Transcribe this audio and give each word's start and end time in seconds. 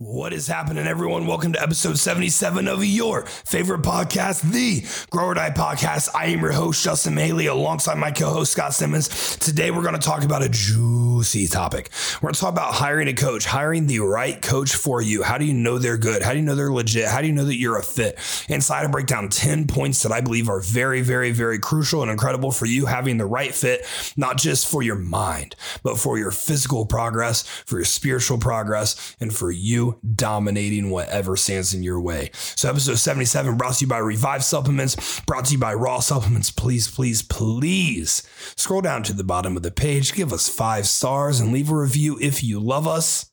What 0.00 0.32
is 0.32 0.46
happening, 0.46 0.86
everyone? 0.86 1.26
Welcome 1.26 1.54
to 1.54 1.60
episode 1.60 1.98
77 1.98 2.68
of 2.68 2.84
your 2.84 3.26
favorite 3.26 3.82
podcast, 3.82 4.42
the 4.42 4.86
Grow 5.10 5.24
or 5.24 5.34
Die 5.34 5.50
Podcast. 5.50 6.10
I 6.14 6.26
am 6.26 6.40
your 6.40 6.52
host, 6.52 6.84
Justin 6.84 7.16
Mihaly, 7.16 7.50
alongside 7.50 7.98
my 7.98 8.12
co 8.12 8.30
host, 8.30 8.52
Scott 8.52 8.74
Simmons. 8.74 9.08
Today, 9.38 9.72
we're 9.72 9.82
going 9.82 9.96
to 9.96 10.00
talk 10.00 10.22
about 10.22 10.44
a 10.44 10.48
juicy 10.48 11.48
topic. 11.48 11.90
We're 12.22 12.28
going 12.28 12.34
to 12.34 12.40
talk 12.40 12.52
about 12.52 12.74
hiring 12.74 13.08
a 13.08 13.12
coach, 13.12 13.44
hiring 13.44 13.88
the 13.88 13.98
right 13.98 14.40
coach 14.40 14.76
for 14.76 15.02
you. 15.02 15.24
How 15.24 15.36
do 15.36 15.44
you 15.44 15.52
know 15.52 15.78
they're 15.78 15.98
good? 15.98 16.22
How 16.22 16.30
do 16.30 16.38
you 16.38 16.44
know 16.44 16.54
they're 16.54 16.72
legit? 16.72 17.08
How 17.08 17.20
do 17.20 17.26
you 17.26 17.32
know 17.32 17.46
that 17.46 17.56
you're 17.58 17.78
a 17.78 17.82
fit? 17.82 18.20
Inside, 18.48 18.84
I 18.84 18.86
break 18.86 19.08
down 19.08 19.28
10 19.30 19.66
points 19.66 20.04
that 20.04 20.12
I 20.12 20.20
believe 20.20 20.48
are 20.48 20.60
very, 20.60 21.00
very, 21.00 21.32
very 21.32 21.58
crucial 21.58 22.02
and 22.02 22.10
incredible 22.12 22.52
for 22.52 22.66
you 22.66 22.86
having 22.86 23.16
the 23.18 23.26
right 23.26 23.52
fit, 23.52 23.84
not 24.16 24.38
just 24.38 24.70
for 24.70 24.80
your 24.80 24.94
mind, 24.94 25.56
but 25.82 25.98
for 25.98 26.16
your 26.18 26.30
physical 26.30 26.86
progress, 26.86 27.42
for 27.42 27.78
your 27.78 27.84
spiritual 27.84 28.38
progress, 28.38 29.16
and 29.18 29.34
for 29.34 29.50
you 29.50 29.87
dominating 30.14 30.90
whatever 30.90 31.36
stands 31.36 31.74
in 31.74 31.82
your 31.82 32.00
way. 32.00 32.30
So, 32.34 32.68
episode 32.68 32.96
77 32.96 33.56
brought 33.56 33.74
to 33.74 33.84
you 33.84 33.88
by 33.88 33.98
Revive 33.98 34.44
Supplements, 34.44 35.20
brought 35.20 35.46
to 35.46 35.52
you 35.52 35.58
by 35.58 35.74
Raw 35.74 36.00
Supplements. 36.00 36.50
Please, 36.50 36.88
please, 36.90 37.22
please 37.22 38.22
scroll 38.56 38.80
down 38.80 39.02
to 39.04 39.12
the 39.12 39.24
bottom 39.24 39.56
of 39.56 39.62
the 39.62 39.70
page, 39.70 40.14
give 40.14 40.32
us 40.32 40.48
five 40.48 40.86
stars, 40.86 41.40
and 41.40 41.52
leave 41.52 41.70
a 41.70 41.76
review 41.76 42.18
if 42.20 42.42
you 42.42 42.60
love 42.60 42.86
us. 42.86 43.30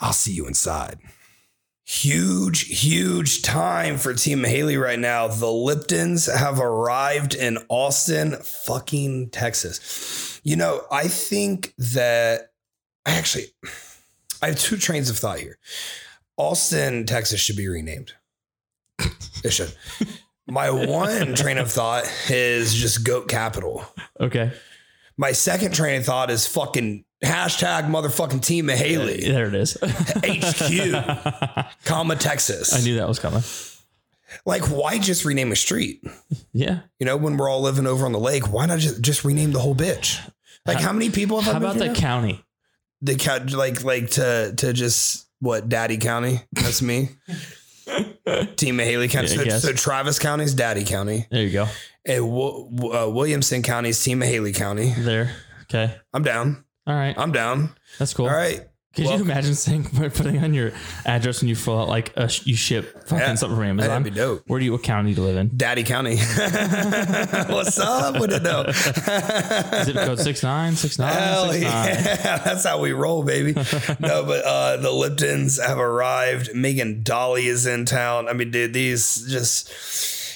I'll 0.00 0.12
see 0.12 0.32
you 0.32 0.46
inside. 0.46 0.98
Huge, 1.86 2.82
huge 2.82 3.42
time 3.42 3.98
for 3.98 4.14
Team 4.14 4.44
Haley 4.44 4.78
right 4.78 4.98
now. 4.98 5.28
The 5.28 5.46
Liptons 5.46 6.34
have 6.34 6.58
arrived 6.58 7.34
in 7.34 7.58
Austin, 7.68 8.36
fucking 8.36 9.30
Texas. 9.30 10.40
You 10.42 10.56
know, 10.56 10.82
I 10.90 11.08
think 11.08 11.74
that 11.76 12.52
I 13.04 13.12
actually. 13.12 13.46
I 14.42 14.46
have 14.48 14.58
two 14.58 14.76
trains 14.76 15.10
of 15.10 15.16
thought 15.18 15.38
here. 15.38 15.58
Austin, 16.36 17.06
Texas 17.06 17.40
should 17.40 17.56
be 17.56 17.68
renamed. 17.68 18.12
It 19.44 19.52
should. 19.52 19.74
My 20.46 20.70
one 20.70 21.34
train 21.34 21.58
of 21.58 21.70
thought 21.70 22.04
is 22.28 22.74
just 22.74 23.04
goat 23.04 23.28
capital. 23.28 23.84
Okay. 24.20 24.52
My 25.16 25.32
second 25.32 25.74
train 25.74 26.00
of 26.00 26.06
thought 26.06 26.30
is 26.30 26.46
fucking 26.46 27.04
hashtag 27.24 27.88
motherfucking 27.88 28.42
team 28.44 28.66
Mihaly. 28.66 29.22
There 29.26 29.46
it 29.46 29.54
is. 29.54 29.76
HQ, 29.82 31.66
comma 31.84 32.16
Texas. 32.16 32.74
I 32.74 32.80
knew 32.80 32.96
that 32.96 33.08
was 33.08 33.18
coming. 33.18 33.42
Like, 34.44 34.62
why 34.68 34.98
just 34.98 35.24
rename 35.24 35.52
a 35.52 35.56
street? 35.56 36.02
Yeah. 36.52 36.80
You 36.98 37.06
know, 37.06 37.16
when 37.16 37.36
we're 37.36 37.48
all 37.48 37.60
living 37.62 37.86
over 37.86 38.04
on 38.04 38.12
the 38.12 38.18
lake, 38.18 38.52
why 38.52 38.66
not 38.66 38.80
just, 38.80 39.00
just 39.00 39.24
rename 39.24 39.52
the 39.52 39.60
whole 39.60 39.74
bitch? 39.76 40.20
Like, 40.66 40.80
how, 40.80 40.92
many 40.92 41.10
people 41.10 41.40
have 41.40 41.56
I 41.56 41.58
How 41.58 41.64
about 41.72 41.78
the 41.78 41.86
now? 41.88 41.94
county? 41.94 42.43
The 43.04 43.14
count 43.16 43.52
like 43.52 43.84
like 43.84 44.10
to 44.12 44.54
to 44.56 44.72
just 44.72 45.28
what 45.40 45.68
Daddy 45.68 45.98
County? 45.98 46.40
That's 46.52 46.82
me. 46.82 47.10
Team 48.56 48.78
Mihaly 48.78 49.10
County. 49.10 49.34
Yeah, 49.44 49.58
so, 49.58 49.68
so 49.68 49.72
Travis 49.74 50.18
County's 50.18 50.54
Daddy 50.54 50.84
County. 50.84 51.26
There 51.30 51.42
you 51.42 51.52
go. 51.52 51.68
And 52.06 52.22
uh, 52.22 53.10
Williamson 53.10 53.62
County's 53.62 54.02
Team 54.02 54.22
of 54.22 54.28
Haley 54.28 54.52
County. 54.52 54.94
There. 54.96 55.30
Okay. 55.64 55.94
I'm 56.12 56.22
down. 56.22 56.64
All 56.86 56.94
right. 56.94 57.14
I'm 57.16 57.32
down. 57.32 57.76
That's 57.98 58.14
cool. 58.14 58.26
All 58.26 58.34
right. 58.34 58.66
Could 58.94 59.06
Well- 59.06 59.16
you 59.18 59.24
imagine 59.24 59.54
saying 59.54 59.84
putting 59.92 60.38
on 60.44 60.54
your 60.54 60.72
address 61.04 61.40
when 61.40 61.48
you 61.48 61.56
fill 61.56 61.80
out 61.80 61.88
like 61.88 62.12
a, 62.16 62.30
you 62.44 62.54
ship 62.56 62.92
fucking 63.08 63.18
Yeah, 63.18 63.34
something 63.34 63.56
from 63.56 63.64
Amazon? 63.66 63.88
that'd 64.02 64.04
be 64.04 64.10
dope. 64.10 64.42
Where 64.46 64.58
do 64.60 64.64
you 64.64 64.72
what 64.72 64.82
county 64.84 65.14
do 65.14 65.20
you 65.20 65.26
live 65.26 65.36
in? 65.36 65.50
Daddy 65.56 65.82
County. 65.82 66.16
What's 67.48 67.78
up? 67.78 68.20
Wouldn't 68.20 68.42
know. 68.44 68.64
Zip 69.84 69.96
code 69.96 70.18
six 70.20 70.42
nine 70.42 70.76
six 70.76 70.98
nine 70.98 71.12
Hell 71.12 71.50
six 71.52 71.64
nine. 71.64 71.88
yeah, 71.88 72.38
that's 72.38 72.64
how 72.64 72.78
we 72.80 72.92
roll, 72.92 73.22
baby. 73.24 73.52
no, 73.98 74.24
but 74.24 74.44
uh, 74.44 74.76
the 74.76 74.88
Liptons 74.90 75.64
have 75.64 75.78
arrived. 75.78 76.54
Megan 76.54 77.02
Dolly 77.02 77.46
is 77.46 77.66
in 77.66 77.84
town. 77.86 78.28
I 78.28 78.32
mean, 78.32 78.50
dude, 78.50 78.72
these 78.72 79.24
just 79.28 79.68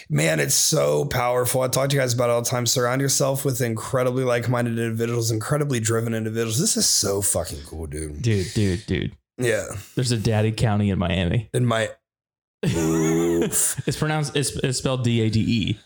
man, 0.08 0.40
it's 0.40 0.54
so 0.54 1.04
powerful. 1.04 1.60
I 1.62 1.68
talk 1.68 1.90
to 1.90 1.96
you 1.96 2.00
guys 2.02 2.14
about 2.14 2.30
it 2.30 2.32
all 2.32 2.42
the 2.42 2.48
time. 2.48 2.66
Surround 2.66 3.00
yourself 3.00 3.44
with 3.44 3.60
incredibly 3.60 4.24
like-minded 4.24 4.78
individuals, 4.78 5.30
incredibly 5.30 5.80
driven 5.80 6.14
individuals. 6.14 6.58
This 6.58 6.76
is 6.76 6.88
so 6.88 7.20
fucking 7.22 7.60
cool, 7.66 7.86
dude. 7.86 8.22
Dude, 8.22 8.52
dude, 8.54 8.86
dude. 8.86 9.16
Yeah, 9.40 9.66
There's 9.94 10.10
a 10.10 10.16
daddy 10.16 10.50
county 10.50 10.90
in 10.90 10.98
Miami. 10.98 11.48
in 11.54 11.64
my 11.64 11.90
It's 12.64 13.96
pronounced 13.96 14.34
it's, 14.34 14.50
it's 14.56 14.78
spelled 14.78 15.04
D 15.04 15.20
A 15.20 15.30
D 15.30 15.40
E, 15.40 15.78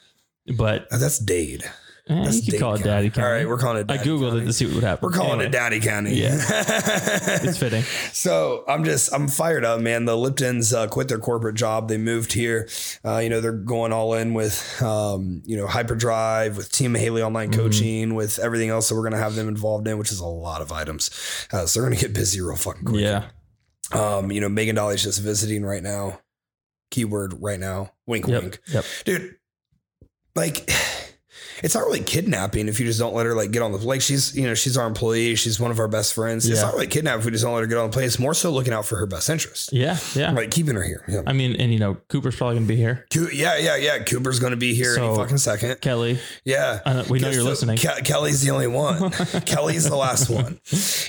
but 0.56 0.88
oh, 0.90 0.96
that's 0.96 1.18
Dade. 1.18 1.64
Eh, 2.08 2.30
you 2.32 2.52
could 2.52 2.60
call 2.60 2.74
it 2.74 2.82
daddy 2.82 3.10
county. 3.10 3.26
All 3.26 3.32
right, 3.32 3.48
we're 3.48 3.58
calling 3.58 3.78
it. 3.82 3.90
I 3.90 3.98
googled 3.98 4.30
County. 4.30 4.42
it 4.42 4.46
to 4.46 4.52
see 4.52 4.66
what 4.66 4.74
would 4.76 4.84
happen. 4.84 5.08
We're 5.08 5.14
calling 5.16 5.32
Anyway, 5.32 5.46
it 5.46 5.52
Daddy 5.52 5.80
County. 5.80 6.14
Yeah. 6.14 6.34
It's 7.44 7.58
fitting. 7.58 7.82
So 8.12 8.64
I'm 8.68 8.84
just 8.84 9.12
I'm 9.14 9.28
fired 9.28 9.64
up, 9.64 9.80
man. 9.80 10.04
The 10.04 10.12
Liptons 10.16 10.74
uh, 10.76 10.88
quit 10.88 11.08
their 11.08 11.18
corporate 11.18 11.54
job. 11.56 11.88
They 11.88 11.98
moved 11.98 12.32
here. 12.32 12.68
Uh, 13.04 13.18
you 13.18 13.28
know 13.28 13.40
they're 13.40 13.52
going 13.52 13.92
all 13.92 14.14
in 14.14 14.34
with 14.34 14.80
um, 14.82 15.42
you 15.44 15.56
know 15.56 15.66
Hyperdrive, 15.66 16.56
with 16.56 16.70
Team 16.72 16.94
Haley 16.94 17.22
online 17.22 17.50
Mm-hmm. 17.50 17.60
coaching, 17.60 18.14
with 18.14 18.38
everything 18.38 18.70
else 18.70 18.88
that 18.88 18.94
we're 18.96 19.04
gonna 19.04 19.18
have 19.18 19.34
them 19.34 19.48
involved 19.48 19.86
in, 19.88 19.98
which 19.98 20.12
is 20.12 20.20
a 20.20 20.26
lot 20.26 20.60
of 20.62 20.72
items. 20.72 21.10
Uh, 21.52 21.66
so 21.66 21.80
they're 21.80 21.88
gonna 21.88 22.00
get 22.00 22.12
busy 22.14 22.40
real 22.40 22.56
fucking 22.56 22.84
quick. 22.84 23.00
Yeah. 23.00 23.26
Um, 23.92 24.30
you 24.32 24.40
know 24.40 24.48
Megan 24.48 24.74
Dolly's 24.76 25.02
just 25.02 25.20
visiting 25.20 25.64
right 25.64 25.82
now. 25.82 26.20
Keyword 26.90 27.34
right 27.40 27.58
now. 27.60 27.92
Wink, 28.06 28.26
Yep. 28.26 28.42
wink, 28.42 28.60
Yep. 28.72 28.84
dude. 29.04 29.36
Like. 30.34 30.68
It's 31.62 31.74
not 31.74 31.84
really 31.84 32.00
kidnapping 32.00 32.68
if 32.68 32.80
you 32.80 32.86
just 32.86 32.98
don't 32.98 33.14
let 33.14 33.26
her 33.26 33.34
like 33.34 33.50
get 33.50 33.62
on 33.62 33.72
the 33.72 33.78
like 33.78 34.00
she's 34.02 34.34
you 34.36 34.46
know 34.46 34.54
she's 34.54 34.76
our 34.76 34.86
employee 34.86 35.34
she's 35.36 35.60
one 35.60 35.70
of 35.70 35.78
our 35.78 35.88
best 35.88 36.14
friends 36.14 36.48
it's 36.48 36.60
not 36.62 36.74
really 36.74 36.86
kidnapping 36.86 37.20
if 37.20 37.24
we 37.26 37.30
just 37.30 37.44
don't 37.44 37.54
let 37.54 37.60
her 37.60 37.66
get 37.66 37.78
on 37.78 37.88
the 37.90 37.92
plane 37.94 38.06
it's 38.06 38.18
more 38.18 38.34
so 38.34 38.50
looking 38.50 38.72
out 38.72 38.84
for 38.84 38.96
her 38.96 39.06
best 39.06 39.30
interest 39.30 39.72
Yeah. 39.72 39.96
Yeah. 40.14 40.34
Right, 40.34 40.50
keeping 40.50 40.74
her 40.74 40.82
here. 40.82 41.04
Yeah, 41.08 41.22
I 41.26 41.32
mean, 41.32 41.56
and 41.56 41.72
you 41.72 41.78
know, 41.78 41.94
Cooper's 42.08 42.36
probably 42.36 42.56
gonna 42.56 42.66
be 42.66 42.76
here. 42.76 43.06
Coo- 43.12 43.28
yeah, 43.32 43.56
yeah, 43.58 43.76
yeah. 43.76 43.98
Cooper's 44.02 44.38
going 44.40 44.50
to 44.52 44.56
be 44.56 44.74
here 44.74 44.94
any 44.96 45.06
So- 45.06 45.16
fucking 45.16 45.38
second. 45.38 45.80
Kelly, 45.80 46.18
Yeah, 46.44 46.80
I 46.84 46.92
know- 46.94 47.04
we 47.08 47.18
know 47.20 47.28
you're 47.30 47.42
So 47.42 47.48
listening. 47.48 47.76
Ke- 47.78 48.04
Kelly's 48.04 48.40
the 48.42 48.50
only 48.50 48.66
one. 48.66 49.10
Kelly's 49.46 49.88
the 49.88 49.96
last 49.96 50.28
one. 50.30 50.58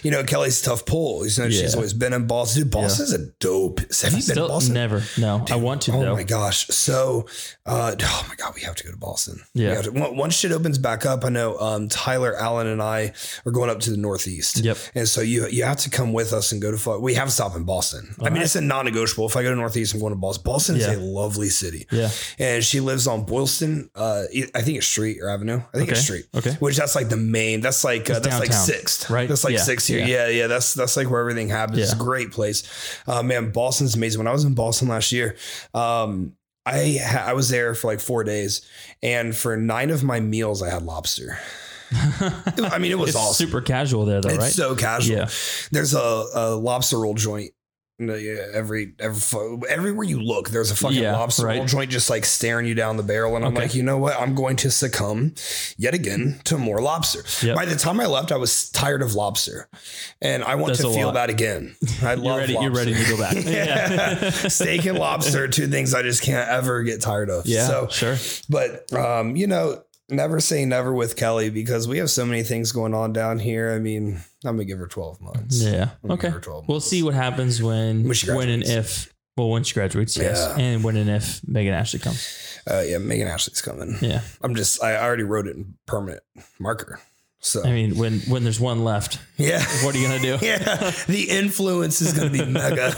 You 0.04 0.12
know, 0.12 0.24
Kelly's 0.24 0.62
a 0.62 0.66
tough 0.66 0.86
pull. 0.86 1.26
You 1.28 1.32
know, 1.44 1.50
she's 1.50 1.62
Yeah. 1.62 1.76
always 1.76 1.94
been 1.94 2.14
in 2.14 2.28
Boston. 2.28 2.64
Dude, 2.64 2.72
Boston's 2.72 3.14
a 3.14 3.26
dope. 3.40 3.80
Have 3.80 4.14
you 4.14 4.24
been 4.26 4.36
to 4.36 4.48
Boston? 4.48 4.74
never. 4.74 5.04
No, 5.18 5.46
I 5.50 5.56
want 5.56 5.82
to 5.84 5.94
Oh 5.94 6.02
though. 6.02 6.16
my 6.16 6.24
gosh. 6.24 6.68
So, 6.68 7.26
uh, 7.66 7.96
oh 8.00 8.26
my 8.30 8.36
God, 8.36 8.54
we 8.56 8.62
have 8.62 8.76
to 8.76 8.84
go 8.84 8.92
to 8.92 8.98
Boston. 8.98 9.42
We 9.56 9.64
Yeah. 9.64 9.76
have 9.76 9.86
to- 9.86 9.92
on- 10.04 10.18
once 10.18 10.36
shit 10.44 10.52
opens 10.52 10.78
back 10.78 11.06
up, 11.06 11.24
I 11.24 11.30
know 11.30 11.58
um, 11.58 11.88
Tyler, 11.88 12.36
Allen, 12.36 12.68
and 12.68 12.82
I 12.82 13.14
are 13.46 13.52
going 13.52 13.70
up 13.70 13.80
to 13.82 13.92
the 13.92 13.98
Northeast. 13.98 14.60
Yep. 14.64 14.78
And 14.94 15.08
so 15.08 15.22
you 15.22 15.48
you 15.48 15.64
have 15.64 15.78
to 15.78 15.90
come 15.90 16.14
with 16.14 16.34
us 16.34 16.52
and 16.52 16.62
go 16.62 16.76
to. 16.76 17.00
We 17.00 17.14
have 17.14 17.30
a 17.30 17.32
stop 17.32 17.56
in 17.56 17.64
Boston. 17.64 18.14
I 18.20 18.26
mean, 18.26 18.34
right. 18.34 18.44
it's 18.44 18.56
a 18.56 18.62
non-negotiable. 18.62 19.26
If 19.26 19.36
I 19.38 19.44
go 19.44 19.50
to 19.50 19.56
Northeast, 19.56 19.94
I'm 19.94 20.00
going 20.00 20.14
to 20.14 20.20
Boston. 20.20 20.44
Boston 20.44 20.76
is 20.76 20.88
a 20.88 21.00
lovely 21.00 21.50
city. 21.50 21.88
Yeah. 21.92 22.10
And 22.38 22.64
she 22.64 22.80
lives 22.80 23.08
on 23.08 23.26
Boylston. 23.26 23.90
Uh, 23.96 24.24
I 24.54 24.62
think 24.62 24.78
it's 24.78 24.88
Street 24.88 25.20
or 25.22 25.30
Avenue. 25.30 25.62
I 25.74 25.78
think 25.78 25.90
it's 25.90 26.02
Street. 26.02 26.26
Okay. 26.36 26.52
Which 26.60 26.78
that's 26.78 26.96
like 26.96 27.10
the 27.10 27.18
main. 27.18 27.62
That's 27.62 27.84
like 27.84 28.10
uh, 28.10 28.20
that's 28.20 28.40
like 28.40 28.54
sixth, 28.54 29.10
right? 29.10 29.30
That's 29.30 29.44
like 29.44 29.54
Yeah, 29.54 29.60
sixth 29.62 29.88
here. 29.88 30.00
yeah. 30.00 30.08
Yeah, 30.14 30.28
yeah. 30.28 30.48
That's 30.48 30.74
that's 30.74 30.98
like 30.98 31.10
where 31.10 31.22
everything 31.22 31.50
happens. 31.50 31.80
It's 31.80 31.94
a 31.94 31.98
great 31.98 32.32
place. 32.32 32.64
Uh, 33.08 33.24
man, 33.24 33.52
Boston's 33.52 33.96
amazing. 33.96 34.20
When 34.20 34.28
I 34.28 34.32
was 34.32 34.44
in 34.44 34.54
Boston 34.54 34.90
last 34.90 35.12
year, 35.12 35.36
um, 35.74 36.36
I 36.66 36.98
ha- 37.04 37.26
I 37.28 37.34
was 37.34 37.50
there 37.50 37.76
for 37.76 37.88
like 37.88 38.00
four 38.00 38.24
days, 38.24 38.62
and 39.02 39.36
for 39.36 39.58
nine 39.58 39.90
of 39.90 40.04
my 40.04 40.20
meals, 40.20 40.62
I 40.64 40.70
had 40.70 40.84
lobster. 40.84 41.38
I 41.92 42.78
mean, 42.80 42.92
it 42.92 42.98
was 42.98 43.16
all 43.16 43.30
awesome. 43.30 43.46
super 43.48 43.62
casual 43.62 44.06
there, 44.06 44.22
though, 44.22 44.30
It's 44.30 44.38
right? 44.38 44.52
so 44.52 44.76
casual. 44.76 45.18
Yeah. 45.18 45.30
There's 45.72 45.94
a, 45.94 46.26
a 46.34 46.56
lobster 46.56 47.00
roll 47.00 47.14
joint. 47.14 47.52
Yeah, 48.00 48.48
Every 48.54 48.94
every 49.00 49.60
everywhere 49.70 50.04
you 50.04 50.20
look, 50.20 50.50
there's 50.50 50.72
a 50.72 50.76
fucking 50.76 50.98
Yeah, 50.98 51.16
lobster 51.16 51.46
roll 51.46 51.60
right. 51.60 51.68
joint 51.68 51.92
just 51.92 52.10
like 52.10 52.26
staring 52.26 52.66
you 52.66 52.74
down 52.74 52.98
the 52.98 53.04
barrel, 53.04 53.36
and 53.36 53.46
I'm 53.46 53.54
Okay. 53.54 53.62
like, 53.68 53.76
you 53.76 53.84
know 53.84 54.00
what? 54.00 54.20
I'm 54.20 54.34
going 54.34 54.56
to 54.58 54.72
succumb 54.72 55.36
yet 55.78 55.94
again 55.94 56.42
to 56.46 56.58
more 56.58 56.82
lobster. 56.82 57.24
Yep. 57.46 57.56
By 57.56 57.66
the 57.66 57.76
time 57.76 58.00
I 58.00 58.08
left, 58.08 58.32
I 58.32 58.38
was 58.38 58.70
tired 58.72 59.04
of 59.04 59.14
lobster, 59.14 59.70
and 60.24 60.44
I 60.44 60.56
want 60.56 60.70
That's 60.74 60.82
to 60.82 60.94
feel 60.94 61.08
lot. 61.08 61.14
that 61.14 61.30
again. 61.30 61.76
I 62.02 62.16
love 62.16 62.24
You're 62.26 62.38
ready. 62.38 62.54
lobster. 62.54 62.64
You're 62.64 62.72
ready 62.76 62.94
to 62.96 63.10
go 63.12 63.18
back. 63.18 63.36
yeah. 63.46 64.30
steak 64.50 64.86
and 64.86 64.98
lobster, 64.98 65.48
two 65.48 65.68
things 65.68 65.94
I 65.94 66.02
just 66.02 66.24
can't 66.24 66.50
ever 66.50 66.82
get 66.82 67.00
tired 67.00 67.30
of. 67.30 67.46
Yeah. 67.46 67.68
So, 67.68 67.88
sure. 67.90 68.18
but 68.50 68.92
um, 68.92 69.36
you 69.36 69.46
know, 69.46 69.84
never 70.14 70.40
say 70.40 70.66
never 70.66 70.94
with 70.94 71.16
Kelly 71.16 71.50
because 71.50 71.88
we 71.88 71.98
have 71.98 72.10
so 72.10 72.26
many 72.26 72.44
things 72.44 72.72
going 72.72 72.94
on 72.94 73.12
down 73.14 73.40
here. 73.40 73.72
I 73.74 73.80
mean, 73.80 74.22
I'm 74.46 74.56
gonna 74.56 74.66
give 74.66 74.80
her 74.80 74.88
12 74.88 75.20
months. 75.22 75.62
Yeah. 75.62 75.90
Okay. 76.10 76.30
12 76.32 76.68
We'll 76.68 76.76
months. 76.76 76.88
see 76.88 77.04
what 77.04 77.14
happens 77.14 77.62
when 77.62 78.04
When 78.08 78.16
when 78.36 78.50
and 78.50 78.64
if 78.64 79.14
well 79.36 79.50
when 79.50 79.64
she 79.64 79.74
graduates, 79.74 80.16
yes, 80.16 80.38
Yeah. 80.58 80.64
and 80.64 80.84
when 80.84 80.96
and 80.96 81.10
if 81.10 81.42
Megan 81.48 81.74
Ashley 81.74 82.00
comes. 82.00 82.60
Uh, 82.70 82.82
yeah, 82.86 82.98
Megan 82.98 83.28
Ashley's 83.28 83.62
coming. 83.62 83.98
Yeah. 84.02 84.22
I'm 84.42 84.56
just, 84.56 84.82
I 84.82 84.96
already 84.96 85.24
wrote 85.24 85.48
it 85.48 85.56
in 85.58 85.74
permanent 85.86 86.24
marker. 86.60 87.00
So 87.46 87.62
I 87.64 87.72
mean, 87.74 87.98
when 87.98 88.20
when 88.22 88.44
there's 88.46 88.60
one 88.60 88.86
left, 88.86 89.20
yeah. 89.38 89.62
what 89.84 89.94
are 89.94 89.98
you 89.98 90.08
gonna 90.08 90.20
do? 90.20 90.38
yeah, 90.46 90.92
the 91.08 91.28
influence 91.30 92.02
is 92.02 92.14
going 92.14 92.32
to 92.32 92.38
be 92.46 92.50
mega. 92.50 92.94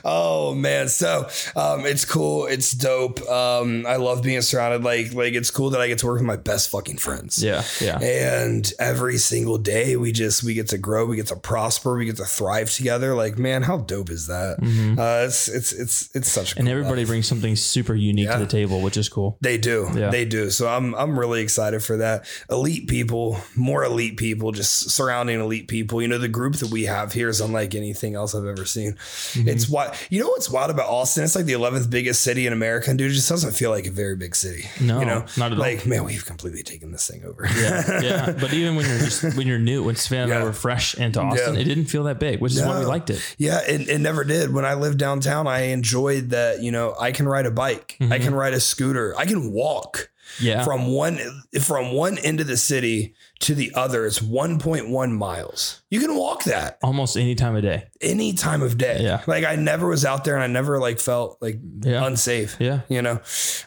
oh 0.04 0.52
man, 0.54 0.88
so 0.88 1.28
um, 1.56 1.86
it's 1.86 2.04
cool. 2.04 2.46
It's 2.46 2.72
dope. 2.72 3.20
Um, 3.28 3.86
I 3.86 3.96
love 3.96 4.22
being 4.22 4.40
surrounded. 4.42 4.82
Like, 4.82 5.14
like 5.14 5.34
it's 5.34 5.50
cool 5.50 5.70
that 5.70 5.80
I 5.80 5.86
get 5.88 5.98
to 5.98 6.06
work 6.06 6.16
with 6.18 6.26
my 6.26 6.36
best 6.36 6.70
fucking 6.70 6.98
friends. 6.98 7.42
Yeah. 7.42 7.62
Yeah. 7.80 8.00
And 8.00 8.70
every 8.80 9.18
single 9.18 9.58
day, 9.58 9.96
we 9.96 10.10
just 10.10 10.42
we 10.42 10.54
get 10.54 10.68
to 10.68 10.78
grow, 10.78 11.06
we 11.06 11.16
get 11.16 11.28
to 11.28 11.36
prosper, 11.36 11.96
we 11.96 12.04
get 12.06 12.16
to 12.16 12.24
thrive 12.24 12.70
together. 12.72 13.14
Like, 13.14 13.38
man, 13.38 13.62
how 13.62 13.78
dope 13.78 14.10
is 14.10 14.26
that? 14.26 14.58
Uh, 14.98 15.26
it's 15.26 15.48
it's 15.48 15.72
it's 15.72 16.10
it's 16.16 16.28
such. 16.30 16.52
A 16.52 16.54
Mm-hmm. 16.58 16.58
And 16.60 16.66
cool 16.68 16.72
everybody 16.78 17.02
life. 17.02 17.08
brings 17.08 17.26
something 17.28 17.54
super 17.54 17.94
unique 17.94 18.26
Yeah. 18.26 18.34
to 18.38 18.40
the 18.40 18.50
table, 18.50 18.80
which 18.80 18.96
is 18.96 19.08
cool. 19.08 19.38
They 19.40 19.58
do. 19.58 19.88
Yeah. 19.94 20.10
They 20.10 20.24
do. 20.24 20.50
So 20.50 20.66
I'm 20.68 20.94
I'm 20.96 21.16
really 21.18 21.40
excited 21.42 21.82
for 21.84 21.98
that. 21.98 22.24
Elite 22.50 22.87
people, 22.88 23.38
more 23.54 23.84
elite 23.84 24.16
people, 24.16 24.52
just 24.52 24.90
surrounding 24.90 25.40
elite 25.40 25.68
people. 25.68 26.02
You 26.02 26.08
know, 26.08 26.18
the 26.18 26.28
group 26.28 26.54
that 26.56 26.70
we 26.70 26.84
have 26.86 27.12
here 27.12 27.28
is 27.28 27.40
unlike 27.40 27.74
anything 27.74 28.14
else 28.14 28.34
I've 28.34 28.44
ever 28.46 28.64
seen. 28.64 28.92
Mm-hmm. 28.94 29.48
It's 29.48 29.68
what 29.68 29.94
you 30.10 30.20
know 30.20 30.28
what's 30.28 30.50
wild 30.50 30.70
about 30.70 30.88
Austin? 30.88 31.24
It's 31.24 31.36
like 31.36 31.44
the 31.44 31.52
11th 31.52 31.90
biggest 31.90 32.22
city 32.22 32.46
in 32.46 32.52
America, 32.52 32.90
and 32.90 32.98
dude, 32.98 33.10
it 33.10 33.14
just 33.14 33.28
doesn't 33.28 33.52
feel 33.52 33.70
like 33.70 33.86
a 33.86 33.90
very 33.90 34.16
big 34.16 34.34
city. 34.34 34.64
No, 34.80 35.00
you 35.00 35.06
know, 35.06 35.24
not 35.36 35.52
at 35.52 35.52
all. 35.52 35.58
like 35.58 35.86
man, 35.86 36.04
we've 36.04 36.24
completely 36.26 36.62
taken 36.62 36.90
this 36.92 37.06
thing 37.08 37.24
over. 37.24 37.46
Yeah, 37.56 38.00
yeah. 38.00 38.32
But 38.40 38.52
even 38.52 38.76
when 38.76 38.86
you're 38.88 38.98
just 38.98 39.36
when 39.36 39.46
you're 39.46 39.58
new, 39.58 39.82
when 39.84 39.96
Savannah 39.96 40.22
and 40.22 40.32
Yeah. 40.32 40.40
I 40.40 40.44
were 40.44 40.52
fresh 40.52 40.94
into 40.94 41.20
Austin, 41.20 41.54
Yeah. 41.54 41.60
it 41.60 41.64
didn't 41.64 41.86
feel 41.86 42.04
that 42.04 42.18
big, 42.18 42.40
which 42.40 42.52
is 42.54 42.62
why 42.62 42.78
we 42.78 42.84
liked 42.86 43.10
it. 43.10 43.20
Yeah, 43.38 43.60
it, 43.66 43.88
it 43.88 43.98
never 43.98 44.24
did. 44.24 44.52
When 44.52 44.64
I 44.64 44.74
lived 44.74 44.98
downtown, 44.98 45.46
I 45.46 45.60
enjoyed 45.68 46.30
that, 46.30 46.62
you 46.62 46.72
know, 46.72 46.94
I 46.98 47.12
can 47.12 47.26
ride 47.28 47.46
a 47.46 47.50
bike, 47.50 47.96
I 48.00 48.18
can 48.18 48.34
ride 48.34 48.54
a 48.54 48.60
scooter, 48.60 49.14
I 49.18 49.26
can 49.26 49.52
walk. 49.52 50.10
Yeah. 50.40 50.64
from 50.64 50.86
one 50.88 51.18
from 51.60 51.92
one 51.92 52.18
end 52.18 52.40
of 52.40 52.46
the 52.46 52.56
city 52.56 53.14
to 53.40 53.54
the 53.54 53.72
other 53.74 54.06
it's 54.06 54.18
1.1 54.20 55.12
miles 55.12 55.82
you 55.90 56.00
can 56.00 56.14
walk 56.16 56.44
that 56.44 56.78
Almost 56.82 57.16
any 57.16 57.34
time 57.34 57.56
of 57.56 57.62
day. 57.62 57.84
any 58.00 58.32
time 58.32 58.62
of 58.62 58.76
day 58.78 58.98
Yeah. 59.02 59.22
like 59.26 59.44
i 59.44 59.54
never 59.56 59.88
was 59.88 60.04
out 60.04 60.24
there 60.24 60.34
and 60.34 60.42
i 60.44 60.46
never 60.46 60.78
like 60.78 60.98
felt 61.00 61.38
like 61.40 61.60
Yeah. 61.82 62.04
unsafe 62.06 62.56
Yeah. 62.60 62.80
you 62.88 63.02
know 63.02 63.20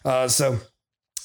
uh 0.05 0.27
so 0.27 0.59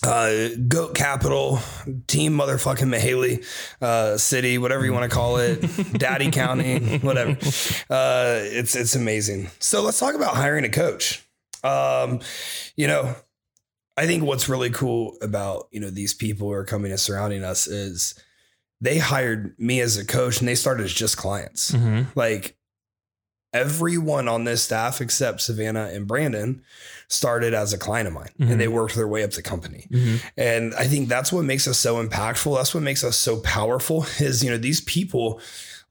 uh, 0.04 0.48
goat 0.68 0.94
capital 0.94 1.58
team 2.06 2.36
motherfucking 2.36 2.86
Mihaly, 2.94 3.44
uh, 3.80 4.16
city, 4.18 4.58
whatever 4.58 4.84
you 4.84 4.92
want 4.92 5.10
to 5.10 5.14
call 5.14 5.38
it, 5.38 5.58
daddy 5.98 6.30
county, 6.30 6.98
whatever. 6.98 7.30
Uh, 7.90 8.38
it's, 8.44 8.76
it's 8.76 8.94
amazing. 8.94 9.50
So 9.58 9.82
let's 9.82 9.98
talk 9.98 10.14
about 10.14 10.36
hiring 10.36 10.64
a 10.64 10.68
coach. 10.68 11.24
Um, 11.64 12.20
you 12.76 12.86
know, 12.86 13.16
I 13.96 14.06
think 14.06 14.24
what's 14.24 14.48
really 14.48 14.70
cool 14.70 15.16
about, 15.22 15.68
you 15.70 15.80
know, 15.80 15.90
these 15.90 16.12
people 16.14 16.48
who 16.48 16.52
are 16.52 16.64
coming 16.64 16.90
and 16.90 17.00
surrounding 17.00 17.42
us 17.44 17.66
is 17.66 18.14
they 18.80 18.98
hired 18.98 19.54
me 19.58 19.80
as 19.80 19.96
a 19.96 20.04
coach 20.04 20.38
and 20.40 20.46
they 20.48 20.54
started 20.54 20.84
as 20.84 20.92
just 20.92 21.16
clients. 21.16 21.72
hmm 21.72 22.02
Like 22.14 22.56
everyone 23.52 24.28
on 24.28 24.44
this 24.44 24.62
staff 24.62 25.00
except 25.00 25.40
Savannah 25.40 25.86
and 25.92 26.06
Brandon 26.06 26.62
started 27.08 27.54
as 27.54 27.72
a 27.72 27.78
client 27.78 28.06
of 28.06 28.12
mine 28.12 28.28
Mhm. 28.38 28.50
and 28.50 28.60
they 28.60 28.68
worked 28.68 28.94
their 28.96 29.08
way 29.08 29.22
up 29.24 29.30
the 29.30 29.42
company. 29.42 29.86
hmm 29.90 30.16
And 30.36 30.74
I 30.74 30.86
think 30.86 31.08
that's 31.08 31.32
what 31.32 31.44
makes 31.44 31.66
us 31.66 31.78
so 31.78 32.04
impactful. 32.04 32.54
That's 32.56 32.74
what 32.74 32.82
makes 32.82 33.02
us 33.02 33.16
so 33.16 33.40
powerful 33.40 34.04
is, 34.18 34.44
you 34.44 34.50
know, 34.50 34.58
these 34.58 34.80
people 34.82 35.40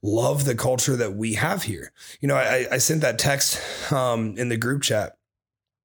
love 0.02 0.44
the 0.44 0.54
culture 0.54 0.94
that 0.94 1.14
we 1.16 1.34
have 1.34 1.64
here. 1.64 1.90
You 2.20 2.28
know, 2.28 2.36
I, 2.36 2.66
I 2.70 2.78
sent 2.78 3.00
that 3.00 3.18
text 3.18 3.60
um, 3.92 4.36
in 4.38 4.48
the 4.48 4.56
group 4.56 4.82
chat 4.82 5.16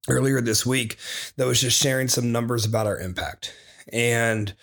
earlier 0.08 0.40
this 0.40 0.66
week 0.66 0.96
that 1.36 1.46
was 1.46 1.60
just 1.60 1.80
sharing 1.80 2.08
some 2.08 2.32
numbers 2.32 2.64
about 2.64 2.86
our 2.86 2.98
impact. 2.98 3.54
And 3.92 4.54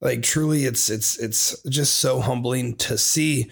like 0.00 0.22
truly 0.22 0.64
it's 0.64 0.90
it's 0.90 1.18
it's 1.18 1.60
just 1.68 1.94
so 2.00 2.20
humbling 2.20 2.76
to 2.76 2.98
see 2.98 3.50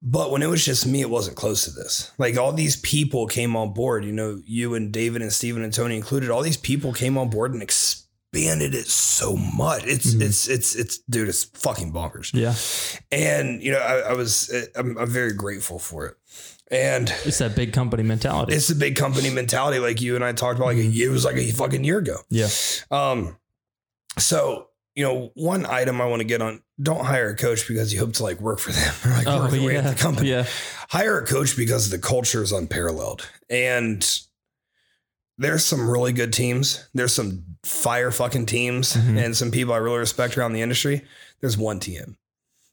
but 0.00 0.30
when 0.30 0.42
it 0.42 0.46
was 0.46 0.64
just 0.64 0.86
me, 0.86 1.00
it 1.00 1.10
wasn't 1.10 1.36
close 1.36 1.64
to 1.64 1.72
this. 1.72 2.12
Like 2.18 2.36
all 2.36 2.52
these 2.52 2.76
people 2.76 3.26
came 3.26 3.56
on 3.56 3.72
board, 3.72 4.04
you 4.04 4.12
know, 4.12 4.40
you 4.46 4.74
and 4.76 4.92
David 4.92 5.22
and 5.22 5.32
Steven 5.32 5.60
and 5.64 5.74
Tony 5.74 5.96
included, 5.96 6.30
all 6.30 6.40
these 6.42 6.56
people 6.56 6.92
came 6.92 7.18
on 7.18 7.30
board 7.30 7.52
and 7.52 7.60
expanded 7.60 8.76
it 8.76 8.86
so 8.86 9.36
much. 9.36 9.82
It's, 9.86 10.14
Mhm. 10.14 10.22
it's, 10.22 10.46
it's, 10.48 10.76
it's, 10.76 10.98
dude, 11.10 11.28
it's 11.28 11.42
fucking 11.42 11.92
bonkers. 11.92 12.32
Yeah. 12.32 12.54
And, 13.10 13.60
you 13.60 13.72
know, 13.72 13.80
I, 13.80 14.10
I 14.10 14.12
was, 14.12 14.54
I'm, 14.76 14.96
I'm 14.98 15.10
very 15.10 15.32
grateful 15.32 15.80
for 15.80 16.06
it. 16.06 16.14
And 16.70 17.08
It's 17.24 17.38
that 17.38 17.56
big 17.56 17.72
company 17.72 18.02
mentality. 18.02 18.54
it's 18.54 18.68
the 18.68 18.74
big 18.74 18.94
company 18.96 19.30
mentality, 19.30 19.78
like 19.78 20.00
you 20.02 20.16
and 20.16 20.24
I 20.24 20.32
talked 20.32 20.58
about, 20.58 20.66
like 20.66 20.76
a, 20.76 20.80
it 20.86 21.08
was 21.10 21.24
like 21.24 21.36
a 21.36 21.50
fucking 21.50 21.82
year 21.84 21.98
ago. 21.98 22.16
yeah. 22.28 22.48
Um, 22.90 23.36
so 24.18 24.68
you 24.94 25.04
know, 25.04 25.30
one 25.34 25.64
item 25.64 26.00
I 26.00 26.06
want 26.06 26.20
to 26.20 26.26
get 26.26 26.42
on: 26.42 26.60
don't 26.82 27.04
hire 27.04 27.28
a 27.30 27.36
coach 27.36 27.68
because 27.68 27.92
you 27.94 28.00
hope 28.00 28.14
to 28.14 28.22
like 28.24 28.40
work 28.40 28.58
for 28.58 28.72
them 28.72 28.94
or 29.06 29.10
like 29.10 29.26
work 29.26 29.52
your 29.52 29.64
way 29.66 29.76
at 29.76 29.84
the 29.84 29.94
company. 29.94 30.32
Oh, 30.34 30.38
Yeah. 30.38 30.46
Hire 30.90 31.18
a 31.20 31.26
coach 31.26 31.56
because 31.56 31.90
the 31.90 31.98
culture 31.98 32.42
is 32.42 32.50
unparalleled, 32.52 33.28
and 33.48 34.04
there's 35.38 35.64
some 35.64 35.88
really 35.88 36.12
good 36.12 36.32
teams. 36.32 36.88
There's 36.94 37.14
some 37.14 37.44
fire 37.64 38.10
fucking 38.10 38.46
teams, 38.46 38.94
Mhm. 38.94 39.24
and 39.24 39.36
some 39.36 39.50
people 39.52 39.72
I 39.72 39.76
really 39.78 39.98
respect 39.98 40.36
around 40.36 40.52
the 40.52 40.62
industry. 40.62 41.04
There's 41.40 41.56
one 41.56 41.78
TM. 41.80 42.16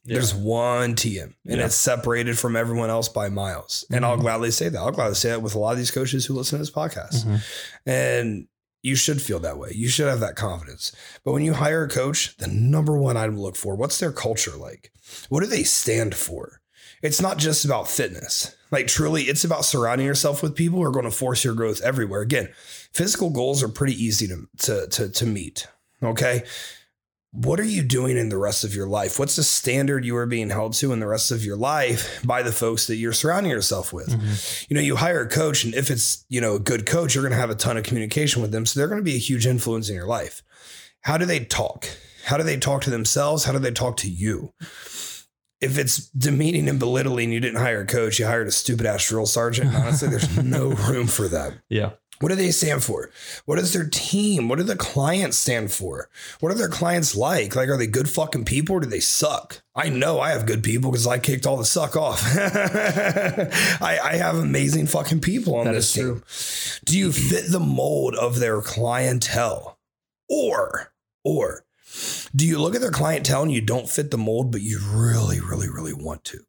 There's 0.06 0.34
one 0.34 0.94
TM, 0.94 1.34
and 1.46 1.58
Yeah. 1.58 1.66
it's 1.66 1.74
separated 1.74 2.38
from 2.38 2.54
everyone 2.56 2.90
else 2.90 3.08
by 3.08 3.28
miles. 3.28 3.84
And 3.90 4.04
I'll 4.04 4.16
Mhm. 4.16 4.20
gladly 4.22 4.50
say 4.50 4.68
that. 4.68 4.78
I'll 4.78 4.92
gladly 4.92 5.14
say 5.16 5.30
that 5.30 5.42
with 5.42 5.54
a 5.54 5.58
lot 5.58 5.72
of 5.72 5.78
these 5.78 5.90
coaches 5.90 6.26
who 6.26 6.34
listen 6.34 6.58
to 6.58 6.62
this 6.62 6.70
podcast. 6.70 7.24
Mhm. 7.24 7.40
And 7.84 8.46
you 8.82 8.94
should 8.94 9.20
feel 9.20 9.40
that 9.40 9.58
way. 9.58 9.72
You 9.74 9.88
should 9.88 10.06
have 10.08 10.20
that 10.20 10.36
confidence. 10.36 10.92
But 11.24 11.32
when 11.32 11.42
you 11.42 11.54
hire 11.54 11.84
a 11.84 11.88
coach, 11.88 12.36
the 12.38 12.46
number 12.46 12.96
one 12.96 13.16
item 13.16 13.34
to 13.36 13.40
look 13.40 13.56
for, 13.56 13.74
what's 13.74 13.98
their 13.98 14.12
culture 14.12 14.56
like? 14.56 14.92
What 15.28 15.40
do 15.40 15.46
they 15.46 15.64
stand 15.64 16.14
for? 16.14 16.60
It's 17.02 17.20
not 17.20 17.38
just 17.38 17.64
about 17.64 17.90
fitness. 17.90 18.52
Like 18.70 18.86
truly, 18.86 19.24
it's 19.24 19.44
about 19.44 19.64
surrounding 19.64 20.06
yourself 20.06 20.42
with 20.42 20.54
people 20.54 20.78
who 20.78 20.84
are 20.84 20.90
going 20.92 21.04
to 21.04 21.10
force 21.10 21.44
your 21.44 21.54
growth 21.54 21.80
everywhere. 21.82 22.20
Again, 22.20 22.48
physical 22.92 23.30
goals 23.30 23.62
are 23.62 23.68
pretty 23.68 23.94
easy 24.02 24.26
to 24.28 24.48
to 24.58 24.86
to, 24.88 25.08
to 25.08 25.26
meet. 25.26 25.66
Okay. 26.02 26.44
What 27.32 27.60
are 27.60 27.64
you 27.64 27.82
doing 27.82 28.16
in 28.16 28.30
the 28.30 28.38
rest 28.38 28.64
of 28.64 28.74
your 28.74 28.86
life? 28.86 29.18
What's 29.18 29.36
the 29.36 29.42
standard 29.42 30.04
you 30.06 30.16
are 30.16 30.26
being 30.26 30.48
held 30.48 30.72
to 30.74 30.92
in 30.92 31.00
the 31.00 31.06
rest 31.06 31.30
of 31.30 31.44
your 31.44 31.56
life 31.56 32.20
by 32.24 32.42
the 32.42 32.52
folks 32.52 32.86
that 32.86 32.96
you're 32.96 33.12
surrounding 33.12 33.52
yourself 33.52 33.92
with? 33.92 34.08
Mhm. 34.08 34.66
you 34.70 34.74
know, 34.74 34.80
you 34.80 34.96
hire 34.96 35.20
a 35.22 35.28
coach, 35.28 35.64
and 35.64 35.74
if 35.74 35.90
it's, 35.90 36.24
you 36.30 36.40
know, 36.40 36.54
a 36.54 36.60
good 36.60 36.86
coach, 36.86 37.14
you're 37.14 37.22
going 37.22 37.32
to 37.34 37.38
have 37.38 37.50
a 37.50 37.54
ton 37.54 37.76
of 37.76 37.84
communication 37.84 38.40
with 38.40 38.52
them. 38.52 38.64
So 38.64 38.78
they're 38.80 38.88
going 38.88 39.00
to 39.00 39.04
be 39.04 39.16
a 39.16 39.18
huge 39.18 39.46
influence 39.46 39.88
in 39.90 39.94
your 39.94 40.06
life. 40.06 40.42
How 41.02 41.18
do 41.18 41.26
they 41.26 41.40
talk? 41.40 41.86
How 42.24 42.36
do 42.38 42.42
they 42.42 42.56
talk 42.56 42.82
to 42.82 42.90
themselves? 42.90 43.44
How 43.44 43.52
do 43.52 43.58
they 43.58 43.70
talk 43.70 43.98
to 43.98 44.10
you? 44.10 44.52
If 45.60 45.78
it's 45.78 46.08
demeaning 46.10 46.68
and 46.68 46.78
belittling, 46.78 47.32
you 47.32 47.40
didn't 47.40 47.60
hire 47.60 47.80
a 47.82 47.86
coach, 47.86 48.18
you 48.18 48.26
hired 48.26 48.46
a 48.46 48.50
stupid 48.52 48.84
ass 48.86 49.06
drill 49.08 49.26
sergeant. 49.26 49.74
Honestly, 49.74 50.08
there's 50.08 50.36
no 50.42 50.68
room 50.70 51.06
for 51.06 51.28
that. 51.28 51.54
Yeah. 51.68 51.92
What 52.20 52.30
do 52.30 52.34
they 52.34 52.50
stand 52.50 52.82
for? 52.82 53.10
What 53.44 53.58
is 53.58 53.72
their 53.72 53.88
team? 53.88 54.48
What 54.48 54.58
do 54.58 54.64
the 54.64 54.76
clients 54.76 55.36
stand 55.36 55.70
for? 55.70 56.08
What 56.40 56.50
are 56.50 56.56
their 56.56 56.68
clients 56.68 57.14
like? 57.14 57.54
Like, 57.54 57.68
are 57.68 57.76
they 57.76 57.86
good 57.86 58.08
fucking 58.08 58.46
people 58.46 58.76
or 58.76 58.80
do 58.80 58.86
they 58.86 59.00
suck? 59.00 59.62
I 59.74 59.90
know 59.90 60.18
I 60.20 60.30
have 60.30 60.46
good 60.46 60.62
people 60.62 60.90
because 60.90 61.06
I 61.06 61.18
kicked 61.18 61.46
all 61.46 61.58
the 61.58 61.64
suck 61.64 61.94
off. 61.94 62.22
I, 62.36 63.98
I 64.02 64.16
have 64.16 64.36
amazing 64.36 64.86
fucking 64.86 65.20
people 65.20 65.56
on 65.56 65.66
That 65.66 65.72
this 65.72 65.96
is 65.96 66.04
team. 66.04 66.82
Do 66.86 66.98
you 66.98 67.12
fit 67.12 67.50
the 67.50 67.60
mold 67.60 68.14
of 68.14 68.38
their 68.38 68.62
clientele? 68.62 69.78
Or, 70.28 70.92
or 71.22 71.64
do 72.34 72.46
you 72.46 72.58
look 72.58 72.74
at 72.74 72.80
their 72.80 72.90
clientele 72.90 73.42
and 73.42 73.52
you 73.52 73.60
don't 73.60 73.88
fit 73.88 74.10
the 74.10 74.18
mold, 74.18 74.50
but 74.50 74.62
you 74.62 74.80
really, 74.82 75.40
really, 75.40 75.68
really 75.68 75.94
want 75.94 76.24
to? 76.24 76.40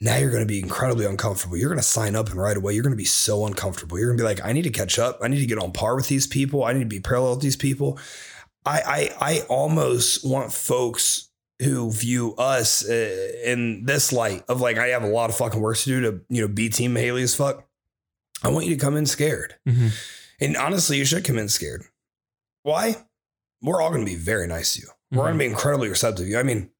Now 0.00 0.16
you're 0.16 0.30
going 0.30 0.42
to 0.42 0.46
be 0.46 0.60
incredibly 0.60 1.06
uncomfortable. 1.06 1.56
You're 1.56 1.68
going 1.68 1.78
to 1.78 1.84
sign 1.84 2.16
up 2.16 2.28
and 2.30 2.40
right 2.40 2.56
away, 2.56 2.74
you're 2.74 2.82
going 2.82 2.92
to 2.92 2.96
be 2.96 3.04
so 3.04 3.46
uncomfortable. 3.46 3.98
You're 3.98 4.08
going 4.08 4.18
to 4.18 4.22
be 4.22 4.26
like, 4.26 4.44
I 4.44 4.52
need 4.52 4.62
to 4.62 4.70
catch 4.70 4.98
up. 4.98 5.18
I 5.22 5.28
need 5.28 5.40
to 5.40 5.46
get 5.46 5.58
on 5.58 5.72
par 5.72 5.96
with 5.96 6.08
these 6.08 6.26
people. 6.26 6.64
I 6.64 6.72
need 6.72 6.80
to 6.80 6.86
be 6.86 7.00
parallel 7.00 7.32
with 7.34 7.42
these 7.42 7.56
people. 7.56 7.98
I, 8.64 9.10
I, 9.20 9.32
I 9.34 9.40
almost 9.48 10.26
want 10.28 10.52
folks 10.52 11.28
who 11.60 11.90
view 11.90 12.34
us 12.36 12.88
uh, 12.88 13.32
in 13.44 13.84
this 13.84 14.12
light 14.12 14.44
of 14.48 14.60
like, 14.60 14.78
I 14.78 14.88
have 14.88 15.02
a 15.02 15.08
lot 15.08 15.30
of 15.30 15.36
fucking 15.36 15.60
work 15.60 15.76
to 15.78 15.84
do 15.84 16.00
to, 16.02 16.20
you 16.28 16.42
know, 16.42 16.48
be 16.48 16.68
team 16.68 16.94
Haley 16.94 17.22
as 17.22 17.34
fuck. 17.34 17.66
I 18.44 18.48
want 18.48 18.66
you 18.66 18.76
to 18.76 18.80
come 18.80 18.96
in 18.96 19.06
scared. 19.06 19.56
Mhm. 19.66 19.90
And 20.40 20.56
honestly, 20.56 20.98
you 20.98 21.04
should 21.04 21.24
come 21.24 21.38
in 21.38 21.48
scared. 21.48 21.82
Why? 22.62 22.96
We're 23.60 23.82
all 23.82 23.90
going 23.90 24.04
to 24.04 24.10
be 24.10 24.16
very 24.16 24.46
nice 24.46 24.74
to 24.74 24.82
you. 24.82 24.88
We're 25.10 25.24
going 25.24 25.32
to 25.32 25.38
be 25.38 25.46
incredibly 25.46 25.88
receptive 25.88 26.26
to 26.26 26.30
you. 26.30 26.38
I 26.38 26.44
mean, 26.44 26.70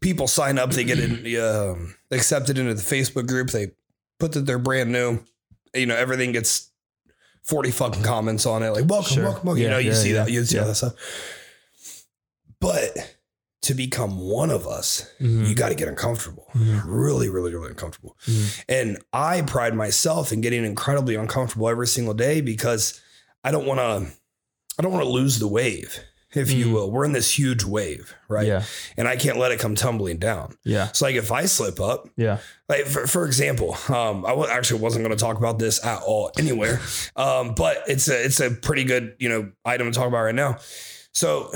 people 0.00 0.26
sign 0.28 0.58
up, 0.58 0.70
they 0.70 0.84
get 0.84 0.98
in, 0.98 1.36
um, 1.40 1.94
accepted 2.10 2.58
into 2.58 2.74
the 2.74 2.82
Facebook 2.82 3.26
group. 3.26 3.50
They 3.50 3.72
put 4.18 4.32
that 4.32 4.40
they're 4.46 4.58
brand 4.58 4.92
new. 4.92 5.20
You 5.74 5.86
know, 5.86 5.96
everything 5.96 6.32
gets 6.32 6.70
40 7.44 7.70
fucking 7.70 8.02
comments 8.02 8.44
on 8.46 8.62
it. 8.62 8.70
Like, 8.70 8.88
welcome, 8.88 9.14
Sure. 9.14 9.24
welcome, 9.24 9.46
welcome. 9.46 9.58
you 9.62 9.68
Yeah, 9.68 9.72
know, 9.74 9.78
you 9.78 9.90
yeah, 9.90 9.96
see 9.96 10.12
yeah, 10.12 10.24
that. 10.24 10.30
You 10.30 10.44
see 10.44 10.56
yeah. 10.56 10.64
that 10.64 10.74
stuff. 10.74 10.94
But 12.60 13.16
to 13.62 13.74
become 13.74 14.18
one 14.18 14.50
of 14.50 14.66
us, 14.66 15.08
Mhm. 15.20 15.48
you 15.48 15.54
got 15.54 15.68
to 15.68 15.74
get 15.74 15.88
uncomfortable. 15.88 16.46
Mhm. 16.54 16.82
Really, 16.84 17.28
really, 17.28 17.52
really 17.54 17.68
uncomfortable. 17.70 18.16
Mhm. 18.26 18.64
And 18.68 18.98
I 19.12 19.42
pride 19.42 19.74
myself 19.74 20.32
in 20.32 20.40
getting 20.40 20.64
incredibly 20.64 21.14
uncomfortable 21.14 21.68
every 21.68 21.86
single 21.86 22.14
day 22.14 22.40
because 22.40 23.00
I 23.44 23.50
don't 23.50 23.66
want 23.66 23.78
to 23.80 24.12
I 24.78 24.82
don't 24.82 24.90
want 24.92 25.04
to 25.04 25.10
lose 25.10 25.38
the 25.38 25.46
wave, 25.48 25.98
if 26.34 26.50
you 26.50 26.66
Mhm. 26.66 26.72
will. 26.72 26.90
We're 26.90 27.04
in 27.04 27.12
this 27.12 27.38
huge 27.38 27.64
wave, 27.64 28.14
right? 28.28 28.46
Yeah. 28.46 28.62
And 28.96 29.06
I 29.06 29.16
can't 29.16 29.38
let 29.38 29.52
it 29.52 29.58
come 29.58 29.74
tumbling 29.74 30.16
down. 30.18 30.56
Yeah. 30.64 30.90
So 30.92 31.04
like 31.06 31.14
if 31.16 31.30
I 31.30 31.44
slip 31.44 31.80
up, 31.80 32.08
Yeah. 32.16 32.38
like 32.68 32.86
for, 32.86 33.06
for 33.06 33.26
example, 33.26 33.76
um, 33.88 34.24
I 34.24 34.32
wa- 34.32 34.46
actually 34.50 34.80
wasn't 34.80 35.04
going 35.04 35.16
to 35.16 35.22
talk 35.22 35.36
about 35.36 35.58
this 35.58 35.84
at 35.84 36.02
all 36.02 36.30
anywhere, 36.38 36.80
um, 37.16 37.54
but 37.54 37.82
it's 37.86 38.08
a 38.08 38.24
it's 38.24 38.40
a 38.40 38.50
pretty 38.50 38.84
good 38.84 39.14
you 39.18 39.28
know 39.28 39.50
item 39.64 39.90
to 39.92 39.98
talk 39.98 40.08
about 40.08 40.22
right 40.22 40.34
now. 40.34 40.58
So 41.14 41.52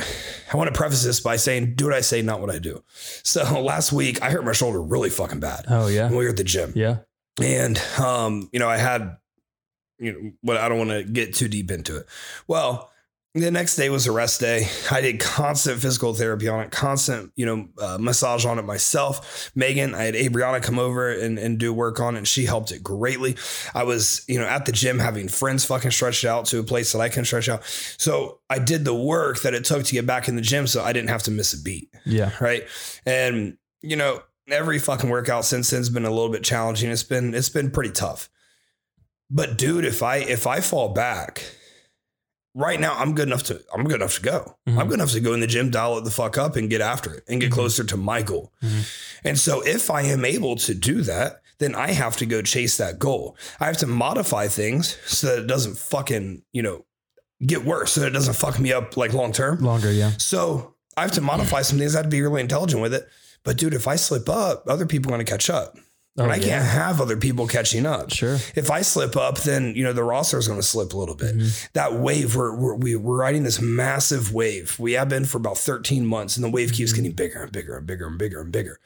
I 0.53 0.57
want 0.59 0.69
to 0.73 0.77
preface 0.77 1.03
this 1.03 1.21
by 1.21 1.37
saying, 1.37 1.77
do 1.77 1.87
what 1.87 1.95
I 1.95 2.03
say, 2.03 2.21
not 2.21 2.43
what 2.43 2.51
I 2.51 2.59
do. 2.59 2.85
So 3.23 3.43
last 3.63 3.91
week 3.91 4.21
I 4.21 4.29
hurt 4.31 4.45
my 4.45 4.53
shoulder 4.53 4.83
really 4.83 5.09
fucking 5.09 5.41
bad 5.41 5.65
Oh 5.69 5.87
yeah. 5.89 6.09
when 6.09 6.17
we 6.19 6.25
were 6.25 6.31
at 6.31 6.37
the 6.37 6.45
gym, 6.45 6.73
Yeah. 6.77 6.99
and 7.41 7.79
um, 7.99 8.51
you 8.53 8.59
know 8.61 8.69
I 8.69 8.77
had 8.77 9.17
you 9.99 10.13
know 10.13 10.31
what 10.43 10.59
I 10.59 10.69
don't 10.69 10.77
want 10.77 10.91
to 10.91 11.03
get 11.05 11.35
too 11.35 11.49
deep 11.49 11.71
into 11.71 11.97
it. 11.97 12.07
Well. 12.47 12.91
The 13.37 13.51
next 13.51 13.77
day 13.77 13.91
was 13.91 14.07
a 14.07 14.13
rest 14.13 14.41
day. 14.41 14.67
I 14.91 15.03
did 15.03 15.21
constant 15.21 15.79
physical 15.83 16.15
therapy 16.15 16.49
on 16.49 16.61
it, 16.61 16.71
constant, 16.71 17.33
you 17.37 17.45
know, 17.45 17.69
uh, 17.79 17.99
massage 18.01 18.47
on 18.47 18.59
it 18.59 18.63
myself. 18.63 19.51
Megan, 19.55 19.95
I 19.95 20.05
had 20.05 20.15
Abriana 20.15 20.63
come 20.63 20.79
over 20.79 21.13
and, 21.13 21.39
and 21.39 21.59
do 21.59 21.71
work 21.71 22.01
on 22.01 22.15
it. 22.15 22.19
And 22.19 22.29
she 22.29 22.47
helped 22.47 22.73
it 22.73 22.83
greatly. 22.83 23.37
I 23.75 23.83
was, 23.83 24.25
you 24.27 24.39
know, 24.39 24.47
at 24.47 24.65
the 24.65 24.73
gym 24.73 24.99
having 24.99 25.29
friends 25.29 25.67
fucking 25.67 25.91
stretch 25.91 26.25
it 26.25 26.29
out 26.29 26.47
to 26.47 26.61
a 26.61 26.63
place 26.63 26.93
that 26.93 27.01
I 27.01 27.11
can 27.11 27.27
stretch 27.27 27.51
out. 27.51 27.63
So 27.99 28.41
I 28.49 28.59
did 28.59 28.87
the 28.87 28.95
work 28.95 29.43
that 29.43 29.53
it 29.53 29.65
took 29.65 29.85
to 29.85 29.93
get 29.93 30.07
back 30.07 30.29
in 30.29 30.37
the 30.37 30.43
gym 30.43 30.67
so 30.67 30.83
I 30.83 30.95
didn't 30.95 31.11
have 31.11 31.25
to 31.25 31.31
miss 31.31 31.53
a 31.53 31.63
beat. 31.63 31.91
Yeah. 32.07 32.31
Right. 32.41 32.67
And, 33.05 33.59
you 33.83 33.97
know, 33.97 34.23
every 34.49 34.79
fucking 34.79 35.11
workout 35.11 35.45
since 35.45 35.69
then's 35.69 35.91
been 35.91 36.07
a 36.07 36.11
little 36.11 36.31
bit 36.31 36.43
challenging. 36.43 36.91
It's 36.91 37.03
been, 37.03 37.35
it's 37.35 37.51
been 37.51 37.71
pretty 37.71 37.93
tough. 37.93 38.31
But 39.29 39.59
dude, 39.59 39.85
if 39.85 40.03
I, 40.03 40.17
if 40.17 40.47
I 40.47 40.61
fall 40.61 40.95
back, 40.95 41.45
right 42.57 42.81
now 42.81 42.95
I'm 42.99 43.15
good 43.15 43.29
enough 43.29 43.43
to 43.45 43.61
I'm 43.73 43.85
good 43.85 43.97
enough 44.01 44.15
to 44.17 44.23
go. 44.23 44.57
Mhm. 44.67 44.79
I'm 44.81 44.89
good 44.89 44.95
enough 44.99 45.13
to 45.13 45.21
go 45.21 45.35
in 45.35 45.41
the 45.41 45.47
gym, 45.47 45.71
dial 45.71 45.99
it 45.99 46.05
the 46.05 46.11
fuck 46.11 46.39
up 46.39 46.57
and 46.57 46.71
get 46.71 46.81
after 46.81 47.13
it 47.15 47.25
and 47.29 47.41
get 47.41 47.51
Mhm. 47.51 47.55
closer 47.55 47.85
to 47.85 47.97
my 47.97 48.23
goal. 48.23 48.53
Mhm. 48.65 48.85
And 49.25 49.39
so 49.39 49.61
if 49.61 49.91
I 49.91 50.01
am 50.03 50.25
able 50.25 50.57
to 50.57 50.75
do 50.75 51.03
that, 51.03 51.43
then 51.59 51.75
I 51.75 51.93
have 51.93 52.17
to 52.19 52.27
go 52.27 52.43
chase 52.43 52.77
that 52.79 52.99
goal. 52.99 53.37
I 53.61 53.67
have 53.67 53.77
to 53.79 53.87
modify 53.87 54.49
things 54.49 54.97
so 55.07 55.27
that 55.29 55.39
it 55.41 55.47
doesn't 55.47 55.79
fucking, 55.79 56.43
you 56.53 56.63
know, 56.63 56.85
get 57.47 57.65
worse, 57.65 57.93
so 57.93 58.01
that 58.01 58.09
it 58.09 58.13
doesn't 58.13 58.35
fuck 58.35 58.59
me 58.59 58.73
up 58.73 58.97
like 58.97 59.13
long 59.13 59.33
term. 59.33 59.59
Longer. 59.63 59.93
Yeah. 59.93 60.13
So 60.19 60.75
I 60.97 61.03
have 61.03 61.13
to 61.13 61.21
modify 61.21 61.63
some 61.63 61.79
things. 61.79 61.95
I 61.95 61.99
have 61.99 62.07
to 62.07 62.11
be 62.11 62.23
really 62.23 62.41
intelligent 62.41 62.81
with 62.83 62.95
it. 62.95 63.07
But 63.45 63.59
dude, 63.59 63.75
if 63.75 63.87
I 63.87 63.97
slip 63.97 64.29
up, 64.29 64.65
other 64.69 64.87
people 64.87 65.11
are 65.11 65.15
gonna 65.15 65.25
catch 65.25 65.49
up. 65.51 65.77
Oh, 66.19 66.23
and 66.25 66.33
I 66.33 66.37
yeah. 66.37 66.47
can't 66.47 66.65
have 66.65 67.01
other 67.01 67.17
people 67.17 67.47
catching 67.47 67.85
up. 67.85 68.11
Sure. 68.11 68.39
If 68.55 68.71
I 68.71 68.81
slip 68.83 69.17
up, 69.17 69.39
then 69.43 69.75
you 69.75 69.85
know 69.85 69.93
the 69.93 70.03
roster 70.05 70.39
is 70.39 70.49
going 70.49 70.59
to 70.61 70.67
slip 70.67 70.93
a 70.95 70.97
little 70.97 71.15
bit. 71.15 71.37
Mhm. 71.37 71.69
That 71.75 71.93
wave, 71.95 72.35
we're, 72.35 72.55
we're 72.57 72.75
we- 72.75 72.97
we're 72.97 73.19
riding 73.19 73.43
this 73.43 73.61
massive 73.61 74.33
wave. 74.33 74.79
We 74.79 74.93
have 74.93 75.09
been 75.11 75.25
for 75.27 75.37
about 75.39 75.59
13 75.59 76.07
months, 76.07 76.37
and 76.37 76.43
the 76.45 76.49
wave 76.51 76.73
keeps 76.73 76.93
Mhm. 76.93 76.97
getting 76.97 77.13
bigger 77.13 77.43
and 77.43 77.53
bigger 77.53 77.77
and 77.77 77.87
bigger 77.87 78.07
and 78.07 78.17
bigger 78.19 78.41
and 78.41 78.51
bigger. 78.51 78.81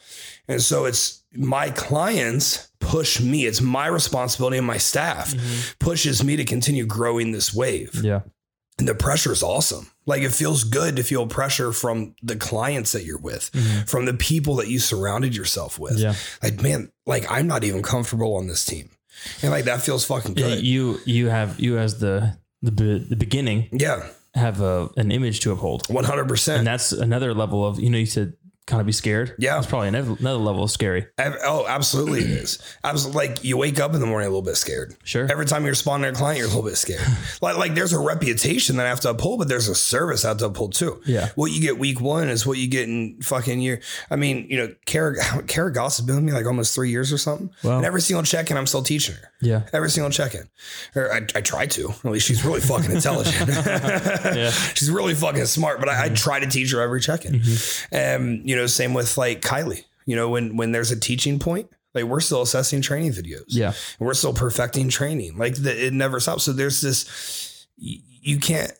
And 0.48 0.60
so 0.60 0.86
it's 0.86 1.22
my 1.32 1.70
clients 1.70 2.68
push 2.80 3.20
me. 3.20 3.46
It's 3.46 3.60
my 3.60 3.86
responsibility, 3.86 4.58
and 4.58 4.66
my 4.66 4.78
staff 4.78 5.34
pushes 5.78 6.24
me 6.24 6.34
to 6.36 6.44
continue 6.44 6.84
growing 6.86 7.30
this 7.32 7.54
wave. 7.54 8.00
Yeah. 8.02 8.20
And 8.80 8.88
the 8.88 8.94
pressure 8.94 9.30
is 9.30 9.42
awesome. 9.42 9.90
Like 10.06 10.22
it 10.22 10.32
feels 10.32 10.64
good 10.64 10.96
to 10.96 11.02
feel 11.02 11.26
pressure 11.26 11.70
from 11.70 12.14
the 12.22 12.34
clients 12.34 12.92
that 12.92 13.04
you're 13.04 13.18
with, 13.18 13.50
Mhm. 13.52 13.86
from 13.86 14.06
the 14.06 14.14
people 14.14 14.56
that 14.56 14.68
you 14.68 14.78
surrounded 14.78 15.36
yourself 15.36 15.78
with. 15.78 15.98
Yeah. 15.98 16.14
Like 16.42 16.62
man, 16.62 16.90
like 17.04 17.30
I'm 17.30 17.46
not 17.46 17.62
even 17.62 17.82
comfortable 17.82 18.34
on 18.36 18.46
this 18.46 18.64
team, 18.64 18.88
and 19.42 19.50
like 19.50 19.66
that 19.66 19.82
feels 19.82 20.06
fucking 20.06 20.34
Yeah. 20.38 20.46
good. 20.48 20.64
You 20.64 20.98
you 21.04 21.28
have 21.28 21.60
you 21.60 21.76
as 21.78 21.98
the 21.98 22.38
the 22.62 23.04
the 23.10 23.16
beginning 23.16 23.68
Yeah, 23.70 24.06
have 24.34 24.62
a 24.62 24.88
an 24.96 25.10
image 25.12 25.40
to 25.40 25.52
uphold, 25.52 25.86
one 25.90 26.04
hundred 26.04 26.22
and 26.22 26.30
percent. 26.30 26.58
And 26.60 26.66
that's 26.66 26.90
another 26.92 27.34
level 27.34 27.66
of 27.66 27.78
you 27.78 27.90
know 27.90 27.98
you 27.98 28.06
said 28.06 28.32
kind 28.70 28.80
of 28.80 28.86
be 28.86 28.92
scared. 28.92 29.34
Yeah. 29.38 29.58
It's 29.58 29.66
probably 29.66 29.88
another, 29.88 30.16
another 30.18 30.38
level 30.38 30.62
of 30.62 30.70
scary. 30.70 31.06
Oh, 31.18 31.66
absolutely, 31.68 32.20
it 32.20 32.30
is. 32.30 32.58
Absolutely, 32.84 33.28
like 33.28 33.44
you 33.44 33.56
wake 33.56 33.80
up 33.80 33.94
in 33.94 34.00
the 34.00 34.06
morning 34.06 34.26
a 34.26 34.30
little 34.30 34.42
bit 34.42 34.56
scared. 34.56 34.94
Sure. 35.04 35.30
Every 35.30 35.44
time 35.44 35.64
you 35.64 35.68
respond 35.68 36.04
to 36.04 36.10
a 36.10 36.12
client, 36.12 36.38
you're 36.38 36.46
a 36.46 36.50
little 36.50 36.62
bit 36.62 36.76
scared. 36.76 37.02
like, 37.42 37.56
like 37.56 37.74
there's 37.74 37.92
a 37.92 37.98
reputation 37.98 38.76
that 38.76 38.86
I 38.86 38.88
have 38.88 39.00
to 39.00 39.10
uphold, 39.10 39.40
but 39.40 39.48
there's 39.48 39.68
a 39.68 39.74
service 39.74 40.24
I 40.24 40.28
have 40.28 40.38
to 40.38 40.46
uphold 40.46 40.74
too. 40.74 41.02
Yeah. 41.04 41.30
What 41.34 41.52
you 41.52 41.60
get 41.60 41.78
week 41.78 42.00
one 42.00 42.28
is 42.28 42.46
what 42.46 42.58
you 42.58 42.68
get 42.68 42.88
in 42.88 43.20
fucking 43.22 43.60
year. 43.60 43.80
I 44.10 44.16
mean, 44.16 44.46
you 44.48 44.56
know, 44.58 44.74
Kara, 44.86 45.16
Kara 45.46 45.72
Goss 45.72 45.98
has 45.98 46.06
been 46.06 46.16
with 46.16 46.24
me 46.24 46.32
like 46.32 46.46
almost 46.46 46.74
three 46.74 46.90
years 46.90 47.12
or 47.12 47.18
something. 47.18 47.50
Wow. 47.62 47.78
And 47.78 47.86
every 47.86 48.00
single 48.00 48.22
check 48.22 48.50
in, 48.50 48.56
I'm 48.56 48.66
still 48.66 48.82
teaching 48.82 49.16
her. 49.16 49.29
Yeah. 49.40 49.62
Every 49.72 49.90
single 49.90 50.10
check 50.10 50.34
in. 50.34 50.48
Or 50.94 51.12
I, 51.12 51.18
I 51.34 51.40
try 51.40 51.66
to. 51.66 51.90
At 51.90 52.04
least 52.04 52.26
she's 52.26 52.44
really 52.44 52.60
fucking 52.60 52.90
intelligent. 52.90 53.36
Yeah. 54.40 54.50
She's 54.50 54.90
really 54.90 55.14
fucking 55.14 55.46
smart, 55.46 55.80
but 55.80 55.88
I, 55.88 56.04
I 56.04 56.06
mm-hmm. 56.06 56.14
try 56.14 56.40
to 56.40 56.46
teach 56.46 56.72
her 56.72 56.80
every 56.80 57.00
check 57.00 57.24
in. 57.24 57.34
And, 57.34 57.42
mm-hmm. 57.42 58.22
um, 58.22 58.42
you 58.44 58.54
know, 58.54 58.66
same 58.66 58.94
with 58.94 59.16
like 59.18 59.40
Kylie. 59.40 59.84
You 60.06 60.16
know, 60.16 60.28
when 60.28 60.56
when 60.56 60.72
there's 60.72 60.90
a 60.90 60.98
teaching 60.98 61.38
point, 61.38 61.70
like 61.94 62.04
we're 62.04 62.20
still 62.20 62.42
assessing 62.42 62.80
training 62.80 63.12
videos. 63.12 63.44
Yeah. 63.48 63.72
We're 63.98 64.14
still 64.14 64.32
perfecting 64.32 64.88
training. 64.88 65.36
Like 65.36 65.54
the, 65.54 65.86
it 65.86 65.92
never 65.92 66.20
stops. 66.20 66.44
So 66.44 66.52
there's 66.52 66.80
this, 66.80 67.66
you 67.76 68.38
can't 68.38 68.72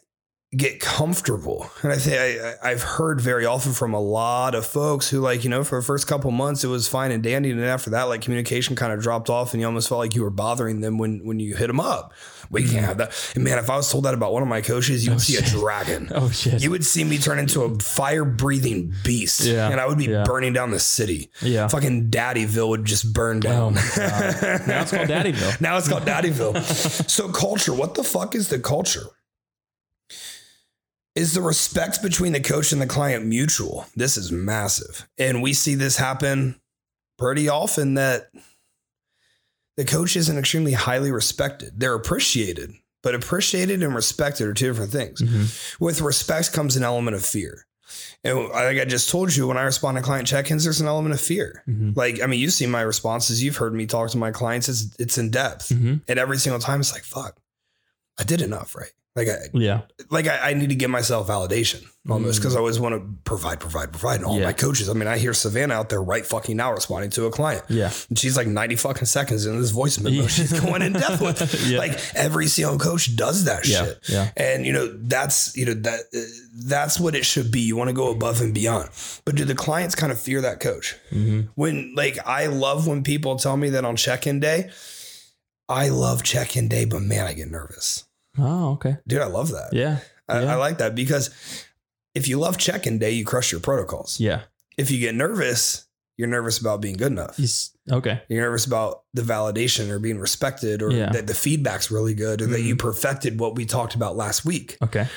get 0.57 0.81
comfortable. 0.81 1.71
And 1.83 1.93
I 1.93 1.97
think 1.97 2.17
I, 2.19 2.71
I've 2.71 2.83
heard 2.83 3.21
very 3.21 3.47
often 3.47 3.73
from 3.73 3.95
a 3.95 4.01
lot 4.01 4.57
of 4.57 4.67
folks 4.67 5.09
who 5.09 5.21
like, 5.21 5.45
you 5.45 5.51
know, 5.51 5.63
for 5.63 5.79
the 5.79 5.85
first 5.85 6.09
couple 6.09 6.31
months, 6.33 6.65
it 6.65 6.67
was 6.67 6.89
fine 6.89 7.13
and 7.13 7.23
dandy. 7.23 7.53
And 7.53 7.63
after 7.65 7.91
that, 7.91 8.05
like 8.05 8.21
communication 8.21 8.75
kind 8.75 8.93
of 8.93 9.01
dropped 9.01 9.31
off 9.31 9.53
and 9.55 9.61
you 9.61 9.67
almost 9.67 9.89
felt 9.89 10.01
like 10.01 10.17
you 10.17 10.23
were 10.23 10.31
bothering 10.31 10.81
them 10.81 10.99
when, 10.99 11.25
when 11.25 11.39
you 11.39 11.55
hit 11.55 11.69
them 11.69 11.79
up. 11.79 12.13
We 12.51 12.65
can't 12.69 12.85
have 12.85 12.99
that. 12.99 13.33
And 13.37 13.45
man, 13.45 13.59
if 13.61 13.71
I 13.71 13.77
was 13.77 13.89
told 13.93 14.07
that 14.07 14.15
about 14.15 14.33
one 14.33 14.43
of 14.43 14.49
my 14.49 14.61
coaches, 14.61 15.05
you 15.05 15.13
would 15.13 15.19
oh, 15.19 15.21
see 15.21 15.37
a 15.37 15.43
dragon. 15.43 16.11
Oh 16.21 16.29
shit. 16.31 16.61
You 16.61 16.73
would 16.73 16.85
see 16.85 17.05
me 17.05 17.19
turn 17.19 17.39
into 17.39 17.63
a 17.63 17.79
fire 17.79 18.25
breathing 18.25 18.93
beast. 19.05 19.43
Yeah. 19.45 19.69
And 19.71 19.81
I 19.81 19.87
would 19.87 19.99
be 19.99 20.07
Yeah. 20.07 20.25
burning 20.25 20.53
down 20.53 20.73
the 20.73 20.81
city. 20.81 21.31
yeah. 21.43 21.69
Fucking 21.69 22.11
Daddyville 22.11 22.69
would 22.71 22.85
just 22.85 23.15
burn 23.15 23.37
Oh 23.39 23.41
down. 23.41 23.75
god. 23.75 24.67
now 24.67 24.83
it's 24.83 24.91
called 24.91 25.09
Daddyville. 25.09 25.61
Now 25.61 25.77
it's 25.79 25.89
called 25.89 26.03
Daddyville. 26.03 27.09
so 27.09 27.29
culture, 27.29 27.73
what 27.73 27.95
the 27.95 28.03
fuck 28.03 28.35
is 28.35 28.49
the 28.49 28.59
culture? 28.59 29.05
Is 31.15 31.35
the 31.35 31.43
respect 31.43 32.03
between 32.03 32.33
the 32.33 32.41
coach 32.41 32.73
and 32.73 32.81
the 32.81 32.87
client 32.87 33.27
mutual? 33.27 33.87
This 33.97 34.17
is 34.17 34.31
massive. 34.31 35.09
And 35.19 35.43
we 35.43 35.53
see 35.53 35.75
this 35.75 35.97
happen 35.97 36.61
pretty 37.19 37.49
often 37.49 37.95
that 37.95 38.31
the 39.77 39.85
coach 39.85 40.17
isn't 40.17 40.39
extremely 40.39 40.73
highly 40.73 41.11
respected. 41.11 41.79
They're 41.81 41.95
appreciated, 41.95 42.75
but 43.03 43.15
appreciated 43.15 43.83
and 43.83 43.95
respected 43.95 44.47
are 44.47 44.55
two 44.55 44.69
different 44.69 44.93
things. 44.93 45.21
Mhm. 45.21 45.81
With 45.81 46.01
respect 46.01 46.53
comes 46.53 46.77
an 46.77 46.85
element 46.85 47.17
of 47.17 47.25
fear. 47.27 47.67
And 48.23 48.39
like 48.51 48.79
I 48.79 48.85
just 48.85 49.11
told 49.11 49.35
you, 49.35 49.49
when 49.49 49.57
I 49.57 49.63
respond 49.63 49.97
to 49.97 50.03
client 50.03 50.29
check-ins, 50.29 50.63
there's 50.63 50.81
an 50.81 50.87
element 50.87 51.13
of 51.15 51.21
fear. 51.21 51.65
Mhm. 51.69 51.97
Like, 51.97 52.23
I 52.23 52.27
mean, 52.27 52.39
you've 52.39 52.53
seen 52.53 52.71
my 52.71 52.83
responses. 52.83 53.43
You've 53.43 53.57
heard 53.57 53.75
me 53.75 53.87
talk 53.87 54.11
to 54.11 54.19
my 54.19 54.31
clients. 54.31 54.69
It's 54.69 54.87
it's 54.99 55.19
in 55.19 55.31
depth, 55.31 55.71
Mhm. 55.71 56.03
and 56.07 56.19
every 56.19 56.39
single 56.39 56.61
time 56.61 56.81
it's 56.81 56.93
like, 56.93 57.03
"Fuck, 57.05 57.41
I 58.17 58.23
did 58.23 58.43
enough, 58.43 58.77
right?" 58.77 58.93
Like, 59.17 59.27
I 59.29 59.37
Yeah. 59.53 59.81
like 60.09 60.29
I, 60.29 60.51
I 60.51 60.55
need 60.55 60.69
to 60.69 60.77
give 60.77 60.89
myself 60.89 61.27
validation 61.27 61.85
almost 62.09 62.39
because 62.39 62.55
I 62.55 62.61
always 62.61 62.79
want 62.79 62.95
to 62.95 63.03
provide, 63.25 63.59
provide, 63.59 63.91
provide. 63.93 64.17
And 64.17 64.25
all 64.25 64.39
Yeah. 64.39 64.45
my 64.45 64.53
coaches. 64.53 64.89
I 64.89 64.93
mean, 64.93 65.09
I 65.09 65.19
hear 65.19 65.35
Savannah 65.35 65.75
out 65.75 65.89
there 65.89 66.01
right 66.01 66.25
fucking 66.25 66.57
now 66.57 66.73
responding 66.73 67.11
to 67.11 67.27
a 67.27 67.31
client. 67.31 67.65
Yeah. 67.69 67.91
And 68.09 68.17
she's 68.17 68.37
like 68.37 68.47
90 68.47 68.77
fucking 68.77 69.07
seconds 69.07 69.47
in 69.47 69.61
this 69.61 69.71
voice 69.71 69.99
memo. 69.99 70.15
Yeah. 70.23 70.27
She's 70.29 70.59
going 70.61 70.83
in 70.83 70.93
depth 70.93 71.21
with. 71.21 71.41
Yeah. 71.69 71.79
Like 71.79 71.99
every 72.15 72.47
single 72.47 72.79
coach 72.79 73.15
does 73.17 73.45
that 73.45 73.67
Yeah. 73.67 73.85
shit. 73.85 73.99
Yeah. 74.09 74.31
And 74.37 74.65
you 74.65 74.73
know, 74.73 74.87
that's 75.03 75.57
you 75.57 75.67
know 75.67 75.75
that 75.75 76.01
uh, 76.17 76.21
that's 76.67 77.01
what 77.01 77.17
it 77.17 77.25
should 77.27 77.51
be. 77.51 77.61
You 77.61 77.75
want 77.77 77.89
to 77.89 77.95
go 77.95 78.11
above 78.13 78.41
and 78.41 78.55
beyond. 78.55 78.91
But 79.25 79.35
do 79.35 79.45
the 79.45 79.57
clients 79.57 79.97
kind 79.97 80.13
of 80.13 80.21
fear 80.21 80.41
that 80.41 80.61
coach? 80.61 80.97
Mhm. 81.13 81.49
When 81.57 81.95
like 81.97 82.17
I 82.25 82.47
love 82.47 82.87
when 82.87 83.03
people 83.03 83.37
tell 83.37 83.57
me 83.57 83.71
that 83.71 83.85
on 83.85 83.97
check-in 83.97 84.39
day, 84.39 84.71
I 85.69 85.89
love 85.89 86.23
check-in 86.23 86.69
day, 86.69 86.85
but 86.85 87.03
man, 87.03 87.27
I 87.27 87.33
get 87.35 87.51
nervous. 87.51 88.05
Oh, 88.39 88.73
okay. 88.73 88.97
Dude, 89.07 89.21
I 89.23 89.27
love 89.27 89.51
that. 89.53 89.71
Yeah. 89.73 89.99
I, 90.29 90.43
yeah. 90.43 90.53
I 90.53 90.57
like 90.57 90.79
that 90.79 90.95
because 90.95 91.31
if 92.15 92.29
you 92.29 92.39
love 92.39 92.57
check-in 92.59 92.99
day, 92.99 93.11
you 93.11 93.25
crush 93.25 93.51
your 93.53 93.61
protocols. 93.61 94.21
Yeah. 94.21 94.43
If 94.79 94.91
you 94.91 94.99
get 95.01 95.15
nervous, 95.15 95.87
you're 96.17 96.29
nervous 96.29 96.59
about 96.59 96.81
being 96.81 96.97
good 96.97 97.13
enough. 97.13 97.37
He's 97.37 97.71
okay. 97.91 98.23
You're 98.29 98.43
nervous 98.43 98.67
about 98.67 99.03
the 99.15 99.23
validation 99.23 99.89
or 99.91 99.99
being 99.99 100.19
respected 100.19 100.83
or 100.83 100.93
Yeah. 100.93 101.11
that 101.11 101.27
the 101.27 101.35
feedback's 101.35 101.91
really 101.91 102.15
good 102.15 102.43
or 102.43 102.47
that 102.49 102.61
Mhm. 102.61 102.65
you 102.67 102.77
perfected 102.77 103.41
what 103.41 103.55
we 103.57 103.65
talked 103.65 103.95
about 103.95 104.17
last 104.17 104.45
week. 104.45 104.77
Okay. 104.83 105.09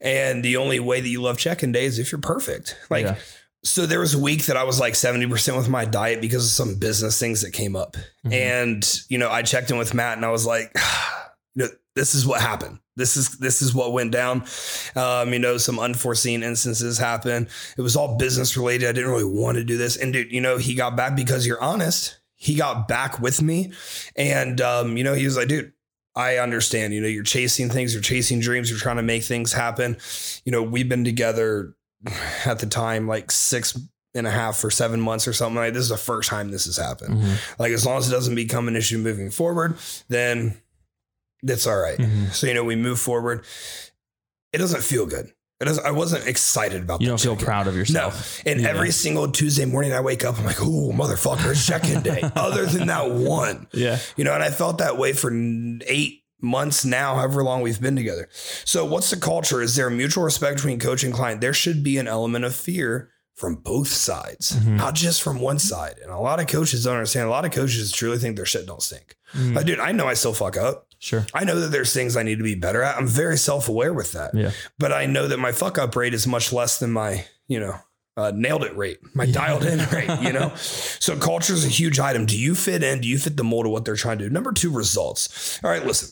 And 0.00 0.44
the 0.44 0.56
only 0.56 0.80
way 0.80 1.00
that 1.00 1.08
you 1.08 1.20
love 1.22 1.38
check-in 1.38 1.72
day 1.72 1.84
is 1.84 1.98
if 1.98 2.10
you're 2.10 2.20
perfect. 2.20 2.76
Like, 2.90 3.04
Yeah. 3.06 3.16
so 3.64 3.86
there 3.86 4.00
was 4.00 4.14
a 4.14 4.18
week 4.18 4.46
that 4.46 4.56
I 4.56 4.64
was 4.64 4.80
like 4.80 4.94
70% 4.94 5.56
with 5.56 5.68
my 5.68 5.84
diet 5.84 6.20
because 6.20 6.44
of 6.46 6.50
some 6.52 6.76
business 6.76 7.18
things 7.18 7.42
that 7.42 7.52
came 7.52 7.76
up. 7.76 7.96
Mhm. 8.26 8.32
And, 8.32 9.00
you 9.08 9.18
know, 9.18 9.30
I 9.30 9.42
checked 9.42 9.70
in 9.70 9.76
with 9.78 9.92
Matt 9.94 10.16
and 10.16 10.24
I 10.24 10.30
was 10.30 10.46
like, 10.46 10.72
you 11.54 11.64
know, 11.64 11.68
this 11.96 12.14
is 12.14 12.24
what 12.26 12.40
happened. 12.40 12.78
This 12.94 13.16
is 13.16 13.38
this 13.38 13.62
is 13.62 13.74
what 13.74 13.92
went 13.92 14.12
down. 14.12 14.44
Um, 14.94 15.32
you 15.32 15.40
know, 15.40 15.56
some 15.56 15.80
unforeseen 15.80 16.44
instances 16.44 16.98
happened. 16.98 17.48
It 17.76 17.82
was 17.82 17.96
all 17.96 18.16
business 18.16 18.56
related. 18.56 18.88
I 18.88 18.92
didn't 18.92 19.10
really 19.10 19.24
want 19.24 19.56
to 19.56 19.64
do 19.64 19.76
this. 19.76 19.96
And 19.96 20.12
dude, 20.12 20.30
you 20.30 20.40
know, 20.40 20.58
he 20.58 20.74
got 20.74 20.94
back 20.94 21.16
because 21.16 21.46
you're 21.46 21.60
honest. 21.60 22.20
He 22.36 22.54
got 22.54 22.86
back 22.86 23.18
with 23.18 23.40
me, 23.42 23.72
and 24.14 24.60
um, 24.60 24.96
you 24.96 25.02
know, 25.02 25.14
he 25.14 25.24
was 25.24 25.38
like, 25.38 25.48
dude, 25.48 25.72
I 26.14 26.36
understand. 26.36 26.92
You 26.92 27.00
know, 27.00 27.08
you're 27.08 27.24
chasing 27.24 27.70
things, 27.70 27.94
you're 27.94 28.02
chasing 28.02 28.40
dreams, 28.40 28.70
you're 28.70 28.78
trying 28.78 28.96
to 28.96 29.02
make 29.02 29.24
things 29.24 29.54
happen. 29.54 29.96
You 30.44 30.52
know, 30.52 30.62
we've 30.62 30.88
been 30.88 31.04
together 31.04 31.74
at 32.44 32.58
the 32.58 32.66
time 32.66 33.08
like 33.08 33.30
six 33.30 33.78
and 34.14 34.26
a 34.26 34.30
half 34.30 34.62
or 34.64 34.70
seven 34.70 35.00
months 35.00 35.26
or 35.26 35.32
something 35.32 35.56
like 35.56 35.72
this 35.72 35.82
is 35.82 35.88
the 35.88 35.96
first 35.96 36.28
time 36.28 36.50
this 36.50 36.66
has 36.66 36.76
happened. 36.76 37.16
Mm-hmm. 37.16 37.62
Like 37.62 37.72
as 37.72 37.84
long 37.84 37.98
as 37.98 38.08
it 38.08 38.12
doesn't 38.12 38.34
become 38.34 38.68
an 38.68 38.76
issue 38.76 38.98
moving 38.98 39.30
forward, 39.30 39.76
then 40.08 40.60
that's 41.42 41.66
all 41.66 41.76
right. 41.78 41.98
Mhm. 41.98 42.32
So 42.32 42.46
you 42.46 42.54
know, 42.54 42.64
we 42.64 42.76
move 42.76 42.98
forward. 43.00 43.44
It 44.52 44.58
doesn't 44.58 44.82
feel 44.82 45.06
good. 45.06 45.32
It 45.60 45.64
doesn't. 45.64 45.86
I 45.86 45.90
wasn't 45.90 46.26
excited 46.26 46.82
about. 46.82 47.00
You 47.00 47.08
don't 47.08 47.20
feel 47.20 47.36
proud 47.36 47.66
of 47.66 47.74
yourself. 47.76 48.42
No, 48.44 48.52
and 48.52 48.60
Yeah. 48.60 48.68
every 48.68 48.90
single 48.90 49.30
Tuesday 49.30 49.64
morning 49.64 49.92
I 49.92 50.00
wake 50.00 50.24
up, 50.24 50.38
I'm 50.38 50.44
like, 50.44 50.60
"Oh, 50.60 50.92
motherfucker, 50.94 51.50
it's 51.52 51.66
check-in 51.66 52.02
day." 52.02 52.20
Other 52.36 52.66
than 52.66 52.88
that 52.88 53.10
one, 53.10 53.66
Yeah. 53.72 53.98
you 54.16 54.24
know, 54.24 54.34
and 54.34 54.42
I 54.42 54.50
felt 54.50 54.78
that 54.78 54.98
way 54.98 55.14
for 55.14 55.30
eight 55.86 56.22
months 56.42 56.84
now, 56.84 57.14
however 57.14 57.42
long 57.42 57.62
we've 57.62 57.80
been 57.80 57.96
together. 57.96 58.28
So, 58.66 58.84
what's 58.84 59.08
the 59.08 59.16
culture? 59.16 59.62
Is 59.62 59.76
there 59.76 59.86
a 59.86 59.90
mutual 59.90 60.24
respect 60.24 60.56
between 60.56 60.78
coach 60.78 61.02
and 61.04 61.12
client? 61.14 61.40
There 61.40 61.54
should 61.54 61.82
be 61.82 61.96
an 61.96 62.06
element 62.06 62.44
of 62.44 62.54
fear 62.54 63.10
from 63.34 63.54
both 63.56 63.88
sides, 63.88 64.52
Mhm. 64.52 64.76
not 64.76 64.94
just 64.94 65.22
from 65.22 65.40
one 65.40 65.58
side. 65.58 65.96
And 66.02 66.10
a 66.12 66.18
lot 66.18 66.38
of 66.40 66.46
coaches 66.48 66.84
don't 66.84 66.94
understand. 66.96 67.26
A 67.26 67.30
lot 67.30 67.44
of 67.46 67.52
coaches 67.52 67.90
truly 67.92 68.18
think 68.18 68.36
their 68.36 68.46
shit 68.46 68.66
don't 68.66 68.82
stink. 68.82 69.16
Mhm. 69.34 69.54
Like, 69.56 69.66
dude, 69.66 69.80
I 69.80 69.92
know 69.92 70.06
I 70.06 70.14
still 70.14 70.32
fuck 70.34 70.56
up. 70.58 70.85
Sure. 70.98 71.26
I 71.34 71.44
know 71.44 71.60
that 71.60 71.68
there's 71.68 71.92
things 71.92 72.16
I 72.16 72.22
need 72.22 72.38
to 72.38 72.44
be 72.44 72.54
better 72.54 72.82
at. 72.82 72.96
I'm 72.96 73.06
very 73.06 73.36
self 73.36 73.68
aware 73.68 73.92
with 73.92 74.12
that. 74.12 74.34
Yeah. 74.34 74.52
But 74.78 74.92
I 74.92 75.06
know 75.06 75.28
that 75.28 75.38
my 75.38 75.52
fuck 75.52 75.78
up 75.78 75.94
rate 75.94 76.14
is 76.14 76.26
much 76.26 76.52
less 76.52 76.78
than 76.78 76.90
my, 76.90 77.26
you 77.48 77.60
know, 77.60 77.76
uh, 78.16 78.32
nailed 78.34 78.64
it 78.64 78.74
rate, 78.76 78.98
my 79.14 79.26
dialed 79.26 79.64
in 79.64 79.78
rate, 79.92 80.20
you 80.22 80.32
know? 80.32 80.54
So 80.56 81.18
culture 81.18 81.52
is 81.52 81.64
a 81.66 81.68
huge 81.68 82.00
item. 82.00 82.24
Do 82.24 82.38
you 82.38 82.54
fit 82.54 82.82
in? 82.82 83.02
Do 83.02 83.08
you 83.08 83.18
fit 83.18 83.36
the 83.36 83.44
mold 83.44 83.66
of 83.66 83.72
what 83.72 83.84
they're 83.84 83.96
trying 83.96 84.18
to 84.18 84.24
do? 84.24 84.30
Number 84.30 84.52
two, 84.52 84.70
results. 84.70 85.60
All 85.62 85.70
right, 85.70 85.84
listen. 85.84 86.10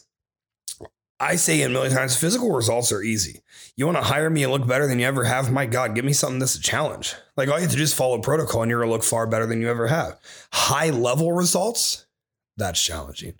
I 1.21 1.37
say 1.37 1.63
it 1.63 1.67
a 1.67 1.69
million 1.71 1.95
times, 1.95 2.17
physical 2.17 2.51
results 2.53 2.93
are 2.93 3.03
easy. 3.03 3.41
You 3.77 3.87
want 3.87 3.97
to 3.99 4.05
hire 4.05 4.29
me 4.29 4.43
and 4.43 4.53
look 4.53 4.67
better 4.67 4.87
than 4.87 4.99
you 4.99 5.07
ever 5.07 5.25
have? 5.25 5.51
My 5.51 5.65
God, 5.65 5.95
give 5.95 6.05
me 6.05 6.13
something 6.13 6.39
that's 6.39 6.57
a 6.57 6.61
challenge. 6.61 7.15
Like 7.37 7.49
all 7.49 7.57
you 7.57 7.63
have 7.63 7.71
to 7.71 7.77
do 7.77 7.83
is 7.83 7.95
follow 7.95 8.19
protocol 8.19 8.63
and 8.63 8.71
you're 8.71 8.81
going 8.81 8.91
to 8.91 8.93
look 8.93 9.05
far 9.05 9.27
better 9.27 9.47
than 9.47 9.61
you 9.61 9.69
ever 9.71 9.87
have. 9.87 10.19
High 10.53 10.91
level 10.91 11.33
results, 11.33 12.07
that's 12.57 12.83
challenging. 12.83 13.35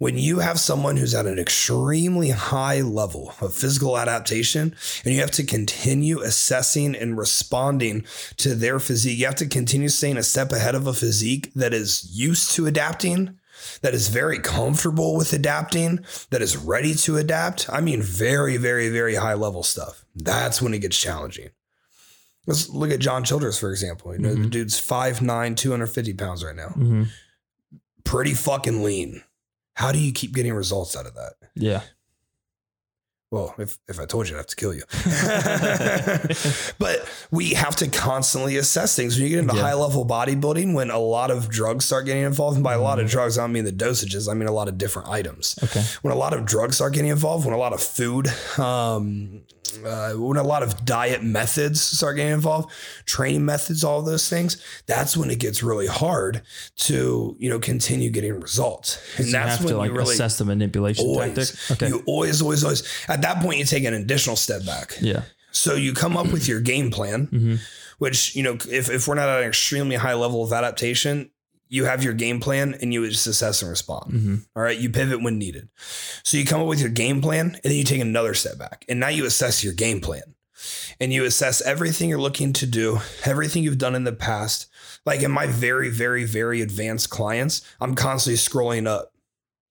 When 0.00 0.16
you 0.16 0.38
have 0.38 0.58
someone 0.58 0.96
who's 0.96 1.14
at 1.14 1.26
an 1.26 1.38
extremely 1.38 2.30
high 2.30 2.80
level 2.80 3.34
of 3.38 3.52
physical 3.52 3.98
adaptation 3.98 4.74
and 5.04 5.12
you 5.14 5.20
have 5.20 5.30
to 5.32 5.44
continue 5.44 6.20
assessing 6.22 6.96
and 6.96 7.18
responding 7.18 8.06
to 8.38 8.54
their 8.54 8.80
physique, 8.80 9.18
you 9.18 9.26
have 9.26 9.34
to 9.34 9.46
continue 9.46 9.90
staying 9.90 10.16
a 10.16 10.22
step 10.22 10.52
ahead 10.52 10.74
of 10.74 10.86
a 10.86 10.94
physique 10.94 11.52
that 11.54 11.74
is 11.74 12.08
used 12.18 12.52
to 12.52 12.64
adapting, 12.66 13.38
that 13.82 13.92
is 13.92 14.08
very 14.08 14.38
comfortable 14.38 15.18
with 15.18 15.34
adapting, 15.34 15.98
that 16.30 16.40
is 16.40 16.56
ready 16.56 16.94
to 16.94 17.18
adapt. 17.18 17.68
I 17.70 17.82
mean, 17.82 18.00
very, 18.00 18.56
very, 18.56 18.88
very 18.88 19.16
high 19.16 19.34
level 19.34 19.62
stuff. 19.62 20.06
That's 20.16 20.62
when 20.62 20.72
it 20.72 20.78
gets 20.78 20.98
challenging. 20.98 21.50
Let's 22.46 22.70
look 22.70 22.90
at 22.90 23.00
John 23.00 23.22
Childress, 23.22 23.58
for 23.58 23.70
example. 23.70 24.14
You 24.14 24.20
know, 24.20 24.34
the 24.34 24.46
Mhm. 24.46 24.50
dude's 24.50 24.78
5'9, 24.80 25.54
250 25.54 26.14
pounds 26.14 26.42
right 26.42 26.56
now. 26.56 26.68
hmm 26.70 27.02
Pretty 28.02 28.32
fucking 28.32 28.82
lean. 28.82 29.22
How 29.74 29.92
do 29.92 29.98
you 29.98 30.12
keep 30.12 30.34
getting 30.34 30.52
results 30.52 30.96
out 30.96 31.06
of 31.06 31.14
that? 31.14 31.34
Yeah. 31.54 31.82
Well, 33.30 33.54
if, 33.58 33.78
if 33.88 34.00
I 34.00 34.06
told 34.06 34.28
you, 34.28 34.34
I'd 34.34 34.38
have 34.38 34.46
to 34.48 34.56
kill 34.56 34.74
you. 34.74 34.82
but 36.78 37.08
we 37.30 37.50
have 37.50 37.76
to 37.76 37.88
constantly 37.88 38.56
assess 38.56 38.96
things. 38.96 39.14
When 39.16 39.22
you 39.24 39.30
get 39.30 39.38
into 39.38 39.54
Yeah. 39.54 39.62
high 39.62 39.74
level 39.74 40.04
bodybuilding, 40.04 40.74
when 40.74 40.90
a 40.90 40.98
lot 40.98 41.30
of 41.30 41.48
drugs 41.48 41.84
start 41.84 42.06
getting 42.06 42.24
involved, 42.24 42.56
and 42.56 42.64
by 42.64 42.74
a 42.74 42.80
lot 42.80 42.98
Mm-hmm. 42.98 43.04
of 43.06 43.10
drugs, 43.12 43.38
I 43.38 43.42
don't 43.42 43.52
mean 43.52 43.64
the 43.64 43.72
dosages, 43.72 44.28
I 44.28 44.34
mean 44.34 44.48
a 44.48 44.52
lot 44.52 44.66
of 44.66 44.78
different 44.78 45.08
items. 45.08 45.56
Okay. 45.62 45.82
When 46.02 46.12
a 46.12 46.16
lot 46.16 46.34
of 46.34 46.44
drugs 46.44 46.74
start 46.76 46.92
getting 46.94 47.10
involved, 47.10 47.44
when 47.44 47.54
a 47.54 47.58
lot 47.58 47.72
of 47.72 47.80
food, 47.80 48.26
um, 48.58 49.42
uh, 49.84 50.12
when 50.12 50.36
a 50.36 50.42
lot 50.42 50.62
of 50.62 50.84
diet 50.84 51.22
methods 51.22 51.80
start 51.80 52.16
getting 52.16 52.32
involved, 52.32 52.70
training 53.06 53.44
methods, 53.44 53.84
all 53.84 54.02
those 54.02 54.28
things, 54.28 54.62
that's 54.86 55.16
when 55.16 55.30
it 55.30 55.38
gets 55.38 55.62
really 55.62 55.86
hard 55.86 56.42
to 56.76 57.36
you 57.38 57.48
know 57.50 57.58
continue 57.58 58.10
getting 58.10 58.40
results. 58.40 58.98
And 59.18 59.32
that's 59.32 59.56
have 59.56 59.64
when 59.64 59.74
to 59.74 59.78
like 59.78 59.90
you 59.90 59.96
really 59.96 60.14
assess 60.14 60.38
the 60.38 60.44
manipulation 60.44 61.04
always, 61.06 61.34
tactic. 61.34 61.70
Okay. 61.82 61.88
you 61.88 62.02
always, 62.06 62.42
always, 62.42 62.64
always. 62.64 62.82
At 63.08 63.22
that 63.22 63.42
point, 63.42 63.58
you 63.58 63.64
take 63.64 63.84
an 63.84 63.94
additional 63.94 64.36
step 64.36 64.64
back. 64.64 64.96
yeah. 65.00 65.22
So 65.52 65.74
you 65.74 65.94
come 65.94 66.16
up 66.16 66.30
with 66.30 66.46
your 66.46 66.60
game 66.60 66.92
plan, 66.92 67.26
Mhm. 67.26 67.58
which, 67.98 68.36
you 68.36 68.42
know, 68.44 68.56
if, 68.70 68.88
if 68.88 69.08
we're 69.08 69.16
not 69.16 69.28
at 69.28 69.40
an 69.42 69.48
extremely 69.48 69.96
high 69.96 70.14
level 70.14 70.44
of 70.44 70.52
adaptation, 70.52 71.30
you 71.70 71.86
have 71.86 72.04
your 72.04 72.12
game 72.12 72.40
plan 72.40 72.74
and 72.82 72.92
you 72.92 73.08
just 73.08 73.26
assess 73.26 73.62
and 73.62 73.70
respond. 73.70 74.10
hmm 74.12 74.34
All 74.54 74.62
right. 74.62 74.76
You 74.76 74.90
pivot 74.90 75.22
when 75.22 75.38
needed. 75.38 75.68
So 76.24 76.36
you 76.36 76.44
come 76.44 76.60
up 76.60 76.66
with 76.66 76.80
your 76.80 76.90
game 76.90 77.22
plan 77.22 77.46
and 77.54 77.60
then 77.62 77.72
you 77.72 77.84
take 77.84 78.00
another 78.02 78.34
step 78.34 78.58
back. 78.58 78.84
And 78.88 79.00
now 79.00 79.08
you 79.08 79.24
assess 79.24 79.64
your 79.64 79.72
game 79.72 80.00
plan 80.00 80.34
and 80.98 81.12
you 81.12 81.24
assess 81.24 81.62
everything 81.62 82.08
you're 82.10 82.20
looking 82.20 82.52
to 82.54 82.66
do, 82.66 82.98
everything 83.24 83.62
you've 83.62 83.78
done 83.78 83.94
in 83.94 84.04
the 84.04 84.12
past. 84.12 84.66
Like 85.06 85.22
in 85.22 85.30
my 85.30 85.46
very, 85.46 85.88
very, 85.88 86.24
very 86.24 86.60
advanced 86.60 87.08
clients, 87.08 87.62
I'm 87.80 87.94
constantly 87.94 88.36
scrolling 88.36 88.86
up. 88.86 89.12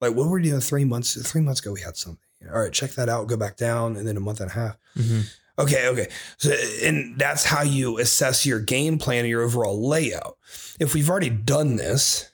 Like, 0.01 0.15
what 0.15 0.27
were 0.27 0.39
we 0.39 0.43
doing 0.43 0.61
three 0.61 0.85
months? 0.85 1.21
Three 1.29 1.41
months 1.41 1.59
ago, 1.59 1.73
we 1.73 1.81
had 1.81 1.97
something. 1.97 2.23
All 2.51 2.61
right, 2.61 2.71
check 2.71 2.91
that 2.91 3.09
out. 3.09 3.27
Go 3.27 3.35
back 3.35 3.57
down, 3.57 3.97
and 3.97 4.07
then 4.07 4.15
a 4.15 4.21
month 4.21 4.39
and 4.39 4.49
a 4.49 4.53
half. 4.53 4.77
hmm 4.95 5.21
Okay, 5.59 5.87
okay. 5.89 6.07
So, 6.37 6.55
and 6.83 7.19
that's 7.19 7.43
how 7.43 7.63
you 7.63 7.99
assess 7.99 8.45
your 8.45 8.59
game 8.59 8.97
plan 8.97 9.19
and 9.19 9.29
your 9.29 9.41
overall 9.43 9.87
layout. 9.87 10.37
If 10.79 10.93
we've 10.93 11.09
already 11.09 11.29
done 11.29 11.75
this, 11.75 12.31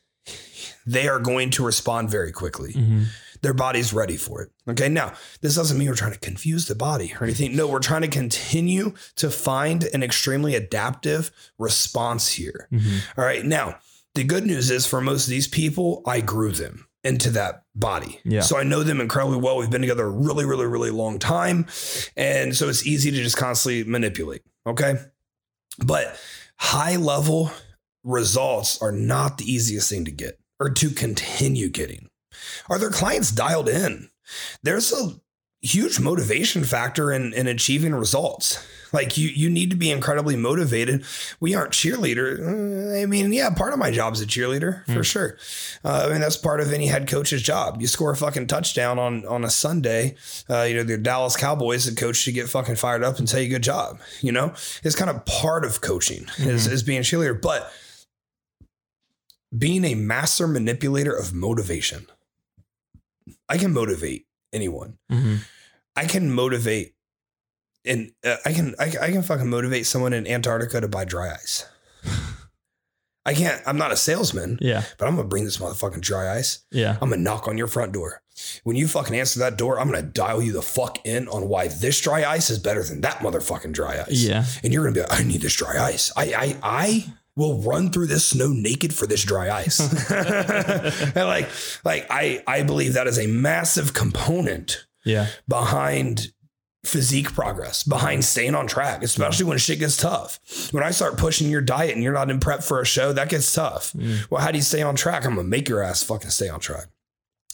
they 0.86 1.08
are 1.08 1.20
going 1.20 1.50
to 1.52 1.66
respond 1.66 2.10
very 2.12 2.32
quickly. 2.32 2.74
hmm 2.74 3.04
Their 3.42 3.54
body's 3.54 3.94
ready 3.94 4.18
for 4.18 4.42
it. 4.44 4.52
Okay, 4.68 4.90
now 4.90 5.14
this 5.42 5.56
doesn't 5.56 5.78
mean 5.78 5.88
we're 5.90 5.96
trying 5.96 6.14
to 6.14 6.20
confuse 6.20 6.68
the 6.68 6.76
body 6.76 7.14
or 7.20 7.24
anything. 7.24 7.56
No, 7.56 7.68
we're 7.68 7.80
trying 7.80 8.02
to 8.04 8.08
continue 8.08 8.94
to 9.18 9.30
find 9.30 9.84
an 9.94 10.04
extremely 10.04 10.56
adaptive 10.56 11.32
response 11.58 12.32
here. 12.34 12.68
hmm 12.72 12.98
All 13.18 13.26
right, 13.26 13.44
now 13.46 13.78
the 14.14 14.24
good 14.24 14.46
news 14.46 14.70
is 14.72 14.86
for 14.86 15.02
most 15.02 15.26
of 15.26 15.30
these 15.32 15.48
people, 15.48 16.02
I 16.08 16.22
grew 16.22 16.52
them 16.52 16.88
into 17.06 17.30
that 17.30 17.64
body. 17.76 18.20
Yeah. 18.26 18.42
So 18.42 18.58
I 18.58 18.64
know 18.64 18.84
them 18.84 19.00
incredibly 19.00 19.38
well. 19.38 19.58
We've 19.58 19.70
been 19.70 19.82
together 19.82 20.06
a 20.06 20.10
really, 20.10 20.44
really, 20.44 20.66
really 20.66 20.90
long 20.90 21.20
time. 21.20 21.68
And 22.18 22.56
so 22.56 22.68
it's 22.68 22.86
easy 22.86 23.12
to 23.12 23.18
just 23.18 23.38
constantly 23.38 23.84
manipulate. 23.84 24.42
Okay. 24.66 24.96
But 25.86 26.20
high 26.58 26.96
level 26.96 27.52
results 28.04 28.82
are 28.82 28.92
not 28.92 29.38
the 29.38 29.52
easiest 29.52 29.90
thing 29.90 30.06
to 30.06 30.12
get 30.12 30.40
or 30.60 30.70
to 30.72 30.90
continue 30.90 31.70
getting. 31.70 32.10
Are 32.70 32.80
their 32.80 32.90
clients 32.90 33.32
dialed 33.32 33.70
in? 33.70 34.10
There's 34.64 34.92
a 34.92 35.12
huge 35.62 36.00
motivation 36.00 36.64
factor 36.64 37.12
in, 37.12 37.34
in 37.34 37.48
achieving 37.48 37.94
results. 37.96 38.64
Like 38.94 39.18
you, 39.18 39.28
you 39.30 39.50
need 39.50 39.72
to 39.72 39.76
be 39.76 39.90
incredibly 39.92 40.36
motivated. 40.38 41.04
We 41.42 41.54
aren't 41.56 41.72
cheerleader. 41.74 42.40
Uh, 42.40 43.02
I 43.02 43.06
mean, 43.08 43.34
yeah, 43.34 43.50
part 43.50 43.74
of 43.74 43.80
my 43.80 43.90
job 43.92 44.14
is 44.14 44.22
a 44.22 44.26
cheerleader 44.28 44.86
for 44.86 45.00
Mm. 45.02 45.04
sure. 45.06 45.38
Uh, 45.84 46.06
I 46.08 46.12
mean, 46.12 46.22
that's 46.22 46.38
part 46.38 46.62
of 46.62 46.72
any 46.72 46.88
head 46.88 47.08
coach's 47.08 47.42
job. 47.42 47.82
You 47.82 47.88
score 47.88 48.12
a 48.12 48.16
fucking 48.16 48.48
touchdown 48.48 49.00
on 49.00 49.26
on 49.26 49.44
a 49.44 49.50
Sunday. 49.50 50.16
Uh, 50.50 50.62
you 50.64 50.76
know, 50.76 50.84
the 50.84 50.98
Dallas 50.98 51.36
Cowboys, 51.36 51.86
the 51.86 51.96
coach 52.00 52.16
should 52.18 52.36
get 52.36 52.48
fucking 52.48 52.76
fired 52.76 53.04
up 53.04 53.18
and 53.20 53.28
tell 53.28 53.40
you 53.42 53.50
good 53.50 53.64
job. 53.64 54.00
You 54.22 54.32
know, 54.32 54.54
it's 54.84 54.96
kind 54.96 55.10
of 55.10 55.26
part 55.26 55.66
of 55.66 55.82
coaching 55.82 56.28
is, 56.38 56.68
is 56.68 56.84
being 56.84 57.00
a 57.00 57.02
cheerleader, 57.04 57.42
but 57.42 57.70
being 59.58 59.84
a 59.84 59.96
master 59.96 60.48
manipulator 60.48 61.14
of 61.18 61.34
motivation. 61.34 62.08
I 63.50 63.58
can 63.58 63.74
motivate 63.74 64.26
anyone. 64.54 64.98
hmm 65.10 65.36
I 65.98 66.06
can 66.06 66.30
motivate 66.32 66.94
and 67.86 68.12
uh, 68.26 68.36
I 68.46 68.52
can 68.54 68.76
I, 68.80 68.92
I 69.02 69.12
can 69.12 69.24
fucking 69.24 69.50
motivate 69.50 69.86
someone 69.86 70.12
in 70.14 70.28
Antarctica 70.28 70.82
to 70.82 70.88
buy 70.88 71.06
dry 71.06 71.32
ice. 71.34 71.66
I 73.26 73.34
can't 73.34 73.62
I'm 73.66 73.78
not 73.78 73.92
a 73.92 73.98
salesman, 73.98 74.60
Yeah. 74.62 74.84
but 75.00 75.08
I'm 75.08 75.16
gonna 75.16 75.28
bring 75.28 75.46
this 75.46 75.58
motherfucking 75.58 76.02
dry 76.02 76.36
ice. 76.38 76.60
Yeah. 76.72 76.98
I'm 77.02 77.10
gonna 77.10 77.22
knock 77.22 77.48
on 77.48 77.58
your 77.58 77.68
front 77.68 77.92
door. 77.94 78.22
When 78.64 78.76
you 78.76 78.88
fucking 78.88 79.16
answer 79.16 79.40
that 79.40 79.58
door, 79.58 79.80
I'm 79.80 79.90
gonna 79.90 80.02
dial 80.04 80.42
you 80.42 80.52
the 80.52 80.62
fuck 80.62 81.04
in 81.06 81.28
on 81.30 81.48
why 81.48 81.70
this 81.70 82.00
dry 82.02 82.24
ice 82.26 82.50
is 82.50 82.60
better 82.60 82.84
than 82.84 83.02
that 83.02 83.20
motherfucking 83.20 83.72
dry 83.72 84.02
ice. 84.02 84.12
Yeah. 84.24 84.46
And 84.64 84.72
you're 84.74 84.84
gonna 84.84 84.94
be 84.94 85.00
like, 85.02 85.20
I 85.20 85.24
need 85.24 85.42
this 85.42 85.56
dry 85.56 85.82
ice. 85.84 86.12
I 86.16 86.34
I 86.34 86.58
I 86.62 87.14
will 87.36 87.62
run 87.62 87.92
through 87.92 88.08
this 88.08 88.26
snow 88.28 88.48
naked 88.50 88.94
for 88.94 89.08
this 89.08 89.24
dry 89.24 89.50
ice. 89.52 89.80
and 90.12 91.16
like 91.16 91.50
like 91.84 92.06
I 92.10 92.44
I 92.48 92.64
believe 92.64 92.94
that 92.94 93.08
is 93.08 93.20
a 93.20 93.28
massive 93.28 93.94
component 93.94 94.86
Yeah. 95.04 95.28
behind 95.48 96.32
physique 96.86 97.34
progress, 97.34 97.84
behind 97.84 98.24
staying 98.24 98.54
on 98.54 98.68
track, 98.68 99.02
especially 99.02 99.46
when 99.46 99.58
shit 99.58 99.80
gets 99.80 99.98
tough. 99.98 100.40
When 100.72 100.84
I 100.84 100.92
start 100.92 101.18
pushing 101.18 101.50
your 101.50 101.62
diet 101.62 101.96
and 101.96 102.04
you're 102.04 102.14
not 102.14 102.30
in 102.30 102.40
prep 102.40 102.62
for 102.64 102.80
a 102.80 102.86
show, 102.86 103.12
that 103.14 103.30
gets 103.30 103.52
tough. 103.54 103.92
Mm. 103.94 104.30
Well, 104.30 104.40
how 104.42 104.52
do 104.52 104.58
you 104.60 104.64
stay 104.64 104.84
on 104.84 104.96
track? 104.96 105.26
I'm 105.26 105.36
gonna 105.36 105.48
make 105.48 105.68
your 105.68 105.82
ass 105.82 106.04
fucking 106.04 106.30
stay 106.30 106.48
on 106.48 106.60
track. 106.60 106.86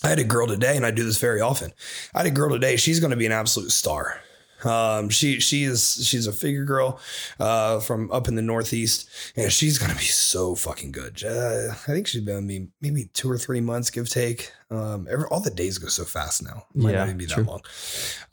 I 0.04 0.10
had 0.10 0.20
a 0.20 0.24
girl 0.24 0.48
today, 0.48 0.76
and 0.76 0.86
I 0.86 0.91
do 0.91 1.04
this 1.04 1.20
very 1.20 1.41
often. 1.41 1.72
I 2.13 2.20
had 2.20 2.28
a 2.28 2.32
girl 2.32 2.50
today. 2.50 2.76
She's 2.76 3.00
to 3.00 3.15
be 3.15 3.26
an 3.28 3.32
absolute 3.32 3.72
star. 3.72 4.20
Um, 4.63 5.10
she 5.10 5.39
she 5.39 5.63
is 5.63 6.06
she's 6.08 6.28
a 6.28 6.32
figure 6.32 6.65
girl 6.65 7.00
uh, 7.39 7.80
from 7.80 8.12
up 8.12 8.28
in 8.28 8.36
the 8.36 8.41
Northeast, 8.41 9.10
and 9.36 9.52
she's 9.52 9.78
gonna 9.78 9.95
be 9.95 10.02
so 10.06 10.56
fucking 10.56 10.91
good. 10.91 11.24
Uh, 11.24 11.71
I 11.71 11.76
think 11.93 12.08
she's 12.08 12.21
been 12.21 12.45
me 12.45 12.67
maybe 12.82 13.06
two 13.13 13.30
or 13.30 13.38
three 13.38 13.62
months, 13.62 13.89
give 13.89 14.10
take. 14.10 14.52
Um, 14.69 15.08
every, 15.12 15.26
all 15.26 15.41
the 15.41 15.50
days 15.52 15.78
go 15.78 15.88
so 15.89 16.06
fast 16.06 16.43
now. 16.43 16.65
Might 16.74 16.91
Yeah, 16.91 17.00
not 17.00 17.08
even 17.08 17.17
be 17.17 17.26
that 17.26 17.34
true. 17.34 17.43
long. 17.43 17.62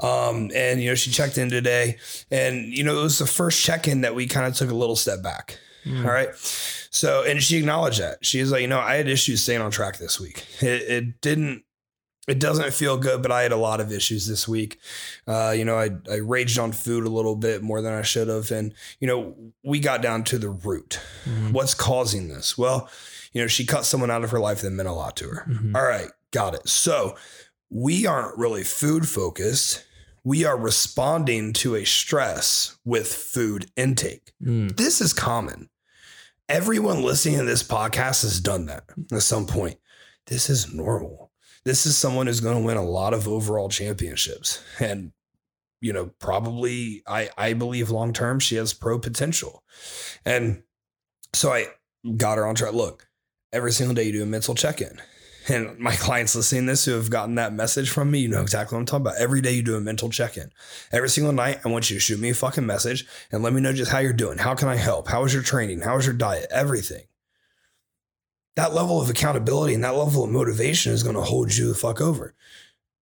Um, 0.00 0.50
and 0.54 0.80
you 0.80 0.88
know 0.90 0.94
she 0.94 1.10
checked 1.10 1.38
in 1.38 1.50
today, 1.50 1.96
and 2.30 2.66
you 2.72 2.84
know 2.84 2.98
it 2.98 3.02
was 3.02 3.18
the 3.18 3.26
first 3.26 3.62
check 3.62 3.88
in 3.88 4.02
that 4.02 4.14
we 4.14 4.26
kind 4.26 4.46
of 4.46 4.54
took 4.54 4.70
a 4.70 4.74
little 4.74 4.96
step 4.96 5.22
back. 5.22 5.58
Hmm. 5.84 6.04
All 6.04 6.12
right. 6.12 6.28
So, 6.90 7.22
and 7.24 7.42
she 7.42 7.56
acknowledged 7.58 8.00
that. 8.00 8.24
She 8.24 8.40
was 8.40 8.50
like, 8.50 8.62
you 8.62 8.66
know, 8.66 8.80
I 8.80 8.94
had 8.96 9.08
issues 9.08 9.42
staying 9.42 9.60
on 9.60 9.70
track 9.70 9.98
this 9.98 10.18
week. 10.18 10.44
It, 10.60 10.82
it 10.82 11.20
didn't, 11.20 11.62
it 12.28 12.38
doesn't 12.38 12.72
feel 12.74 12.96
good, 12.98 13.22
but 13.22 13.32
I 13.32 13.42
had 13.42 13.52
a 13.52 13.56
lot 13.56 13.80
of 13.80 13.90
issues 13.90 14.26
this 14.26 14.46
week. 14.46 14.78
Uh, 15.26 15.52
you 15.56 15.64
know, 15.64 15.76
I, 15.78 15.90
I 16.10 16.16
raged 16.16 16.58
on 16.58 16.72
food 16.72 17.04
a 17.04 17.08
little 17.10 17.34
bit 17.36 17.62
more 17.62 17.80
than 17.82 17.92
I 17.94 18.02
should 18.02 18.28
have. 18.28 18.50
And, 18.50 18.74
you 19.00 19.08
know, 19.08 19.34
we 19.64 19.80
got 19.80 20.02
down 20.02 20.24
to 20.24 20.38
the 20.38 20.50
root. 20.50 21.00
Mhm. 21.24 21.52
What's 21.52 21.74
causing 21.74 22.28
this? 22.28 22.56
Well, 22.58 22.88
you 23.32 23.40
know, 23.40 23.46
she 23.48 23.64
cut 23.66 23.84
someone 23.84 24.10
out 24.10 24.24
of 24.24 24.30
her 24.30 24.40
life 24.40 24.60
that 24.62 24.70
meant 24.70 24.88
a 24.88 24.92
lot 24.92 25.16
to 25.16 25.28
her. 25.28 25.46
Mhm. 25.48 25.74
All 25.74 25.84
right, 25.84 26.10
got 26.32 26.54
it. 26.54 26.68
So 26.68 27.16
we 27.70 28.06
aren't 28.06 28.38
really 28.38 28.64
food 28.64 29.08
focused. 29.08 29.84
We 30.24 30.44
are 30.44 30.56
responding 30.58 31.52
to 31.54 31.74
a 31.76 31.84
stress 31.84 32.76
with 32.84 33.12
food 33.12 33.70
intake 33.76 34.32
Mm. 34.44 34.76
this 34.76 35.00
is 35.00 35.12
common. 35.12 35.68
Everyone 36.48 37.02
listening 37.02 37.38
to 37.38 37.44
this 37.44 37.62
podcast 37.62 38.22
has 38.22 38.40
done 38.40 38.66
that 38.66 38.84
at 39.12 39.22
some 39.22 39.46
point. 39.46 39.78
This 40.26 40.48
is 40.48 40.72
normal. 40.72 41.27
This 41.68 41.84
is 41.84 41.98
someone 41.98 42.28
who's 42.28 42.40
going 42.40 42.56
to 42.56 42.64
win 42.64 42.78
a 42.78 42.82
lot 42.82 43.12
of 43.12 43.28
overall 43.28 43.68
championships. 43.68 44.64
And, 44.80 45.12
you 45.82 45.92
know, 45.92 46.12
probably 46.18 47.02
I, 47.06 47.28
I 47.36 47.52
believe 47.52 47.90
long 47.90 48.14
term 48.14 48.40
she 48.40 48.54
has 48.54 48.72
pro 48.72 48.98
potential. 48.98 49.62
And 50.24 50.62
so 51.34 51.52
I 51.52 51.66
got 52.16 52.38
her 52.38 52.46
on 52.46 52.54
track. 52.54 52.72
Look, 52.72 53.06
every 53.52 53.70
single 53.72 53.94
day 53.94 54.04
you 54.04 54.12
do 54.12 54.22
a 54.22 54.26
mental 54.26 54.54
check 54.54 54.80
in. 54.80 54.98
And 55.46 55.78
my 55.78 55.94
clients 55.96 56.34
listening 56.34 56.64
this 56.64 56.86
who 56.86 56.92
have 56.92 57.10
gotten 57.10 57.34
that 57.34 57.52
message 57.52 57.90
from 57.90 58.10
me, 58.10 58.20
you 58.20 58.28
know 58.28 58.40
exactly 58.40 58.74
what 58.74 58.80
I'm 58.80 58.86
talking 58.86 59.02
about. 59.02 59.20
Every 59.20 59.42
day 59.42 59.52
you 59.52 59.62
do 59.62 59.76
a 59.76 59.80
mental 59.82 60.08
check 60.08 60.38
in. 60.38 60.50
Every 60.90 61.10
single 61.10 61.34
night, 61.34 61.60
I 61.66 61.68
want 61.68 61.90
you 61.90 61.96
to 61.96 62.00
shoot 62.00 62.18
me 62.18 62.30
a 62.30 62.34
fucking 62.34 62.64
message 62.64 63.06
and 63.30 63.42
let 63.42 63.52
me 63.52 63.60
know 63.60 63.74
just 63.74 63.92
how 63.92 63.98
you're 63.98 64.14
doing. 64.14 64.38
How 64.38 64.54
can 64.54 64.68
I 64.68 64.76
help? 64.76 65.08
How 65.08 65.22
is 65.24 65.34
your 65.34 65.42
training? 65.42 65.82
How 65.82 65.98
is 65.98 66.06
your 66.06 66.14
diet? 66.14 66.46
Everything. 66.50 67.02
That 68.58 68.74
level 68.74 69.00
of 69.00 69.08
accountability 69.08 69.72
and 69.72 69.84
that 69.84 69.94
level 69.94 70.24
of 70.24 70.30
motivation 70.30 70.90
is 70.90 71.04
going 71.04 71.14
to 71.14 71.22
hold 71.22 71.54
you 71.54 71.68
the 71.68 71.76
fuck 71.76 72.00
over. 72.00 72.34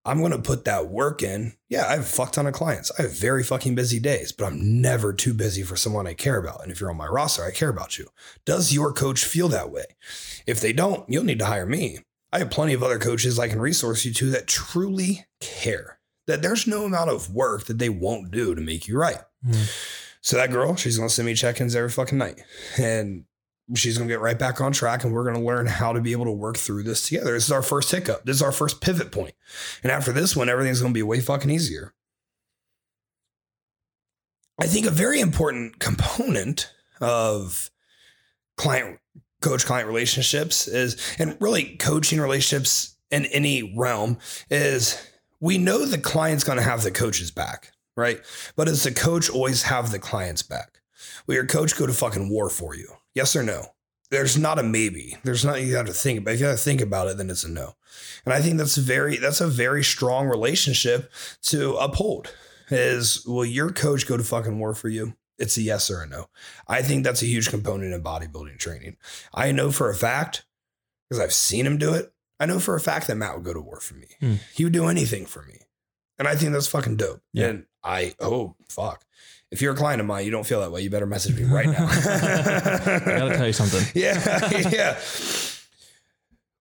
I'm 0.04 0.20
going 0.20 0.32
to 0.32 0.38
put 0.38 0.66
that 0.66 0.88
work 0.88 1.22
in. 1.22 1.54
Yeah, 1.70 1.86
I 1.86 1.92
have 1.92 2.00
a 2.00 2.02
fuck 2.02 2.32
ton 2.32 2.46
of 2.46 2.52
clients. 2.52 2.92
I 2.98 3.02
have 3.02 3.18
very 3.18 3.42
fucking 3.42 3.74
busy 3.74 3.98
days, 3.98 4.32
but 4.32 4.44
I'm 4.44 4.82
never 4.82 5.14
too 5.14 5.32
busy 5.32 5.62
for 5.62 5.74
someone 5.74 6.06
I 6.06 6.12
care 6.12 6.36
about. 6.36 6.62
And 6.62 6.70
if 6.70 6.78
you're 6.78 6.90
on 6.90 6.98
my 6.98 7.06
roster, 7.06 7.42
I 7.42 7.52
care 7.52 7.70
about 7.70 7.96
you. 7.96 8.08
Does 8.44 8.74
your 8.74 8.92
coach 8.92 9.24
feel 9.24 9.48
that 9.48 9.70
way? 9.70 9.86
If 10.46 10.60
they 10.60 10.74
don't, 10.74 11.08
you'll 11.08 11.24
need 11.24 11.38
to 11.38 11.46
hire 11.46 11.64
me. 11.64 12.00
I 12.34 12.40
have 12.40 12.50
plenty 12.50 12.74
of 12.74 12.82
other 12.82 12.98
coaches 12.98 13.38
I 13.38 13.48
can 13.48 13.58
resource 13.58 14.04
you 14.04 14.12
to 14.12 14.30
that 14.32 14.46
truly 14.46 15.24
care. 15.40 16.00
That 16.26 16.42
there's 16.42 16.66
no 16.66 16.84
amount 16.84 17.08
of 17.08 17.34
work 17.34 17.64
that 17.64 17.78
they 17.78 17.88
won't 17.88 18.30
do 18.30 18.54
to 18.54 18.60
make 18.60 18.86
you 18.86 18.98
right. 18.98 19.22
Mhm. 19.42 19.70
So 20.20 20.36
that 20.36 20.50
girl, 20.50 20.76
she's 20.76 20.98
gonna 20.98 21.08
send 21.08 21.24
me 21.24 21.34
check-ins 21.34 21.74
every 21.74 21.88
fucking 21.88 22.18
night. 22.18 22.42
And 22.76 23.24
she's 23.74 23.98
gonna 23.98 24.08
get 24.08 24.20
right 24.20 24.38
back 24.38 24.60
on 24.60 24.72
track 24.72 25.04
and 25.04 25.12
we're 25.12 25.24
gonna 25.24 25.44
learn 25.44 25.66
how 25.66 25.92
to 25.92 26.00
be 26.00 26.12
able 26.12 26.24
to 26.26 26.32
work 26.32 26.56
through 26.56 26.82
this 26.82 27.08
together. 27.08 27.32
This 27.32 27.44
is 27.44 27.52
our 27.52 27.62
first 27.62 27.90
hiccup. 27.90 28.24
This 28.24 28.36
is 28.36 28.42
our 28.42 28.52
first 28.52 28.80
pivot 28.80 29.10
point. 29.10 29.34
And 29.82 29.90
after 29.90 30.12
this 30.12 30.36
one, 30.36 30.48
everything's 30.48 30.80
gonna 30.80 30.94
be 30.94 31.02
way 31.02 31.20
fucking 31.20 31.50
easier. 31.50 31.92
I 34.58 34.66
think 34.66 34.86
a 34.86 34.90
very 34.90 35.20
important 35.20 35.78
component 35.78 36.72
of 37.00 37.70
client 38.56 39.00
coach 39.42 39.66
client 39.66 39.86
relationships 39.86 40.66
is 40.66 40.96
and 41.18 41.36
really 41.40 41.76
coaching 41.76 42.20
relationships 42.20 42.96
in 43.10 43.26
any 43.26 43.74
realm 43.76 44.18
is 44.50 45.00
we 45.40 45.58
know 45.58 45.84
the 45.84 45.98
client's 45.98 46.42
going 46.42 46.56
to 46.56 46.64
have 46.64 46.82
the 46.82 46.90
coach's 46.90 47.30
back 47.30 47.72
right 47.96 48.20
but 48.56 48.66
does 48.66 48.82
the 48.82 48.92
coach 48.92 49.28
always 49.28 49.64
have 49.64 49.90
the 49.90 49.98
client's 49.98 50.42
back 50.42 50.80
will 51.26 51.34
your 51.34 51.46
coach 51.46 51.76
go 51.76 51.86
to 51.86 51.92
fucking 51.92 52.30
war 52.30 52.48
for 52.48 52.74
you 52.74 52.88
yes 53.16 53.34
or 53.34 53.42
no 53.42 53.64
there's 54.10 54.38
not 54.38 54.60
a 54.60 54.62
maybe 54.62 55.16
there's 55.24 55.44
not 55.44 55.60
you 55.60 55.74
have 55.74 55.86
to 55.86 55.92
think 55.92 56.20
about 56.20 56.34
if 56.34 56.40
you 56.40 56.46
have 56.46 56.56
to 56.56 56.62
think 56.62 56.80
about 56.80 57.08
it 57.08 57.16
then 57.16 57.28
it's 57.28 57.42
a 57.42 57.50
no 57.50 57.74
and 58.24 58.32
i 58.32 58.40
think 58.40 58.56
that's 58.56 58.76
very 58.76 59.16
that's 59.16 59.40
a 59.40 59.48
very 59.48 59.82
strong 59.82 60.28
relationship 60.28 61.10
to 61.42 61.74
uphold 61.74 62.32
is 62.70 63.24
will 63.26 63.44
your 63.44 63.72
coach 63.72 64.06
go 64.06 64.16
to 64.16 64.22
fucking 64.22 64.60
war 64.60 64.74
for 64.74 64.88
you 64.88 65.14
it's 65.38 65.56
a 65.56 65.62
yes 65.62 65.90
or 65.90 66.02
a 66.02 66.06
no 66.06 66.28
I 66.68 66.82
think 66.82 67.04
that's 67.04 67.22
a 67.22 67.26
huge 67.26 67.48
component 67.48 67.94
in 67.94 68.02
bodybuilding 68.02 68.58
training. 68.58 68.96
I 69.32 69.52
know 69.52 69.70
for 69.70 69.90
a 69.90 69.94
fact, 69.94 70.44
because 71.08 71.22
I've 71.22 71.32
seen 71.32 71.66
him 71.66 71.78
do 71.78 71.94
it, 71.94 72.12
I 72.40 72.46
know 72.46 72.58
for 72.58 72.74
a 72.74 72.80
fact 72.80 73.06
that 73.06 73.16
Matt 73.16 73.34
would 73.34 73.44
go 73.44 73.54
to 73.54 73.60
war 73.60 73.80
for 73.80 73.94
me. 73.94 74.08
Hmm. 74.20 74.34
He 74.52 74.64
would 74.64 74.72
do 74.72 74.86
anything 74.86 75.26
for 75.26 75.42
me. 75.42 75.60
And 76.18 76.26
I 76.26 76.34
think 76.34 76.52
that's 76.52 76.66
fucking 76.66 76.96
dope. 76.96 77.22
Yeah. 77.32 77.46
And 77.46 77.66
I, 77.82 78.14
oh, 78.20 78.56
fuck. 78.68 79.04
If 79.50 79.62
you're 79.62 79.74
a 79.74 79.76
client 79.76 80.00
of 80.00 80.06
mine, 80.06 80.24
you 80.24 80.30
don't 80.30 80.46
feel 80.46 80.60
that 80.60 80.72
way, 80.72 80.82
you 80.82 80.90
better 80.90 81.06
message 81.06 81.36
me 81.36 81.44
right 81.44 81.66
now. 81.66 81.86
I 81.88 83.00
gotta 83.04 83.36
tell 83.36 83.46
you 83.46 83.52
something. 83.52 83.84
yeah. 83.94 84.50
Yeah. 84.70 84.98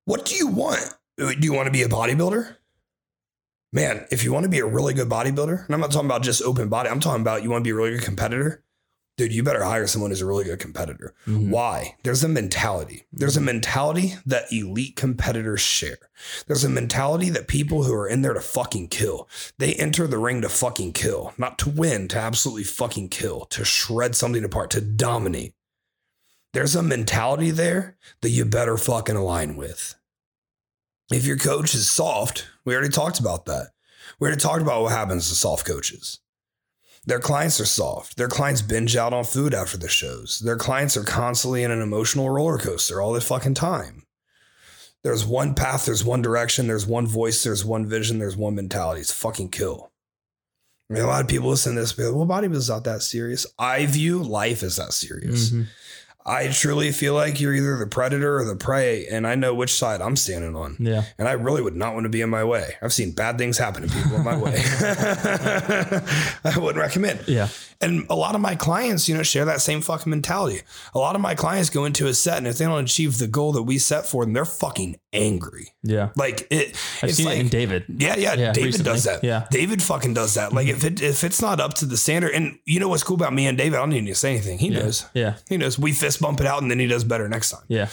What 0.05 0.25
do 0.25 0.35
you 0.35 0.47
want? 0.47 0.81
Do 1.17 1.33
you 1.39 1.53
want 1.53 1.65
to 1.65 1.71
be 1.71 1.81
a 1.81 1.89
bodybuilder? 1.89 2.55
Man, 3.73 4.05
if 4.11 4.23
you 4.23 4.31
want 4.31 4.43
to 4.43 4.49
be 4.49 4.59
a 4.59 4.65
really 4.65 4.93
good 4.93 5.09
bodybuilder, 5.09 5.65
and 5.65 5.73
I'm 5.73 5.81
not 5.81 5.91
talking 5.91 6.05
about 6.07 6.21
just 6.21 6.41
open 6.43 6.69
body, 6.69 6.89
I'm 6.89 6.99
talking 6.99 7.21
about 7.21 7.43
you 7.43 7.49
want 7.49 7.63
to 7.63 7.67
be 7.67 7.71
a 7.71 7.75
really 7.75 7.91
good 7.91 8.03
competitor, 8.03 8.63
dude, 9.17 9.33
you 9.33 9.43
better 9.43 9.63
hire 9.63 9.87
someone 9.87 10.11
who's 10.11 10.21
a 10.21 10.25
really 10.25 10.43
good 10.43 10.59
competitor. 10.59 11.13
Mhm. 11.25 11.49
Why? 11.49 11.95
There's 12.03 12.23
a 12.23 12.27
mentality. 12.27 13.05
There's 13.13 13.37
a 13.37 13.41
mentality 13.41 14.15
that 14.25 14.51
elite 14.51 14.95
competitors 14.95 15.61
share. 15.61 15.97
There's 16.47 16.63
a 16.63 16.69
mentality 16.69 17.29
that 17.29 17.47
people 17.47 17.83
who 17.83 17.93
are 17.93 18.07
in 18.07 18.21
there 18.21 18.33
to 18.33 18.41
fucking 18.41 18.89
kill, 18.89 19.29
they 19.57 19.73
enter 19.75 20.07
the 20.07 20.17
ring 20.17 20.41
to 20.41 20.49
fucking 20.49 20.93
kill, 20.93 21.33
not 21.37 21.57
to 21.59 21.69
win, 21.69 22.07
to 22.09 22.17
absolutely 22.17 22.65
fucking 22.65 23.09
kill, 23.09 23.45
to 23.45 23.63
shred 23.63 24.15
something 24.15 24.43
apart, 24.43 24.69
to 24.71 24.81
dominate. 24.81 25.53
There's 26.53 26.75
a 26.75 26.83
mentality 26.83 27.51
there 27.51 27.97
that 28.21 28.29
you 28.29 28.45
better 28.45 28.77
fucking 28.77 29.15
align 29.15 29.55
with. 29.55 29.95
If 31.11 31.25
your 31.25 31.37
coach 31.37 31.75
is 31.75 31.89
soft, 31.89 32.47
we 32.65 32.73
already 32.73 32.89
talked 32.89 33.19
about 33.19 33.45
that. 33.45 33.71
We 34.19 34.27
already 34.27 34.41
talked 34.41 34.61
about 34.61 34.81
what 34.81 34.91
happens 34.91 35.29
to 35.29 35.35
soft 35.35 35.65
coaches. 35.65 36.19
Their 37.07 37.19
clients 37.19 37.59
are 37.59 37.65
soft. 37.65 38.17
Their 38.17 38.27
clients 38.27 38.61
binge 38.61 38.95
out 38.95 39.13
on 39.13 39.23
food 39.25 39.53
after 39.53 39.77
the 39.77 39.87
shows. 39.87 40.39
Their 40.39 40.55
clients 40.57 40.97
are 40.97 41.03
constantly 41.03 41.63
in 41.63 41.71
an 41.71 41.81
emotional 41.81 42.29
roller 42.29 42.57
coaster 42.57 42.99
all 43.01 43.13
the 43.13 43.21
fucking 43.21 43.53
time. 43.53 44.03
There's 45.03 45.23
one 45.23 45.53
path, 45.53 45.85
there's 45.85 46.03
one 46.03 46.23
direction, 46.23 46.65
there's 46.65 46.87
one 46.87 47.05
voice, 47.05 47.43
there's 47.43 47.63
one 47.63 47.85
vision, 47.85 48.17
there's 48.17 48.35
one 48.35 48.55
mentality. 48.55 49.01
It's 49.01 49.11
fucking 49.11 49.49
kill. 49.49 49.91
I 50.89 50.93
mean, 50.95 51.03
a 51.03 51.07
lot 51.07 51.21
of 51.21 51.27
people 51.27 51.49
listen 51.49 51.75
to 51.75 51.81
this, 51.81 51.93
be 51.93 52.03
like, 52.03 52.15
well, 52.15 52.25
bodybuilding's 52.25 52.69
not 52.69 52.83
that 52.85 53.03
serious. 53.03 53.45
I 53.59 53.85
view 53.85 54.23
life 54.23 54.63
as 54.63 54.77
that 54.77 54.93
serious. 54.93 55.49
Mhm. 55.51 55.67
I 56.27 56.47
truly 56.47 56.91
feel 56.91 57.13
like 57.13 57.39
you're 57.39 57.53
either 57.53 57.77
the 57.77 57.85
predator 57.85 58.39
or 58.39 58.45
the 58.45 58.55
prey, 58.55 59.05
and 59.05 59.27
I 59.27 59.35
know 59.35 59.53
which 59.53 59.71
side 59.71 60.01
I'm 60.01 60.15
standing 60.15 60.55
on. 60.55 60.75
Yeah. 60.79 61.03
And 61.19 61.27
I 61.27 61.33
really 61.33 61.61
would 61.61 61.75
not 61.75 61.93
want 61.93 62.05
to 62.05 62.09
be 62.09 62.21
in 62.21 62.31
my 62.31 62.43
way. 62.43 62.73
I've 62.81 62.93
seen 62.93 63.11
bad 63.11 63.37
things 63.37 63.59
happen 63.59 63.87
to 63.87 63.95
people 63.95 64.17
in 64.17 64.23
my 64.23 64.35
way. 64.35 64.55
I 66.43 66.57
wouldn't 66.57 66.77
recommend. 66.77 67.27
Yeah. 67.27 67.49
And 67.81 68.05
a 68.09 68.15
lot 68.15 68.35
of 68.35 68.41
my 68.41 68.55
clients, 68.55 69.09
you 69.09 69.15
know, 69.15 69.23
share 69.23 69.45
that 69.45 69.61
same 69.61 69.81
fucking 69.81 70.09
mentality. 70.09 70.61
A 70.93 70.97
lot 70.99 71.15
of 71.15 71.21
my 71.21 71.35
clients 71.35 71.69
go 71.69 71.85
into 71.85 72.07
a 72.07 72.13
set, 72.13 72.37
and 72.37 72.47
if 72.47 72.57
they 72.57 72.65
don't 72.65 72.83
achieve 72.83 73.17
the 73.17 73.27
goal 73.27 73.51
that 73.53 73.63
we 73.63 73.77
set 73.77 74.05
for 74.05 74.23
them, 74.23 74.33
they're 74.33 74.45
fucking 74.45 74.97
angry. 75.13 75.73
Yeah. 75.83 76.09
Like 76.15 76.47
it, 76.49 76.69
I've 77.01 77.09
it's 77.09 77.17
seen 77.17 77.25
like, 77.25 77.37
it 77.37 77.41
in 77.41 77.47
David. 77.49 77.85
yeah, 77.89 78.15
yeah, 78.17 78.33
Yeah, 78.35 78.51
David 78.53 78.65
recently. 78.67 78.91
does 78.91 79.03
that. 79.03 79.23
Yeah. 79.23 79.47
David 79.51 79.81
fucking 79.83 80.13
does 80.13 80.33
that. 80.35 80.53
Like 80.53 80.67
if 80.67 80.83
it 80.83 81.01
if 81.01 81.23
it's 81.23 81.41
not 81.41 81.59
up 81.59 81.73
to 81.75 81.85
the 81.85 81.97
standard, 81.97 82.31
and 82.31 82.57
you 82.65 82.79
know 82.79 82.87
what's 82.87 83.03
cool 83.03 83.15
about 83.15 83.33
me 83.33 83.45
and 83.47 83.57
David, 83.57 83.75
I 83.77 83.79
don't 83.79 83.89
need 83.89 84.05
to 84.07 84.15
say 84.15 84.31
anything. 84.31 84.57
He 84.57 84.69
Yeah. 84.69 84.79
knows. 84.79 85.05
Yeah. 85.13 85.35
He 85.49 85.57
knows. 85.57 85.77
We 85.77 85.91
fist 85.93 86.21
bump 86.21 86.39
it 86.41 86.47
out, 86.47 86.61
and 86.61 86.71
then 86.71 86.79
he 86.79 86.87
does 86.87 87.03
better 87.03 87.27
next 87.29 87.51
time. 87.51 87.63
Yeah. 87.67 87.89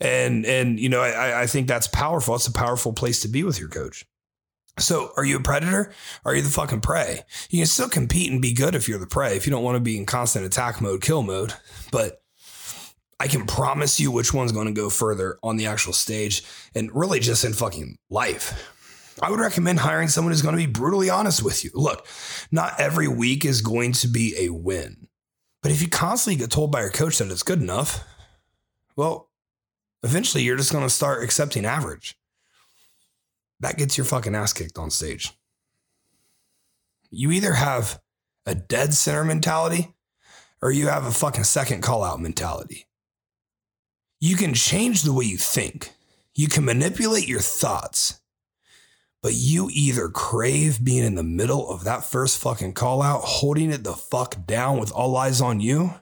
And 0.00 0.44
and 0.46 0.80
you 0.80 0.88
know, 0.88 1.00
I 1.02 1.42
I 1.42 1.46
think 1.46 1.68
that's 1.68 1.88
powerful. 1.88 2.34
It's 2.34 2.46
a 2.46 2.52
powerful 2.52 2.92
place 2.92 3.20
to 3.22 3.28
be 3.28 3.42
with 3.44 3.58
your 3.60 3.68
coach. 3.68 4.06
So, 4.78 5.12
are 5.16 5.24
you 5.24 5.38
a 5.38 5.42
predator? 5.42 5.92
Or 6.24 6.32
are 6.32 6.34
you 6.34 6.42
the 6.42 6.50
fucking 6.50 6.82
prey? 6.82 7.22
You 7.48 7.60
can 7.60 7.66
still 7.66 7.88
compete 7.88 8.30
and 8.30 8.42
be 8.42 8.52
good 8.52 8.74
if 8.74 8.88
you're 8.88 8.98
the 8.98 9.06
prey. 9.06 9.36
If 9.36 9.46
you 9.46 9.50
don't 9.50 9.64
want 9.64 9.76
to 9.76 9.80
be 9.80 9.96
in 9.96 10.04
constant 10.04 10.44
attack 10.44 10.82
mode, 10.82 11.00
kill 11.00 11.22
mode, 11.22 11.54
but 11.90 12.20
I 13.18 13.26
can 13.28 13.46
promise 13.46 13.98
you 13.98 14.10
which 14.10 14.34
one's 14.34 14.52
going 14.52 14.66
to 14.66 14.72
go 14.72 14.90
further 14.90 15.38
on 15.42 15.56
the 15.56 15.66
actual 15.66 15.94
stage 15.94 16.44
and 16.74 16.94
really 16.94 17.20
just 17.20 17.44
in 17.44 17.54
fucking 17.54 17.96
life. 18.10 18.72
I 19.22 19.30
would 19.30 19.40
recommend 19.40 19.80
hiring 19.80 20.08
someone 20.08 20.32
who's 20.32 20.42
going 20.42 20.56
to 20.56 20.66
be 20.66 20.70
brutally 20.70 21.08
honest 21.08 21.42
with 21.42 21.64
you. 21.64 21.70
Look, 21.72 22.06
not 22.52 22.78
every 22.78 23.08
week 23.08 23.46
is 23.46 23.62
going 23.62 23.92
to 23.92 24.08
be 24.08 24.34
a 24.38 24.50
win. 24.50 25.08
But 25.62 25.72
if 25.72 25.80
you 25.80 25.88
constantly 25.88 26.38
get 26.38 26.50
told 26.50 26.70
by 26.70 26.82
your 26.82 26.90
coach 26.90 27.18
that 27.18 27.30
it's 27.30 27.42
good 27.42 27.62
enough, 27.62 28.04
well, 28.94 29.30
eventually 30.02 30.44
you're 30.44 30.58
just 30.58 30.70
going 30.72 30.84
to 30.84 30.90
start 30.90 31.24
accepting 31.24 31.64
average. 31.64 32.18
That 33.60 33.78
gets 33.78 33.96
your 33.96 34.04
fucking 34.04 34.34
ass 34.34 34.52
kicked 34.52 34.78
on 34.78 34.90
stage. 34.90 35.32
You 37.10 37.30
either 37.30 37.54
have 37.54 38.00
a 38.44 38.54
dead 38.54 38.94
center 38.94 39.24
mentality 39.24 39.94
or 40.62 40.70
you 40.70 40.88
have 40.88 41.06
a 41.06 41.10
fucking 41.10 41.44
second 41.44 41.82
call 41.82 42.04
out 42.04 42.20
mentality. 42.20 42.86
You 44.20 44.36
can 44.36 44.54
change 44.54 45.02
the 45.02 45.12
way 45.12 45.24
you 45.24 45.36
think, 45.36 45.92
you 46.34 46.48
can 46.48 46.64
manipulate 46.64 47.28
your 47.28 47.40
thoughts, 47.40 48.20
but 49.22 49.34
you 49.34 49.68
either 49.72 50.08
crave 50.08 50.84
being 50.84 51.04
in 51.04 51.14
the 51.14 51.22
middle 51.22 51.68
of 51.70 51.84
that 51.84 52.04
first 52.04 52.38
fucking 52.38 52.74
call 52.74 53.02
out, 53.02 53.22
holding 53.22 53.70
it 53.70 53.84
the 53.84 53.94
fuck 53.94 54.46
down 54.46 54.78
with 54.78 54.92
all 54.92 55.16
eyes 55.16 55.40
on 55.40 55.60
you, 55.60 55.94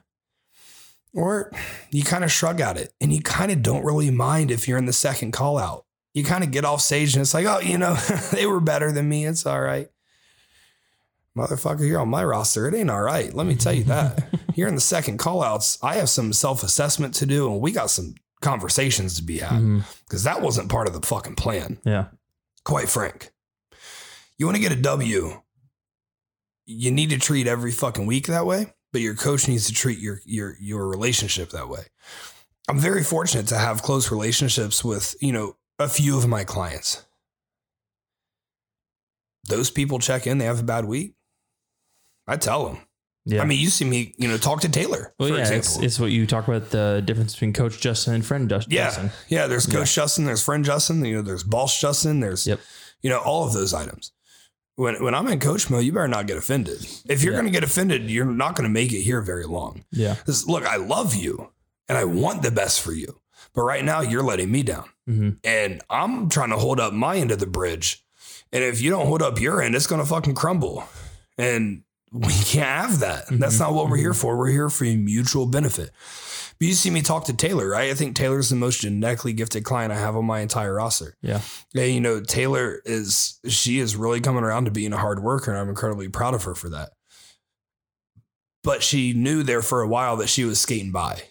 or 1.13 1.51
you 1.91 2.03
kind 2.03 2.23
of 2.23 2.31
shrug 2.31 2.59
at 2.59 2.77
it 2.77 2.93
and 2.99 3.13
you 3.13 3.21
kind 3.21 3.51
of 3.51 3.61
don't 3.61 3.85
really 3.85 4.11
mind 4.11 4.51
if 4.51 4.67
you're 4.67 4.77
in 4.77 4.85
the 4.85 4.93
second 4.93 5.31
call 5.31 5.57
out. 5.57 5.84
You 6.15 6.23
kind 6.23 6.43
of 6.43 6.49
get 6.49 6.65
off 6.65 6.81
stage 6.81 7.13
and 7.13 7.21
it's 7.21 7.33
like, 7.33 7.45
oh, 7.45 7.59
you 7.59 7.77
know, 7.77 7.93
they 8.31 8.47
were 8.47 8.59
better 8.59 8.91
than 8.91 9.07
me. 9.07 9.25
It's 9.25 9.45
all 9.45 9.61
right. 9.61 9.89
Motherfucker, 11.37 11.85
you're 11.85 11.99
on 11.99 12.09
my 12.09 12.23
roster. 12.23 12.67
It 12.67 12.73
ain't 12.73 12.89
all 12.89 13.01
right. 13.01 13.33
Let 13.33 13.45
me 13.45 13.55
tell 13.55 13.73
you 13.73 13.83
that. 13.83 14.25
You're 14.55 14.69
in 14.69 14.75
the 14.75 14.81
second 14.81 15.17
call 15.17 15.43
outs. 15.43 15.77
I 15.83 15.95
have 15.95 16.07
some 16.09 16.31
self 16.31 16.63
assessment 16.63 17.13
to 17.15 17.25
do 17.25 17.51
and 17.51 17.59
we 17.59 17.73
got 17.73 17.89
some 17.89 18.15
conversations 18.39 19.17
to 19.17 19.23
be 19.23 19.39
had 19.39 19.51
mm-hmm. 19.59 19.79
because 20.05 20.23
that 20.23 20.41
wasn't 20.41 20.69
part 20.69 20.87
of 20.87 20.93
the 20.93 21.05
fucking 21.05 21.35
plan 21.35 21.77
Yeah. 21.83 22.05
quite 22.63 22.87
frank. 22.87 23.31
You 24.37 24.45
want 24.45 24.55
to 24.55 24.61
get 24.61 24.71
a 24.71 24.81
W, 24.81 25.41
you 26.65 26.91
need 26.91 27.09
to 27.09 27.17
treat 27.17 27.47
every 27.47 27.71
fucking 27.71 28.05
week 28.05 28.27
that 28.27 28.45
way, 28.45 28.73
but 28.93 29.01
your 29.01 29.15
coach 29.15 29.47
needs 29.49 29.67
to 29.67 29.73
treat 29.73 29.99
your 29.99 30.21
your 30.25 30.55
your 30.61 30.87
relationship 30.87 31.49
that 31.49 31.67
way. 31.67 31.83
I'm 32.69 32.79
very 32.79 33.03
fortunate 33.03 33.47
to 33.47 33.57
have 33.57 33.81
close 33.83 34.09
relationships 34.09 34.83
with, 34.85 35.15
you 35.21 35.33
know, 35.33 35.57
a 35.79 35.87
few 35.89 36.17
of 36.17 36.27
my 36.27 36.43
clients. 36.43 37.05
Those 39.47 39.69
people 39.69 39.99
check 39.99 40.25
in, 40.25 40.37
they 40.39 40.45
have 40.45 40.59
a 40.59 40.63
bad 40.63 40.85
week. 40.85 41.13
I 42.27 42.37
tell 42.37 42.65
them. 42.65 42.79
Yeah. 43.27 43.41
I 43.41 43.45
mean, 43.45 43.59
you 43.59 43.69
see 43.69 43.85
me, 43.85 44.13
you 44.17 44.27
know, 44.27 44.37
talk 44.37 44.61
to 44.61 44.69
Taylor, 44.69 45.13
well, 45.19 45.29
for 45.29 45.35
yeah, 45.35 45.41
example. 45.41 45.67
it's, 45.75 45.77
it's 45.83 45.99
what 45.99 46.11
you 46.11 46.27
talk 46.27 46.47
about 46.47 46.69
the 46.69 47.01
difference 47.05 47.33
between 47.33 47.53
Coach 47.53 47.79
Justin 47.79 48.13
and 48.13 48.25
friend 48.25 48.47
Just- 48.49 48.71
Yeah. 48.71 48.85
Justin. 48.85 49.11
Yeah. 49.29 49.47
There's 49.47 49.65
Coach 49.65 49.93
Justin, 49.93 50.25
there's 50.25 50.43
friend 50.43 50.63
Justin, 50.63 51.03
you 51.05 51.15
know, 51.15 51.21
there's 51.23 51.43
boss 51.43 51.79
Justin, 51.79 52.19
there's, 52.19 52.45
Yep. 52.45 52.59
you 53.01 53.09
know, 53.09 53.19
all 53.19 53.45
of 53.45 53.53
those 53.53 53.73
items. 53.73 54.11
When, 54.75 55.01
when 55.03 55.15
I'm 55.15 55.27
in 55.27 55.39
coach 55.39 55.69
mode, 55.69 55.85
you 55.85 55.91
better 55.93 56.07
not 56.07 56.27
get 56.27 56.37
offended. 56.37 56.85
If 57.07 57.23
you're 57.23 57.33
Yeah. 57.33 57.39
going 57.39 57.51
to 57.51 57.57
get 57.59 57.63
offended, 57.63 58.11
you're 58.11 58.25
not 58.25 58.55
going 58.55 58.67
to 58.67 58.73
make 58.73 58.91
it 58.91 59.01
here 59.01 59.21
very 59.21 59.45
long. 59.45 59.85
Yeah. 59.91 60.15
look, 60.47 60.65
I 60.65 60.75
love 60.75 61.15
you 61.15 61.51
and 61.87 61.97
I 61.97 62.03
want 62.03 62.41
the 62.43 62.51
best 62.51 62.81
for 62.81 62.91
you. 62.93 63.19
But 63.55 63.63
right 63.63 63.83
now, 63.83 64.01
you're 64.01 64.23
letting 64.23 64.51
me 64.51 64.63
down. 64.63 64.85
hmm 65.07 65.29
And 65.43 65.81
I'm 65.89 66.29
trying 66.29 66.49
to 66.49 66.57
hold 66.57 66.79
up 66.79 66.93
my 66.93 67.15
end 67.17 67.31
of 67.31 67.39
the 67.39 67.47
bridge. 67.47 68.03
And 68.51 68.63
if 68.63 68.81
you 68.81 68.89
don't 68.89 69.07
hold 69.07 69.21
up 69.21 69.39
your 69.39 69.61
end, 69.61 69.75
it's 69.75 69.87
going 69.87 70.01
to 70.01 70.07
fucking 70.07 70.35
crumble. 70.35 70.83
And 71.37 71.83
we 72.11 72.33
can't 72.33 72.89
have 72.89 72.99
that. 72.99 73.25
That's 73.31 73.59
not 73.59 73.73
what 73.73 73.89
we're 73.89 73.97
here 73.97 74.13
for. 74.13 74.37
We're 74.37 74.51
here 74.51 74.69
for 74.69 74.85
a 74.85 74.95
mutual 74.95 75.45
benefit. 75.47 75.91
But 76.57 76.67
you 76.69 76.73
see 76.73 76.89
me 76.89 77.01
talk 77.01 77.25
to 77.25 77.33
Taylor, 77.33 77.67
right? 77.67 77.89
I 77.89 77.93
think 77.95 78.15
Taylor's 78.15 78.49
the 78.49 78.55
most 78.55 78.79
genetically 78.79 79.33
gifted 79.33 79.65
client 79.65 79.91
I 79.91 79.97
have 79.97 80.15
on 80.15 80.23
my 80.23 80.39
entire 80.39 80.75
roster. 80.75 81.17
Yeah. 81.21 81.41
Yeah, 81.73 81.83
you 81.83 81.99
know, 81.99 82.21
Taylor 82.21 82.81
is 82.85 83.39
she 83.47 83.79
is 83.79 83.97
really 83.97 84.21
coming 84.21 84.43
around 84.45 84.65
to 84.65 84.71
being 84.71 84.93
a 84.93 84.97
hard 84.97 85.21
worker, 85.21 85.51
and 85.51 85.59
I'm 85.59 85.67
incredibly 85.67 86.07
proud 86.07 86.33
of 86.33 86.43
her 86.43 86.55
for 86.55 86.69
that. 86.69 86.91
But 88.63 88.81
she 88.83 89.11
knew 89.13 89.43
there 89.43 89.61
for 89.61 89.81
a 89.81 89.87
while 89.87 90.15
that 90.17 90.29
she 90.29 90.45
was 90.45 90.59
skating 90.61 90.91
by. 90.93 91.23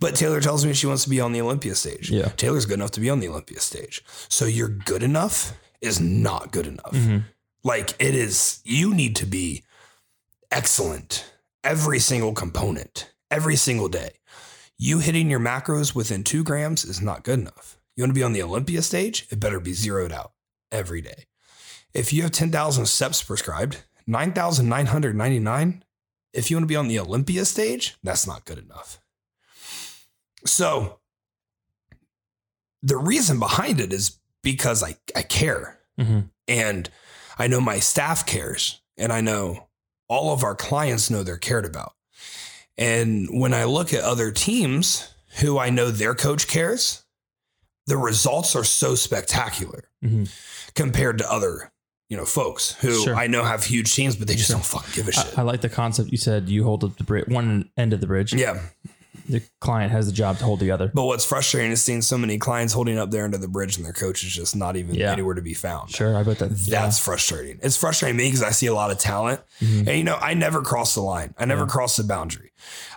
But 0.00 0.14
Taylor 0.14 0.40
tells 0.40 0.64
me 0.64 0.72
she 0.72 0.86
wants 0.86 1.02
to 1.04 1.10
be 1.10 1.20
on 1.20 1.32
the 1.32 1.40
Olympia 1.40 1.74
stage. 1.74 2.10
Yeah. 2.10 2.28
Taylor's 2.36 2.64
good 2.64 2.74
enough 2.74 2.92
to 2.92 3.00
be 3.00 3.10
on 3.10 3.18
the 3.20 3.28
Olympia 3.28 3.58
stage. 3.58 4.04
So 4.28 4.44
you're 4.44 4.68
good 4.68 5.02
enough 5.02 5.52
is 5.80 6.00
not 6.00 6.52
good 6.52 6.66
enough. 6.66 6.92
Mhm. 6.92 7.24
Like 7.64 7.94
it 7.98 8.14
is, 8.14 8.60
you 8.64 8.94
need 8.94 9.16
to 9.16 9.26
be 9.26 9.64
excellent 10.50 11.30
every 11.64 11.98
single 11.98 12.32
component, 12.32 13.12
every 13.30 13.56
single 13.56 13.88
day. 13.88 14.10
You 14.76 15.00
hitting 15.00 15.28
your 15.28 15.40
macros 15.40 15.94
within 15.94 16.22
two 16.22 16.44
grams 16.44 16.84
is 16.84 17.00
not 17.00 17.24
good 17.24 17.40
enough. 17.40 17.77
You 17.98 18.02
want 18.04 18.10
to 18.12 18.14
be 18.14 18.22
on 18.22 18.32
the 18.32 18.44
Olympia 18.44 18.80
stage, 18.82 19.26
it 19.28 19.40
better 19.40 19.58
be 19.58 19.72
zeroed 19.72 20.12
out 20.12 20.30
every 20.70 21.00
day. 21.00 21.24
If 21.92 22.12
you 22.12 22.22
have 22.22 22.30
10,000 22.30 22.86
steps 22.86 23.24
prescribed, 23.24 23.78
9,999, 24.06 25.82
if 26.32 26.48
you 26.48 26.56
want 26.56 26.62
to 26.62 26.68
be 26.68 26.76
on 26.76 26.86
the 26.86 27.00
Olympia 27.00 27.44
stage, 27.44 27.96
that's 28.04 28.24
not 28.24 28.44
good 28.44 28.58
enough. 28.58 29.00
So 30.46 31.00
the 32.84 32.96
reason 32.96 33.40
behind 33.40 33.80
it 33.80 33.92
is 33.92 34.20
because 34.44 34.84
I, 34.84 34.96
I 35.16 35.22
care 35.22 35.80
Mhm. 35.98 36.30
and 36.46 36.88
I 37.36 37.48
know 37.48 37.60
my 37.60 37.80
staff 37.80 38.24
cares 38.24 38.80
and 38.96 39.12
I 39.12 39.20
know 39.22 39.66
all 40.06 40.32
of 40.32 40.44
our 40.44 40.54
clients 40.54 41.10
know 41.10 41.24
they're 41.24 41.36
cared 41.36 41.64
about. 41.66 41.94
And 42.76 43.26
when 43.32 43.52
I 43.52 43.64
look 43.64 43.92
at 43.92 44.04
other 44.04 44.30
teams 44.30 45.08
who 45.40 45.58
I 45.58 45.70
know 45.70 45.90
their 45.90 46.14
coach 46.14 46.46
cares, 46.46 47.02
the 47.88 47.96
results 47.96 48.54
are 48.54 48.64
so 48.64 48.94
spectacular 48.94 49.84
Mhm. 50.04 50.28
compared 50.74 51.18
to 51.18 51.30
other, 51.30 51.72
you 52.08 52.16
know, 52.16 52.24
folks 52.24 52.72
who 52.80 53.04
Sure. 53.04 53.16
I 53.16 53.26
know 53.26 53.44
have 53.44 53.64
huge 53.64 53.92
teams, 53.94 54.14
but 54.16 54.28
they 54.28 54.34
just 54.36 54.50
don't 54.50 54.64
fucking 54.64 54.90
give 54.94 55.08
a 55.08 55.12
shit. 55.12 55.36
I, 55.38 55.40
I 55.40 55.44
like 55.44 55.60
the 55.62 55.68
concept 55.68 56.10
you 56.10 56.18
said 56.18 56.48
you 56.48 56.64
hold 56.64 56.84
up 56.84 56.96
the 56.98 57.04
bridge, 57.04 57.26
one 57.28 57.70
end 57.76 57.92
of 57.92 58.00
the 58.00 58.06
bridge. 58.06 58.32
yeah. 58.32 58.60
The 59.28 59.42
client 59.60 59.92
has 59.92 60.06
the 60.06 60.12
job 60.12 60.38
to 60.38 60.44
hold 60.44 60.58
together. 60.58 60.90
But 60.94 61.04
what's 61.04 61.24
frustrating 61.24 61.70
is 61.70 61.82
seeing 61.82 62.02
so 62.02 62.16
many 62.18 62.38
clients 62.38 62.72
holding 62.72 62.98
up 62.98 63.10
their 63.10 63.24
end 63.24 63.34
of 63.34 63.40
the 63.40 63.48
bridge 63.48 63.76
and 63.76 63.84
their 63.84 63.92
coach 63.92 64.24
is 64.24 64.30
just 64.30 64.56
not 64.56 64.76
even 64.76 64.94
Yeah. 64.94 65.12
anywhere 65.12 65.34
to 65.34 65.42
be 65.42 65.54
found. 65.54 65.90
Sure. 65.90 66.16
I 66.16 66.22
bet 66.22 66.38
that. 66.38 66.50
That's 66.50 66.98
frustrating. 66.98 67.58
It's 67.62 67.76
frustrating 67.76 68.16
me 68.16 68.24
because 68.28 68.42
I 68.42 68.50
see 68.50 68.66
a 68.66 68.74
lot 68.74 68.90
of 68.90 68.98
talent. 68.98 69.40
And 69.60 69.88
you 69.88 70.04
know, 70.04 70.16
I 70.20 70.34
never 70.34 70.62
cross 70.62 70.94
the 70.94 71.02
line. 71.02 71.34
I 71.38 71.44
never 71.44 71.62
Yeah. 71.62 71.66
cross 71.68 71.96
the 71.96 72.04
boundary. 72.04 72.52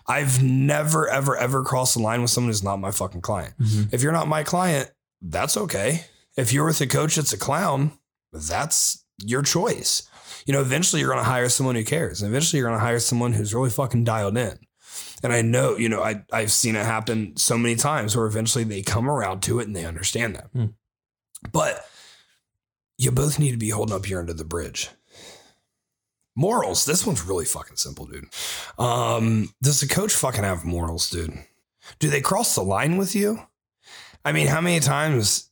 I've 0.08 0.42
never, 0.42 1.08
ever, 1.10 1.38
ever 1.38 1.64
crossed 1.64 1.94
the 1.96 2.02
line 2.02 2.22
with 2.22 2.32
someone 2.32 2.50
who's 2.50 2.64
not 2.64 2.78
my 2.80 2.92
fucking 2.92 3.22
client. 3.22 3.54
Mhm. 3.62 3.90
If 3.94 4.02
you're 4.02 4.12
not 4.12 4.28
my 4.28 4.44
client, 4.44 4.90
that's 5.22 5.56
okay. 5.58 6.06
If 6.38 6.52
you're 6.54 6.66
with 6.66 6.82
a 6.82 6.88
coach 6.88 7.16
that's 7.18 7.34
a 7.34 7.38
clown, 7.38 7.92
that's 8.34 9.04
your 9.24 9.42
choice. 9.42 10.04
You 10.46 10.54
know, 10.54 10.62
eventually 10.62 11.02
you're 11.02 11.12
going 11.12 11.24
to 11.24 11.30
hire 11.30 11.50
someone 11.50 11.76
who 11.76 11.84
cares. 11.84 12.22
And 12.22 12.30
eventually 12.32 12.60
you're 12.60 12.68
going 12.70 12.80
to 12.80 12.84
hire 12.86 13.00
someone 13.00 13.34
who's 13.34 13.54
really 13.54 13.70
fucking 13.70 14.04
dialed 14.06 14.38
in. 14.38 14.58
And 15.24 15.32
I 15.32 15.42
know, 15.42 15.78
you 15.78 15.90
know, 15.90 16.02
I, 16.02 16.24
I've 16.32 16.52
seen 16.52 16.76
it 16.76 16.86
happen 16.86 17.38
so 17.38 17.58
many 17.58 17.76
times 17.76 18.16
where 18.16 18.26
eventually 18.26 18.64
they 18.64 18.82
come 18.82 19.10
around 19.10 19.42
to 19.44 19.60
it 19.60 19.68
and 19.68 19.76
they 19.76 19.86
understand 19.86 20.36
that. 20.36 20.50
Hmm. 20.54 20.66
But 21.52 21.86
you 22.98 23.12
both 23.12 23.40
need 23.40 23.52
to 23.52 23.58
be 23.58 23.70
holding 23.70 23.96
up 23.96 24.10
your 24.10 24.20
end 24.20 24.30
of 24.30 24.38
the 24.38 24.46
bridge. 24.46 24.90
Morals. 26.36 26.86
This 26.86 27.06
one's 27.06 27.24
really 27.24 27.46
fucking 27.46 27.78
simple, 27.78 28.06
dude. 28.06 28.30
Um, 28.80 29.54
does 29.62 29.80
the 29.80 29.88
coach 29.88 30.14
fucking 30.14 30.44
have 30.44 30.66
morals, 30.66 31.10
dude? 31.10 31.34
Do 32.00 32.10
they 32.10 32.22
cross 32.22 32.56
the 32.56 32.64
line 32.64 32.98
with 32.98 33.16
you? 33.16 33.40
I 34.24 34.32
mean, 34.32 34.48
how 34.48 34.62
many 34.62 34.80
times, 34.80 35.51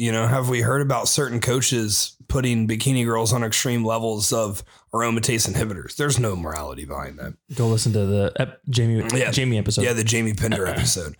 you 0.00 0.10
know, 0.12 0.26
have 0.26 0.48
we 0.48 0.60
heard 0.62 0.82
about 0.82 1.08
certain 1.08 1.40
coaches 1.40 2.16
putting 2.28 2.66
bikini 2.66 3.04
girls 3.04 3.32
on 3.32 3.42
extreme 3.44 3.84
levels 3.84 4.32
of 4.32 4.64
aromatase 4.94 5.48
inhibitors? 5.52 5.96
There's 5.96 6.18
no 6.18 6.34
morality 6.36 6.84
behind 6.84 7.18
that. 7.18 7.34
Go 7.54 7.68
listen 7.68 7.92
to 7.92 8.06
the 8.06 8.32
ep- 8.36 8.60
Jamie 8.68 9.04
Yeah. 9.14 9.30
Jamie 9.30 9.58
episode. 9.58 9.82
Yeah, 9.82 9.92
the 9.92 10.04
Jamie 10.04 10.34
Pinder 10.34 10.66
episode. 10.74 11.16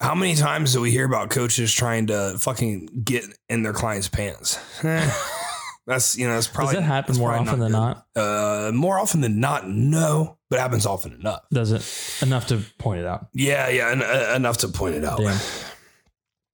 How 0.00 0.14
many 0.14 0.34
times 0.34 0.72
do 0.72 0.80
we 0.80 0.90
hear 0.90 1.06
about 1.06 1.30
coaches 1.30 1.72
trying 1.72 2.08
to 2.08 2.36
fucking 2.38 3.02
get 3.04 3.24
in 3.48 3.62
their 3.62 3.72
clients' 3.72 4.08
pants? 4.08 4.58
Eh, 4.84 5.10
that's 5.86 6.16
you 6.18 6.26
know, 6.26 6.34
that's 6.34 6.46
Does 6.46 6.54
probably 6.54 6.74
that 6.76 6.82
happen 6.82 7.16
more 7.16 7.32
often 7.32 7.60
than 7.60 7.72
good. 7.72 7.78
not? 7.78 8.06
Uh, 8.16 8.70
more 8.74 8.98
often 8.98 9.20
than 9.20 9.38
not, 9.40 9.68
no, 9.68 10.38
but 10.50 10.56
it 10.58 10.62
happens 10.62 10.84
often 10.86 11.12
enough. 11.14 11.42
Does 11.52 11.72
it 11.72 12.26
enough 12.26 12.46
to 12.48 12.58
point 12.78 13.00
it 13.00 13.06
out? 13.06 13.28
Yeah, 13.34 13.68
yeah, 13.68 13.90
en- 13.90 14.02
uh, 14.02 14.32
enough 14.36 14.58
to 14.58 14.68
point 14.68 14.94
it 14.96 15.04
out. 15.04 15.18
Damn. 15.18 15.38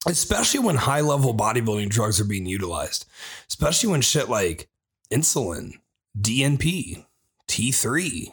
Especially 0.06 0.60
when 0.60 0.76
high 0.76 1.02
level 1.02 1.34
bodybuilding 1.34 1.90
drugs 1.90 2.20
are 2.20 2.24
being 2.24 2.46
utilized. 2.46 3.06
Especially 3.48 3.90
when 3.90 4.00
shit 4.00 4.28
like 4.28 4.68
insulin, 5.12 5.74
DNP, 6.18 7.04
T3. 7.48 8.32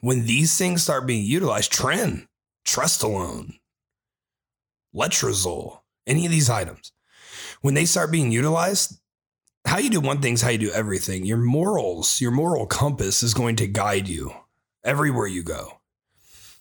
When 0.00 0.26
these 0.26 0.56
things 0.58 0.82
start 0.82 1.06
being 1.06 1.24
utilized, 1.24 1.72
Tren, 1.72 2.26
Trestolone, 2.66 3.58
Letrozole, 4.94 5.80
any 6.06 6.26
of 6.26 6.32
these 6.32 6.50
items, 6.50 6.92
when 7.60 7.74
they 7.74 7.84
start 7.84 8.10
being 8.10 8.32
utilized, 8.32 8.98
how 9.64 9.78
you 9.78 9.90
do 9.90 10.00
one 10.00 10.20
thing 10.20 10.34
is 10.34 10.42
how 10.42 10.50
you 10.50 10.58
do 10.58 10.72
everything. 10.72 11.24
Your 11.24 11.38
morals, 11.38 12.20
your 12.20 12.32
moral 12.32 12.66
compass 12.66 13.22
is 13.22 13.32
going 13.32 13.56
to 13.56 13.66
guide 13.68 14.08
you 14.08 14.32
everywhere 14.84 15.28
you 15.28 15.44
go. 15.44 15.80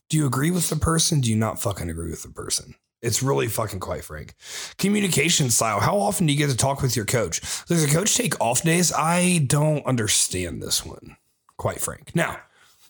Do 0.10 0.17
you 0.17 0.28
agree 0.28 0.52
with 0.52 0.70
the 0.70 0.76
person? 0.76 1.20
Do 1.20 1.30
you 1.30 1.36
not 1.36 1.62
fucking 1.62 1.89
agree 1.89 2.12
with 2.12 2.22
the 2.24 2.30
person? 2.30 2.76
It's 3.02 3.24
really 3.24 3.48
fucking 3.48 3.80
quite 3.80 4.04
frank. 4.04 4.36
Communication 4.78 5.50
style. 5.50 5.80
How 5.80 5.98
often 5.98 6.28
do 6.28 6.34
you 6.34 6.38
get 6.38 6.52
to 6.52 6.58
talk 6.58 6.82
with 6.82 6.96
your 6.96 7.06
coach? 7.06 7.42
Does 7.66 7.84
a 7.84 7.88
coach 7.88 8.16
take 8.16 8.40
off 8.40 8.62
days? 8.62 8.94
I 8.96 9.40
don't 9.48 9.86
understand 9.86 10.62
this 10.62 10.86
one, 10.86 11.18
quite 11.58 11.82
frank. 11.82 12.16
Now, 12.16 12.38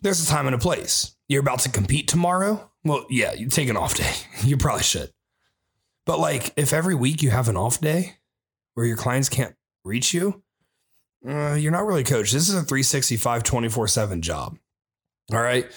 there's 0.02 0.22
a 0.22 0.28
time 0.28 0.48
and 0.48 0.56
a 0.56 0.60
place. 0.60 1.16
You're 1.30 1.42
about 1.42 1.60
to 1.60 1.70
compete 1.70 2.08
tomorrow? 2.10 2.70
Well, 2.84 3.06
yeah, 3.10 3.34
you 3.34 3.48
take 3.48 3.70
an 3.70 3.78
off 3.78 3.96
day. 3.96 4.14
You 4.44 4.58
probably 4.58 4.84
should. 4.84 5.12
But 6.06 6.20
like, 6.20 6.52
if 6.58 6.74
every 6.74 6.96
week 6.96 7.22
you 7.22 7.30
have 7.30 7.48
an 7.48 7.56
off 7.56 7.80
day 7.80 8.18
where 8.74 8.86
your 8.86 8.98
clients 8.98 9.30
can't 9.30 9.56
reach 9.86 10.14
you, 10.14 10.42
uh, 11.28 11.54
you're 11.54 11.72
not 11.72 11.86
really 11.86 12.02
a 12.02 12.06
coach. 12.06 12.32
This 12.32 12.50
is 12.50 12.56
a 12.56 12.64
365, 12.64 13.44
24 13.44 13.88
7 13.88 14.22
job. 14.22 14.58
All 15.32 15.42
right 15.42 15.72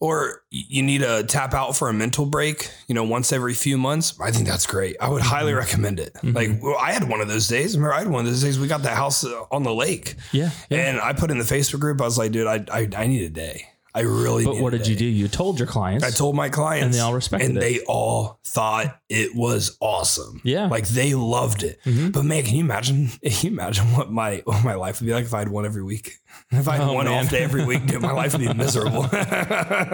or 0.00 0.42
you 0.50 0.82
need 0.82 0.98
to 0.98 1.24
tap 1.24 1.54
out 1.54 1.76
for 1.76 1.88
a 1.88 1.92
mental 1.92 2.24
break, 2.24 2.70
you 2.86 2.94
know, 2.94 3.04
once 3.04 3.32
every 3.32 3.54
few 3.54 3.76
months, 3.76 4.18
I 4.20 4.30
think 4.30 4.46
that's 4.46 4.66
great. 4.66 4.96
I 5.00 5.08
would 5.08 5.22
highly 5.22 5.50
mm-hmm. 5.50 5.58
recommend 5.58 6.00
it. 6.00 6.14
Mm-hmm. 6.14 6.32
Like, 6.32 6.62
well, 6.62 6.76
I 6.78 6.92
had 6.92 7.08
one 7.08 7.20
of 7.20 7.28
those 7.28 7.48
days. 7.48 7.74
I 7.74 7.78
Remember, 7.78 7.94
I 7.94 7.98
had 8.00 8.08
one 8.08 8.24
of 8.24 8.30
those 8.30 8.42
days. 8.42 8.58
We 8.58 8.68
got 8.68 8.82
the 8.82 8.90
house 8.90 9.24
uh, 9.24 9.44
on 9.50 9.64
the 9.64 9.74
lake. 9.74 10.14
Yeah, 10.32 10.50
yeah. 10.70 10.88
And 10.88 11.00
I 11.00 11.12
put 11.12 11.30
in 11.30 11.38
the 11.38 11.44
Facebook 11.44 11.80
group, 11.80 12.00
I 12.00 12.04
was 12.04 12.18
like, 12.18 12.32
dude, 12.32 12.46
I, 12.46 12.64
I, 12.72 12.88
I 12.96 13.06
need 13.06 13.22
a 13.22 13.28
day. 13.28 13.68
I 13.98 14.02
really. 14.02 14.44
But 14.44 14.58
what 14.58 14.70
did 14.70 14.86
you 14.86 14.94
do? 14.94 15.04
You 15.04 15.26
told 15.26 15.58
your 15.58 15.66
clients. 15.66 16.04
I 16.04 16.10
told 16.10 16.36
my 16.36 16.48
clients, 16.48 16.84
and 16.84 16.94
they 16.94 17.00
all 17.00 17.14
respected 17.14 17.48
and 17.48 17.58
it. 17.58 17.60
they 17.60 17.80
all 17.80 18.38
thought 18.44 19.00
it 19.08 19.34
was 19.34 19.76
awesome. 19.80 20.40
Yeah, 20.44 20.68
like 20.68 20.86
they 20.86 21.14
loved 21.14 21.64
it. 21.64 21.80
Mm-hmm. 21.84 22.10
But 22.10 22.24
man, 22.24 22.44
can 22.44 22.54
you 22.54 22.64
imagine? 22.64 23.08
Can 23.28 23.50
you 23.50 23.50
imagine 23.50 23.86
what 23.92 24.10
my 24.10 24.42
what 24.44 24.64
my 24.64 24.74
life 24.74 25.00
would 25.00 25.06
be 25.06 25.12
like 25.12 25.24
if 25.24 25.34
I 25.34 25.40
had 25.40 25.48
one 25.48 25.66
every 25.66 25.82
week? 25.82 26.12
If 26.50 26.68
I 26.68 26.76
had 26.76 26.88
oh, 26.88 26.92
one 26.92 27.06
man. 27.06 27.24
off 27.24 27.30
day 27.30 27.42
every 27.42 27.64
week, 27.64 27.86
dude, 27.86 28.00
my 28.00 28.12
life 28.12 28.32
would 28.32 28.40
be 28.40 28.52
miserable. 28.54 29.02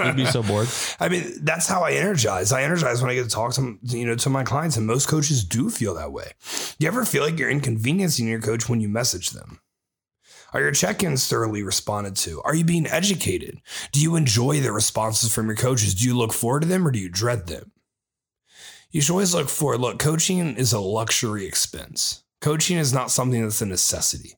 You'd 0.05 0.17
be 0.17 0.27
so 0.27 0.43
bored. 0.43 0.69
I 1.01 1.09
mean, 1.09 1.39
that's 1.43 1.67
how 1.67 1.83
I 1.83 1.93
energize. 1.93 2.53
I 2.53 2.63
energize 2.63 3.01
when 3.01 3.11
I 3.11 3.15
get 3.15 3.25
to 3.25 3.31
talk 3.31 3.55
to 3.55 3.79
you 3.83 4.07
know 4.07 4.17
to 4.17 4.29
my 4.29 4.45
clients, 4.45 4.77
and 4.77 4.87
most 4.87 5.09
coaches 5.09 5.45
do 5.45 5.71
feel 5.71 5.95
that 5.95 6.13
way. 6.13 6.33
Do 6.79 6.85
You 6.85 6.89
ever 6.89 7.05
feel 7.05 7.23
like 7.23 7.39
you're 7.39 7.51
inconveniencing 7.51 8.29
your 8.29 8.41
coach 8.41 8.69
when 8.69 8.81
you 8.81 8.89
message 8.89 9.31
them? 9.31 9.61
Are 10.55 10.61
your 10.61 10.71
check 10.71 11.03
ins 11.03 11.27
thoroughly 11.27 11.65
responded 11.65 12.15
to? 12.17 12.41
Are 12.43 12.55
you 12.55 12.65
being 12.65 12.87
educated? 12.87 13.61
Do 13.91 14.01
you 14.01 14.15
enjoy 14.15 14.61
the 14.61 14.71
responses 14.73 15.35
from 15.35 15.49
your 15.49 15.57
coaches? 15.57 15.95
Do 15.95 16.07
you 16.07 16.17
look 16.17 16.33
forward 16.33 16.61
to 16.61 16.69
them 16.69 16.87
or 16.87 16.93
do 16.93 17.01
you 17.01 17.09
dread 17.09 17.49
them? 17.49 17.73
You 18.93 19.01
should 19.01 19.11
always 19.11 19.35
look 19.35 19.49
forward. 19.49 19.81
Look, 19.81 19.99
coaching 19.99 20.57
is 20.57 20.73
a 20.73 20.79
luxury 20.79 21.45
expense. 21.45 22.23
Coaching 22.41 22.79
is 22.79 22.93
not 22.93 23.11
something 23.11 23.43
that's 23.43 23.61
a 23.61 23.67
necessity. 23.67 24.35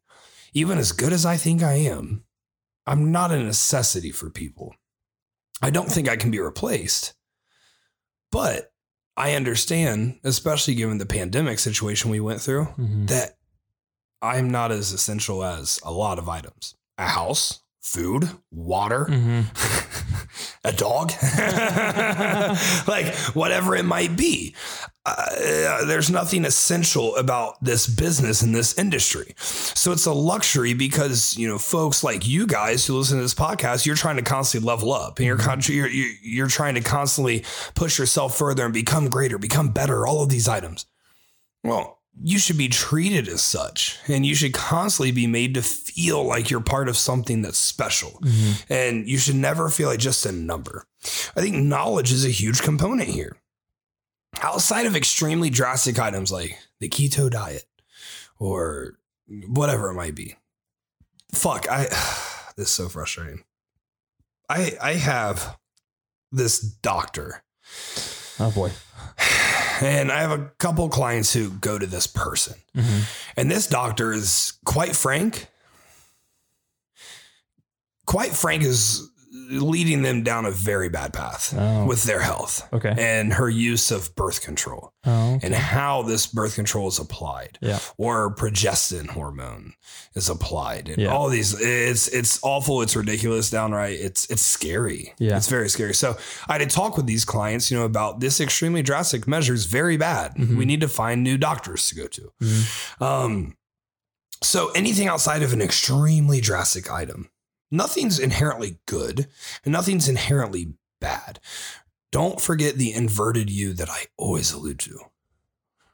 Even 0.55 0.79
as 0.79 0.93
good 0.93 1.13
as 1.13 1.27
I 1.27 1.37
think 1.37 1.63
I 1.63 1.75
am, 1.75 2.25
I'm 2.87 3.13
not 3.13 3.31
a 3.31 3.43
necessity 3.43 4.11
for 4.11 4.31
people. 4.31 4.75
I 5.61 5.69
don't 5.69 5.91
think 5.91 6.09
I 6.09 6.17
can 6.17 6.31
be 6.31 6.41
replaced. 6.41 7.13
But 8.33 8.73
I 9.19 9.35
understand, 9.35 10.19
especially 10.25 10.75
given 10.75 10.97
the 10.97 11.05
pandemic 11.05 11.59
situation 11.59 12.11
we 12.11 12.21
went 12.21 12.41
through, 12.41 12.65
mm-hmm. 12.65 13.07
that 13.07 13.37
I'm 14.27 14.51
not 14.51 14.73
as 14.73 14.93
essential 14.93 15.45
as 15.45 15.81
a 15.85 15.93
lot 15.93 16.19
of 16.19 16.29
items. 16.29 16.75
A 16.99 17.07
house, 17.07 17.61
food, 17.81 18.29
water, 18.51 19.07
mm-hmm. 19.09 19.43
a 20.65 20.73
dog, 20.73 21.13
like 22.89 23.15
whatever 23.35 23.77
it 23.77 23.85
might 23.85 24.17
be. 24.17 24.55
Uh, 25.05 25.85
there's 25.85 26.11
nothing 26.11 26.45
essential 26.45 27.15
about 27.15 27.63
this 27.63 27.87
business 27.87 28.43
in 28.43 28.51
this 28.51 28.77
industry. 28.77 29.35
So 29.37 29.93
it's 29.93 30.07
a 30.07 30.13
luxury 30.13 30.75
because, 30.75 31.37
you 31.37 31.47
know, 31.47 31.59
folks 31.59 32.03
like 32.03 32.27
you 32.27 32.45
guys 32.45 32.85
who 32.85 32.99
listen 32.99 33.19
to 33.19 33.23
this 33.23 33.35
podcast, 33.35 33.87
you're 33.87 33.95
trying 33.95 34.17
to 34.17 34.23
constantly 34.23 34.67
level 34.67 34.93
up 34.93 35.19
and 35.19 35.27
you're, 35.27 35.39
mm-hmm. 35.39 35.49
con- 35.49 35.63
you're, 35.69 35.87
you're 35.89 36.49
trying 36.49 36.75
to 36.75 36.81
constantly 36.81 37.45
push 37.77 38.01
yourself 38.01 38.37
further 38.37 38.65
and 38.65 38.75
become 38.75 39.09
greater, 39.09 39.39
become 39.39 39.69
better, 39.69 40.09
all 40.09 40.25
of 40.25 40.29
these 40.29 40.49
items. 40.49 40.87
Well, 41.63 41.96
you 42.23 42.39
should 42.39 42.57
be 42.57 42.69
treated 42.69 43.29
as 43.29 43.43
such 43.43 43.99
and 44.09 44.25
you 44.25 44.35
should 44.35 44.55
constantly 44.55 45.13
be 45.13 45.27
made 45.27 45.55
to 45.55 45.63
feel 45.63 46.25
like 46.25 46.51
you're 46.51 46.61
part 46.61 46.89
of 46.89 46.97
something 46.97 47.43
that's 47.43 47.59
special. 47.59 48.19
Mm-hmm. 48.23 48.73
and 48.73 49.09
you 49.09 49.19
should 49.19 49.35
never 49.37 49.69
feel 49.69 49.89
like 49.89 49.99
just 49.99 50.25
a 50.27 50.33
number. 50.33 50.87
I 51.37 51.41
think 51.41 51.57
knowledge 51.57 52.13
is 52.13 52.25
a 52.25 52.31
huge 52.31 52.63
component 52.63 53.09
here. 53.09 53.37
Outside 54.41 54.87
of 54.87 54.97
extremely 54.97 55.51
drastic 55.51 55.99
items 55.99 56.33
like 56.33 56.59
the 56.81 56.89
keto 56.89 57.31
diet 57.31 57.65
or 58.39 58.99
whatever 59.47 59.91
it 59.91 59.95
might 59.95 60.15
be. 60.15 60.37
Fuck 61.33 61.69
i 61.69 61.85
this 62.57 62.69
is 62.69 62.71
so 62.71 62.89
frustrating. 62.89 63.45
I 64.49 64.77
i 64.81 64.93
have 64.95 65.57
this 66.33 66.61
doctor. 66.61 67.43
Oh 68.39 68.51
boy 68.51 68.73
and 69.83 70.11
I 70.13 70.21
have 70.21 70.31
a 70.33 70.51
couple 70.59 70.89
clients 70.89 71.33
who 71.33 71.51
go 71.51 71.79
to 71.79 71.87
this 71.87 72.07
person. 72.07 72.55
Mm-hmm. 72.77 73.01
And 73.37 73.51
this 73.51 73.67
doctor 73.67 74.13
is 74.13 74.59
quite 74.65 74.95
frank. 74.95 75.49
Quite 78.07 78.33
frank 78.33 78.63
is 78.63 79.09
leading 79.49 80.03
them 80.03 80.23
down 80.23 80.45
a 80.45 80.51
very 80.51 80.89
bad 80.89 81.13
path 81.13 81.55
oh. 81.57 81.87
with 81.87 82.05
their 82.05 82.21
health. 82.21 82.69
Okay. 82.73 82.95
And 82.97 83.33
her 83.35 83.49
use 83.49 83.91
of 83.91 84.15
birth 84.15 84.43
control 84.43 84.93
oh, 85.05 85.35
okay. 85.35 85.47
and 85.47 85.55
how 85.55 86.03
this 86.03 86.27
birth 86.27 86.55
control 86.55 86.89
is 86.89 86.99
applied. 86.99 87.59
Yeah. 87.61 87.79
Or 87.97 88.35
progestin 88.35 89.09
hormone 89.09 89.75
is 90.15 90.29
applied. 90.29 90.89
And 90.89 90.99
yeah. 90.99 91.09
all 91.09 91.29
these 91.29 91.59
it's 91.61 92.09
it's 92.09 92.39
awful, 92.43 92.83
it's 92.83 92.97
ridiculous 92.97 93.51
downright. 93.51 93.99
It's 94.01 94.29
it's 94.31 94.43
scary. 94.43 95.15
Yeah. 95.19 95.37
It's 95.37 95.49
very 95.49 95.69
scary. 95.69 95.95
So 95.95 96.17
I 96.49 96.59
did 96.59 96.71
talk 96.71 96.97
with 96.97 97.07
these 97.07 97.25
clients, 97.25 97.71
you 97.71 97.79
know, 97.79 97.85
about 97.85 98.21
this 98.21 98.41
extremely 98.41 98.83
drastic 98.83 99.27
measure 99.27 99.55
is 99.55 99.67
very 99.67 99.97
bad. 99.97 100.35
Mm-hmm. 100.35 100.57
We 100.57 100.65
need 100.65 100.81
to 100.81 100.89
find 100.89 101.23
new 101.23 101.39
doctors 101.39 101.89
to 101.89 101.95
go 101.95 102.07
to. 102.07 102.33
Mm-hmm. 102.43 103.05
Um 103.05 103.57
so 104.43 104.71
anything 104.73 105.09
outside 105.09 105.43
of 105.43 105.53
an 105.53 105.63
extremely 105.63 106.41
drastic 106.41 106.91
item 106.91 107.31
nothing's 107.71 108.19
inherently 108.19 108.79
good 108.87 109.29
and 109.65 109.73
nothing's 109.73 110.09
inherently 110.09 110.75
bad. 111.01 111.41
Don't 112.13 112.41
forget 112.41 112.77
the 112.77 112.93
inverted 112.93 113.51
U 113.51 113.73
that 113.75 113.91
I 113.91 114.07
always 114.17 114.53
allude 114.53 114.79
to. 114.81 114.99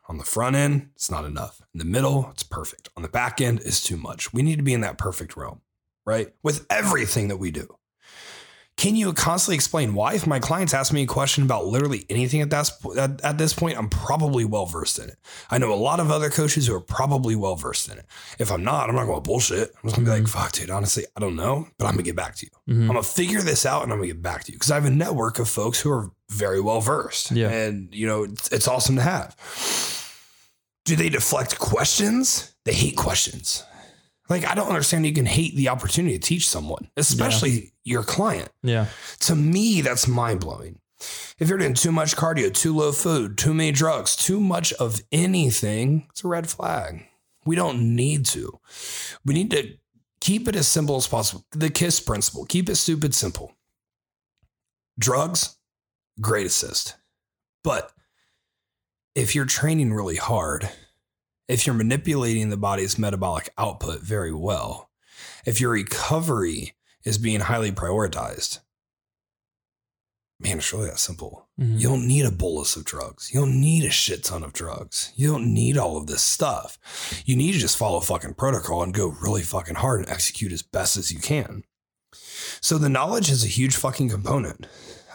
On 0.08 0.18
the 0.18 0.24
front 0.24 0.56
end, 0.56 0.90
it's 0.94 1.10
not 1.10 1.24
enough. 1.24 1.60
In 1.72 1.78
the 1.78 1.84
middle, 1.84 2.28
it's 2.32 2.42
perfect. 2.42 2.90
On 2.96 3.02
the 3.02 3.08
back 3.08 3.40
end, 3.40 3.60
it's 3.64 3.82
too 3.82 3.96
much. 3.96 4.32
We 4.32 4.42
need 4.42 4.56
to 4.56 4.62
be 4.62 4.74
in 4.74 4.82
that 4.82 4.98
perfect 4.98 5.36
realm, 5.36 5.62
right? 6.04 6.34
With 6.42 6.66
everything 6.68 7.28
that 7.28 7.38
we 7.38 7.50
do. 7.50 7.76
Can 8.82 8.96
you 8.96 9.12
constantly 9.12 9.54
explain 9.54 9.94
why? 9.94 10.14
If 10.14 10.26
my 10.26 10.40
clients 10.40 10.74
ask 10.74 10.92
me 10.92 11.04
a 11.04 11.06
question 11.06 11.44
about 11.44 11.66
literally 11.66 12.04
anything 12.10 12.40
at 12.40 12.50
that 12.50 12.68
at, 12.98 13.20
at 13.24 13.38
this 13.38 13.52
point, 13.52 13.78
I'm 13.78 13.88
probably 13.88 14.44
well 14.44 14.66
versed 14.66 14.98
in 14.98 15.08
it. 15.08 15.18
I 15.50 15.58
know 15.58 15.72
a 15.72 15.76
lot 15.76 16.00
of 16.00 16.10
other 16.10 16.30
coaches 16.30 16.66
who 16.66 16.74
are 16.74 16.80
probably 16.80 17.36
well 17.36 17.54
versed 17.54 17.88
in 17.88 17.98
it. 17.98 18.06
If 18.40 18.50
I'm 18.50 18.64
not, 18.64 18.88
I'm 18.88 18.96
not 18.96 19.04
going 19.04 19.18
to 19.18 19.20
bullshit. 19.20 19.68
I'm 19.68 19.88
just 19.88 19.94
going 19.94 19.94
to 19.94 20.00
be 20.00 20.10
like, 20.10 20.22
mm-hmm. 20.22 20.36
"Fuck, 20.36 20.52
dude. 20.54 20.70
Honestly, 20.70 21.04
I 21.16 21.20
don't 21.20 21.36
know, 21.36 21.68
but 21.78 21.86
I'm 21.86 21.92
going 21.92 22.04
to 22.04 22.08
get 22.10 22.16
back 22.16 22.34
to 22.34 22.46
you. 22.46 22.74
Mm-hmm. 22.74 22.82
I'm 22.82 22.88
going 22.88 23.02
to 23.04 23.08
figure 23.08 23.40
this 23.40 23.64
out, 23.64 23.84
and 23.84 23.92
I'm 23.92 23.98
going 23.98 24.08
to 24.08 24.14
get 24.16 24.22
back 24.22 24.42
to 24.42 24.50
you 24.50 24.58
because 24.58 24.72
I 24.72 24.74
have 24.74 24.86
a 24.86 24.90
network 24.90 25.38
of 25.38 25.48
folks 25.48 25.80
who 25.80 25.92
are 25.92 26.10
very 26.28 26.60
well 26.60 26.80
versed. 26.80 27.30
Yeah, 27.30 27.50
and 27.50 27.94
you 27.94 28.08
know, 28.08 28.24
it's, 28.24 28.50
it's 28.50 28.66
awesome 28.66 28.96
to 28.96 29.02
have. 29.02 29.36
Do 30.86 30.96
they 30.96 31.08
deflect 31.08 31.56
questions? 31.60 32.52
They 32.64 32.74
hate 32.74 32.96
questions. 32.96 33.62
Like, 34.32 34.48
I 34.48 34.54
don't 34.54 34.68
understand 34.68 35.04
you 35.04 35.12
can 35.12 35.26
hate 35.26 35.54
the 35.56 35.68
opportunity 35.68 36.18
to 36.18 36.26
teach 36.26 36.48
someone, 36.48 36.88
especially 36.96 37.50
yeah. 37.50 37.68
your 37.84 38.02
client. 38.02 38.48
Yeah. 38.62 38.86
To 39.20 39.36
me, 39.36 39.82
that's 39.82 40.08
mind 40.08 40.40
blowing. 40.40 40.78
If 41.38 41.50
you're 41.50 41.58
doing 41.58 41.74
too 41.74 41.92
much 41.92 42.16
cardio, 42.16 42.50
too 42.50 42.74
low 42.74 42.92
food, 42.92 43.36
too 43.36 43.52
many 43.52 43.72
drugs, 43.72 44.16
too 44.16 44.40
much 44.40 44.72
of 44.72 45.02
anything, 45.12 46.06
it's 46.08 46.24
a 46.24 46.28
red 46.28 46.48
flag. 46.48 47.04
We 47.44 47.56
don't 47.56 47.94
need 47.94 48.24
to. 48.26 48.58
We 49.22 49.34
need 49.34 49.50
to 49.50 49.74
keep 50.22 50.48
it 50.48 50.56
as 50.56 50.66
simple 50.66 50.96
as 50.96 51.06
possible. 51.06 51.44
The 51.50 51.68
KISS 51.68 52.00
principle 52.00 52.46
keep 52.46 52.70
it 52.70 52.76
stupid 52.76 53.14
simple. 53.14 53.54
Drugs, 54.98 55.58
great 56.22 56.46
assist. 56.46 56.96
But 57.62 57.92
if 59.14 59.34
you're 59.34 59.44
training 59.44 59.92
really 59.92 60.16
hard, 60.16 60.70
if 61.52 61.66
you're 61.66 61.74
manipulating 61.74 62.48
the 62.48 62.56
body's 62.56 62.98
metabolic 62.98 63.50
output 63.58 64.00
very 64.00 64.32
well, 64.32 64.90
if 65.44 65.60
your 65.60 65.72
recovery 65.72 66.74
is 67.04 67.18
being 67.18 67.40
highly 67.40 67.70
prioritized, 67.70 68.60
man, 70.40 70.58
it's 70.58 70.72
really 70.72 70.86
that 70.88 70.98
simple. 70.98 71.48
Mhm. 71.60 71.78
You 71.78 71.88
don't 71.88 72.06
need 72.06 72.24
a 72.24 72.30
bolus 72.30 72.74
of 72.74 72.84
drugs. 72.84 73.30
You 73.32 73.40
don't 73.40 73.60
need 73.60 73.84
a 73.84 73.90
shit 73.90 74.24
ton 74.24 74.42
of 74.42 74.52
drugs. 74.52 75.12
You 75.14 75.30
don't 75.30 75.52
need 75.52 75.76
all 75.76 75.96
of 75.96 76.06
this 76.06 76.22
stuff. 76.22 76.78
You 77.26 77.36
need 77.36 77.52
to 77.52 77.58
just 77.58 77.76
follow 77.76 78.00
fucking 78.00 78.34
protocol 78.34 78.82
and 78.82 78.94
go 78.94 79.08
really 79.08 79.42
fucking 79.42 79.76
hard 79.76 80.00
and 80.00 80.08
execute 80.08 80.52
as 80.52 80.62
best 80.62 80.96
as 80.96 81.12
you 81.12 81.20
can. 81.20 81.64
So 82.60 82.78
the 82.78 82.88
knowledge 82.88 83.30
is 83.30 83.44
a 83.44 83.48
huge 83.48 83.76
fucking 83.76 84.08
component. 84.08 84.66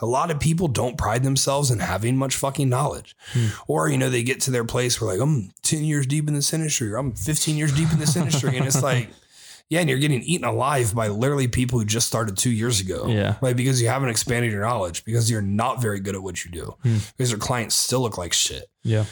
A 0.02 0.06
lot 0.06 0.30
of 0.32 0.39
people 0.39 0.68
don't 0.68 0.98
pride 0.98 1.24
themselves 1.24 1.72
in 1.72 1.80
having 1.80 2.18
much 2.18 2.36
fucking 2.36 2.70
knowledge. 2.70 3.16
Hmm. 3.34 3.48
Or, 3.68 3.89
you 3.89 3.98
know, 3.98 4.10
they 4.10 4.24
get 4.24 4.41
to 4.41 4.52
their 4.52 4.66
place 4.66 5.00
where 5.02 5.12
like, 5.12 5.22
I'm 5.22 5.52
10 5.64 5.84
years 5.84 6.06
deep 6.06 6.28
in 6.28 6.34
this 6.34 6.54
industry 6.54 6.91
or 6.91 6.98
I'm 6.98 7.14
15 7.14 7.58
years 7.58 7.74
deep 7.76 7.91
in 7.91 8.00
this 8.00 8.16
industry. 8.16 8.58
And 8.58 8.68
it's 8.68 8.84
like, 8.84 9.10
yeah, 9.70 9.80
and 9.82 9.89
you're 9.89 10.00
getting 10.00 10.22
eaten 10.22 10.45
alive 10.48 10.93
by 10.95 11.08
literally 11.08 11.48
people 11.48 11.80
who 11.80 11.86
just 11.86 12.08
started 12.08 12.38
two 12.38 12.52
years 12.52 12.80
ago. 12.80 13.08
Yeah. 13.08 13.36
Like 13.41 13.56
because 13.56 13.82
you 13.82 13.88
haven't 13.88 14.10
expanded 14.10 14.52
your 14.52 14.62
knowledge, 14.62 15.04
because 15.04 15.30
you're 15.32 15.41
not 15.41 15.82
very 15.82 16.00
good 16.00 16.16
at 16.16 16.22
what 16.24 16.45
you 16.45 16.52
do, 16.52 16.76
Hmm. 16.84 16.98
because 17.18 17.32
your 17.32 17.39
clients 17.39 17.76
still 17.76 18.02
look 18.02 18.18
like 18.18 18.34
shit. 18.34 18.66
Yeah. 18.84 19.06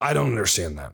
I 0.00 0.12
don't 0.12 0.28
understand 0.28 0.78
that. 0.78 0.92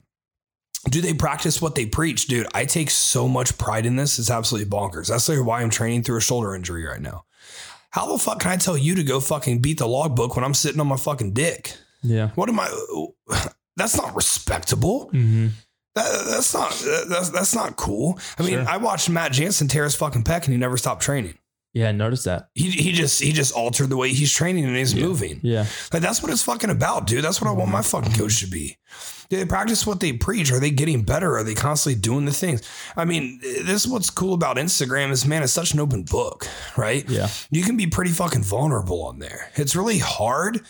Do 0.91 1.01
they 1.01 1.15
practice 1.15 1.63
what 1.63 1.75
they 1.77 1.87
preach? 1.87 2.27
Dude, 2.27 2.47
I 2.55 2.65
take 2.65 2.91
so 2.91 3.29
much 3.29 3.57
pride 3.57 3.87
in 3.87 3.97
this. 3.97 4.19
It's 4.19 4.31
absolutely 4.31 4.69
bonkers. 4.71 5.09
That's 5.09 5.29
like 5.29 5.45
why 5.45 5.63
I'm 5.63 5.71
training 5.71 6.03
through 6.03 6.19
a 6.19 6.21
shoulder 6.21 6.55
injury 6.55 6.85
right 6.85 7.01
now. 7.01 7.25
How 7.93 8.11
the 8.11 8.19
fuck 8.19 8.41
can 8.41 8.51
I 8.51 8.57
tell 8.57 8.77
you 8.77 8.95
to 8.97 9.05
go 9.05 9.21
fucking 9.21 9.61
beat 9.61 9.79
the 9.79 9.87
logbook 9.87 10.35
when 10.35 10.45
I'm 10.45 10.55
sitting 10.55 10.81
on 10.81 10.87
my 10.87 10.97
fucking 10.97 11.33
dick? 11.35 11.77
Yeah. 12.03 12.31
What 12.35 12.49
am 12.49 12.59
I? 12.59 12.69
That's 13.77 13.97
not 13.97 14.15
respectable. 14.15 15.07
Mm-hmm. 15.13 15.49
That, 15.95 16.25
that's 16.27 16.55
not 16.55 16.71
that's 17.09 17.29
that's 17.31 17.55
not 17.55 17.77
cool. 17.77 18.19
I 18.39 18.43
mean, 18.43 18.53
Sure. 18.53 18.69
I 18.69 18.79
watched 18.79 19.11
Matt 19.11 19.33
Jansen 19.33 19.69
tear 19.69 19.85
his 19.85 19.95
fucking 19.95 20.25
pec 20.25 20.45
and 20.45 20.53
he 20.53 20.57
never 20.57 20.79
stopped 20.79 21.03
training. 21.03 21.35
Yeah. 21.75 21.89
I 21.91 21.93
noticed 21.93 22.25
that. 22.25 22.49
He 22.55 22.71
he 22.71 22.93
just 22.93 23.23
he 23.23 23.33
just 23.33 23.55
altered 23.55 23.91
the 23.91 23.97
way 23.99 24.09
he's 24.11 24.33
training 24.33 24.65
and 24.65 24.75
he's 24.77 24.95
moving. 24.95 25.41
Yeah. 25.43 25.67
Like 25.93 26.01
that's 26.03 26.23
what 26.23 26.33
it's 26.33 26.43
fucking 26.43 26.71
about, 26.71 27.07
dude. 27.07 27.23
That's 27.25 27.43
what 27.43 27.49
I 27.49 27.53
want 27.53 27.71
my 27.71 27.83
fucking 27.83 28.13
coach 28.15 28.41
to 28.41 28.47
be. 28.47 28.79
Do 29.33 29.39
they 29.39 29.47
practice 29.47 29.87
what 29.87 29.99
they 30.01 30.13
preach? 30.13 30.53
Are 30.53 30.61
they 30.61 30.71
getting 30.71 31.05
better? 31.05 31.39
Are 31.39 31.43
they 31.43 31.55
constantly 31.55 31.99
doing 31.99 32.27
the 32.27 32.35
things? 32.35 32.61
I 32.99 33.07
mean, 33.07 33.39
this 33.41 33.87
is 33.87 33.89
what's 33.89 34.11
cool 34.11 34.35
about 34.35 34.59
Instagram 34.59 35.11
is 35.11 35.25
man, 35.25 35.43
it's 35.43 35.55
such 35.55 35.73
an 35.73 35.81
open 35.81 36.03
book, 36.03 36.47
right? 36.77 37.09
Yeah. 37.09 37.29
You 37.51 37.63
can 37.63 37.79
be 37.79 37.87
pretty 37.87 38.11
fucking 38.11 38.43
vulnerable 38.43 39.03
on 39.05 39.21
there. 39.21 39.51
It's 39.57 39.75
really 39.75 39.97
hard. 39.97 40.61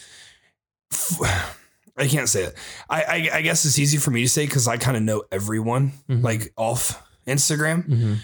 I 1.96 2.06
can't 2.06 2.28
say 2.28 2.44
it. 2.44 2.54
I 2.88 3.02
I, 3.02 3.28
I 3.38 3.42
guess 3.42 3.64
it's 3.64 3.80
easy 3.80 3.98
for 3.98 4.12
me 4.12 4.22
to 4.22 4.28
say 4.28 4.46
because 4.46 4.68
I 4.68 4.76
kind 4.76 4.96
of 4.96 5.02
know 5.02 5.24
everyone 5.32 5.92
Mhm. 6.08 6.22
like 6.22 6.52
off 6.56 7.02
Instagram, 7.26 7.88
Mm-hmm. 7.88 8.14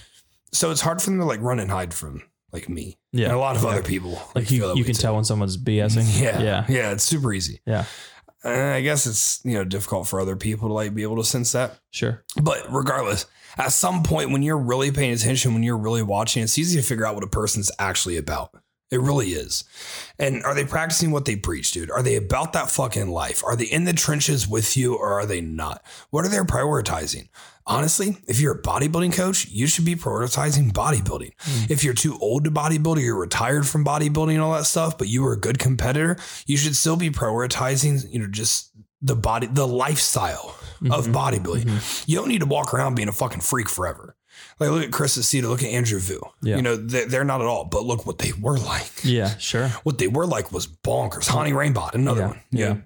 so 0.53 0.71
it's 0.71 0.81
hard 0.83 1.03
for 1.03 1.11
them 1.11 1.19
to 1.19 1.25
like 1.25 1.41
run 1.43 1.59
and 1.59 1.69
hide 1.71 1.93
from 1.93 2.23
like 2.53 2.69
me 2.69 2.97
Yeah. 3.13 3.27
and 3.27 3.35
a 3.35 3.39
lot 3.39 3.57
of 3.57 3.63
Yeah. 3.65 3.71
other 3.71 3.83
people. 3.83 4.23
Like 4.35 4.51
you, 4.53 4.73
you 4.75 4.85
can 4.85 4.95
too. 4.95 5.03
tell 5.03 5.17
when 5.17 5.25
someone's 5.25 5.57
BSing. 5.59 6.07
Yeah. 6.23 6.41
Yeah. 6.41 6.65
Yeah. 6.69 6.93
It's 6.93 7.05
super 7.05 7.33
easy. 7.33 7.61
Yeah. 7.67 7.85
I 8.49 8.81
guess 8.81 9.07
it's, 9.07 9.41
you 9.45 9.55
know, 9.55 9.65
difficult 9.65 10.09
for 10.09 10.21
other 10.21 10.37
people 10.37 10.69
to 10.69 10.75
like 10.75 10.95
be 10.95 11.03
able 11.03 11.17
to 11.17 11.25
sense 11.25 11.53
that. 11.53 11.79
Sure. 11.91 12.25
But 12.41 12.65
regardless, 12.71 13.27
at 13.57 13.73
some 13.73 14.03
point 14.03 14.31
when 14.31 14.43
you're 14.43 14.59
really 14.59 14.91
paying 14.91 15.13
attention, 15.13 15.55
when 15.55 15.63
you're 15.63 15.77
really 15.77 16.03
watching, 16.03 16.43
it's 16.43 16.59
easy 16.59 16.81
to 16.81 16.87
figure 16.87 17.07
out 17.07 17.15
what 17.15 17.25
a 17.25 17.29
person's 17.29 17.71
actually 17.79 18.17
about. 18.17 18.51
It 18.91 19.01
really 19.01 19.29
is. 19.29 19.65
And 20.19 20.43
are 20.45 20.55
they 20.55 20.65
practicing 20.65 21.11
what 21.11 21.27
they 21.27 21.37
preach, 21.37 21.73
dude? 21.73 21.91
Are 21.91 22.03
they 22.03 22.17
about 22.17 22.55
that 22.55 22.71
fucking 22.71 23.09
life? 23.09 23.45
Are 23.45 23.55
they 23.55 23.67
in 23.67 23.85
the 23.85 23.93
trenches 23.93 24.49
with 24.49 24.79
you 24.79 24.95
or 24.95 25.13
are 25.13 25.27
they 25.27 25.43
not? 25.43 25.83
What 26.09 26.25
are 26.25 26.29
they 26.29 26.39
prioritizing? 26.39 27.29
Honestly, 27.69 28.17
if 28.27 28.41
you're 28.41 28.55
a 28.55 28.63
bodybuilding 28.63 29.13
coach, 29.13 29.47
you 29.49 29.67
should 29.67 29.85
be 29.85 29.95
prioritizing 29.95 30.73
bodybuilding. 30.73 31.33
If 31.71 31.85
you're 31.85 31.95
too 31.95 32.19
old 32.21 32.45
to 32.45 32.51
bodybuild 32.51 32.97
or 32.97 33.01
you're 33.01 33.19
retired 33.21 33.67
from 33.67 33.85
bodybuilding 33.85 34.33
and 34.33 34.41
all 34.41 34.55
that 34.55 34.65
stuff, 34.65 34.97
but 34.99 35.07
you 35.09 35.23
were 35.23 35.35
a 35.35 35.39
good 35.39 35.59
competitor, 35.59 36.17
you 36.47 36.57
should 36.57 36.75
still 36.75 36.97
be 36.97 37.11
prioritizing, 37.11 38.11
you 38.11 38.21
know, 38.21 38.27
just 38.27 38.71
the 39.03 39.15
body, 39.15 39.47
the 39.47 39.67
lifestyle 39.69 40.55
of 40.91 41.07
Mhm. 41.09 41.13
bodybuilding. 41.13 42.09
You 42.09 42.17
don't 42.17 42.29
need 42.29 42.41
to 42.41 42.47
walk 42.47 42.73
around 42.75 42.95
being 42.95 43.09
a 43.09 43.13
fucking 43.13 43.41
freak 43.43 43.69
forever. 43.69 44.17
Like 44.61 44.71
look 44.71 44.85
at 44.85 44.91
Chris 44.93 45.17
Aceto, 45.19 45.45
look 45.49 45.63
at 45.63 45.69
Andrew 45.69 45.99
Vu. 46.01 46.21
Yeah. 46.43 46.57
You 46.57 46.63
know, 46.63 46.77
they're, 46.77 47.07
they're 47.07 47.25
not 47.25 47.41
at 47.41 47.47
all, 47.47 47.65
but 47.65 47.85
look 47.85 48.07
what 48.07 48.19
they 48.19 48.33
were 48.41 48.59
like. 48.59 48.91
Yeah. 49.05 49.37
Sure. 49.39 49.69
What 49.83 49.99
they 49.99 50.09
were 50.09 50.27
like 50.27 50.53
was 50.53 50.67
bonkers. 50.67 51.27
Hany 51.27 51.53
Rambod, 51.53 51.95
another 51.95 52.21
Yeah. 52.23 52.27
one. 52.29 52.41
You 52.51 52.65
Yeah. 52.65 52.77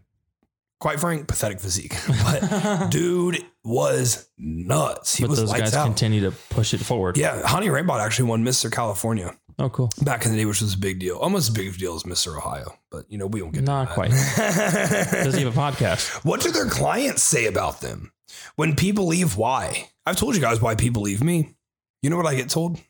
Quite 0.83 0.99
frank, 0.99 1.29
pathetic 1.29 1.61
physique. 1.61 1.95
But 2.25 2.91
dude 2.91 3.39
was 3.63 4.29
nuts. 4.37 5.15
He 5.15 5.23
but 5.23 5.31
was 5.31 5.39
those 5.39 5.53
guys 5.53 5.73
out. 5.75 5.85
continue 5.87 6.23
to 6.29 6.33
push 6.51 6.75
it 6.75 6.79
forward. 6.81 7.17
Yeah, 7.17 7.47
Hany 7.47 7.69
Rambod 7.69 8.01
actually 8.05 8.29
won 8.29 8.45
Mr. 8.45 8.69
California 8.69 9.37
Oh, 9.61 9.69
cool. 9.71 9.91
back 10.03 10.25
in 10.27 10.33
the 10.33 10.39
day, 10.39 10.45
which 10.45 10.61
was 10.61 10.75
a 10.75 10.79
big 10.79 10.99
deal. 10.99 11.19
Almost 11.19 11.51
as 11.51 11.55
big 11.55 11.69
of 11.69 11.77
a 11.77 11.79
deal 11.79 11.95
as 11.95 12.03
Mr. 12.03 12.37
Ohio. 12.37 12.77
But 12.91 13.05
you 13.09 13.17
know, 13.17 13.29
we 13.29 13.39
don't 13.39 13.53
get 13.53 13.63
Not 13.63 13.91
quite. 13.91 14.11
Doesn't 14.37 15.41
even 15.41 15.53
podcast? 15.53 16.25
What 16.25 16.41
do 16.41 16.51
their 16.51 16.67
clients 16.69 17.23
say 17.23 17.47
about 17.47 17.81
them? 17.81 18.11
When 18.57 18.75
people 18.75 19.07
leave, 19.07 19.37
why? 19.37 19.89
I've 20.05 20.17
told 20.17 20.35
you 20.35 20.41
guys 20.41 20.61
why 20.61 20.75
people 20.75 21.03
leave 21.03 21.23
me. 21.23 21.55
You 22.03 22.11
know 22.11 22.17
what 22.17 22.27
I 22.27 22.35
get 22.35 22.49
told? 22.51 22.81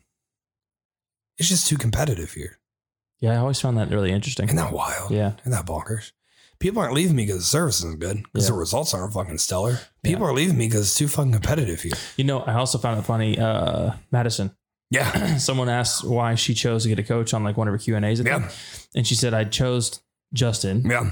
It's 1.36 1.50
just 1.50 1.66
too 1.68 1.76
competitive 1.76 2.32
here. 2.32 2.58
Yeah, 3.20 3.34
I 3.34 3.36
always 3.36 3.60
found 3.60 3.76
that 3.76 3.90
really 3.90 4.12
interesting. 4.12 4.46
Isn't 4.46 4.56
that 4.56 4.72
wild? 4.72 5.10
Yeah. 5.10 5.32
Isn't 5.40 5.52
that 5.52 5.66
bonkers? 5.66 6.12
People 6.62 6.80
aren't 6.80 6.94
leaving 6.94 7.16
me 7.16 7.24
because 7.26 7.40
the 7.40 7.44
service 7.44 7.78
isn't 7.80 7.98
good, 8.00 8.22
because 8.32 8.44
Yeah. 8.46 8.52
the 8.52 8.58
results 8.58 8.94
aren't 8.94 9.12
fucking 9.12 9.38
stellar. 9.38 9.80
People 10.04 10.24
are 10.26 10.32
leaving 10.32 10.56
me 10.56 10.68
because 10.68 10.82
it's 10.86 10.94
too 10.96 11.08
fucking 11.08 11.32
competitive 11.32 11.82
here. 11.82 11.92
You 12.16 12.24
know, 12.24 12.40
I 12.40 12.54
also 12.54 12.78
found 12.78 12.98
it 13.00 13.02
funny. 13.02 13.38
Uh, 13.38 13.94
Madison, 14.12 14.52
Yeah. 14.90 15.36
someone 15.48 15.68
asked 15.68 16.04
why 16.04 16.36
she 16.36 16.54
chose 16.54 16.84
to 16.84 16.88
get 16.88 16.98
a 16.98 17.02
coach 17.02 17.34
on 17.34 17.42
like 17.44 17.56
one 17.56 17.66
of 17.68 17.72
her 17.72 17.78
Q 17.78 17.96
and 17.96 18.04
A's, 18.04 18.20
Yeah. 18.20 18.48
and 18.94 19.06
she 19.06 19.14
said 19.16 19.34
I 19.34 19.44
chose 19.44 20.00
Justin, 20.32 20.84
Yeah. 20.88 21.10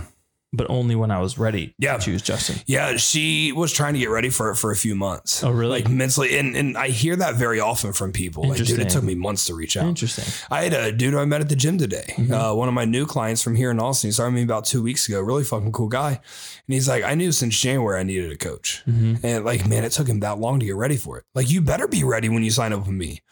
But 0.52 0.68
only 0.68 0.96
when 0.96 1.10
I 1.12 1.20
was 1.20 1.38
ready 1.38 1.74
Yeah. 1.78 1.96
to 1.96 2.02
choose 2.04 2.22
Justin. 2.22 2.56
Yeah. 2.66 2.96
She 2.96 3.52
was 3.52 3.72
trying 3.72 3.94
to 3.94 4.00
get 4.00 4.10
ready 4.10 4.30
for 4.30 4.50
it 4.50 4.56
for 4.56 4.72
a 4.72 4.76
few 4.76 4.94
months. 4.96 5.44
Oh, 5.44 5.50
really? 5.50 5.80
Like 5.82 5.88
mentally. 5.88 6.36
And, 6.38 6.56
and 6.56 6.76
I 6.76 6.88
hear 6.88 7.14
that 7.16 7.36
very 7.36 7.60
often 7.60 7.92
from 7.92 8.12
people. 8.12 8.48
Like, 8.48 8.58
dude, 8.58 8.80
it 8.80 8.90
took 8.90 9.04
me 9.04 9.14
months 9.14 9.44
to 9.46 9.54
reach 9.54 9.76
out. 9.76 9.86
Interesting. 9.86 10.24
I 10.50 10.64
had 10.64 10.72
a 10.74 10.90
dude 10.90 11.14
I 11.14 11.24
met 11.24 11.40
at 11.40 11.48
the 11.48 11.56
gym 11.56 11.78
today. 11.78 12.14
Mhm. 12.16 12.30
Uh, 12.32 12.54
one 12.56 12.66
of 12.68 12.74
my 12.74 12.84
new 12.84 13.06
clients 13.06 13.42
from 13.42 13.54
here 13.54 13.70
in 13.70 13.78
Austin. 13.78 14.08
He 14.08 14.12
started 14.12 14.32
me 14.34 14.42
about 14.42 14.64
two 14.64 14.82
weeks 14.82 15.08
ago. 15.08 15.20
Really 15.20 15.44
fucking 15.44 15.70
cool 15.72 15.88
guy. 15.88 16.10
And 16.10 16.74
he's 16.74 16.88
like, 16.88 17.04
I 17.04 17.14
knew 17.14 17.30
since 17.32 17.56
January 17.58 18.00
I 18.00 18.02
needed 18.02 18.32
a 18.32 18.36
coach. 18.36 18.82
hmm 18.86 19.14
And 19.22 19.44
like, 19.44 19.68
man, 19.68 19.84
it 19.84 19.92
took 19.92 20.08
him 20.08 20.20
that 20.20 20.38
long 20.40 20.58
to 20.60 20.66
get 20.66 20.74
ready 20.76 20.96
for 20.96 21.18
it. 21.18 21.24
Like, 21.34 21.48
you 21.48 21.60
better 21.60 21.86
be 21.86 22.02
ready 22.02 22.28
when 22.28 22.42
you 22.42 22.50
sign 22.50 22.72
up 22.72 22.80
with 22.80 22.94
me. 22.96 23.22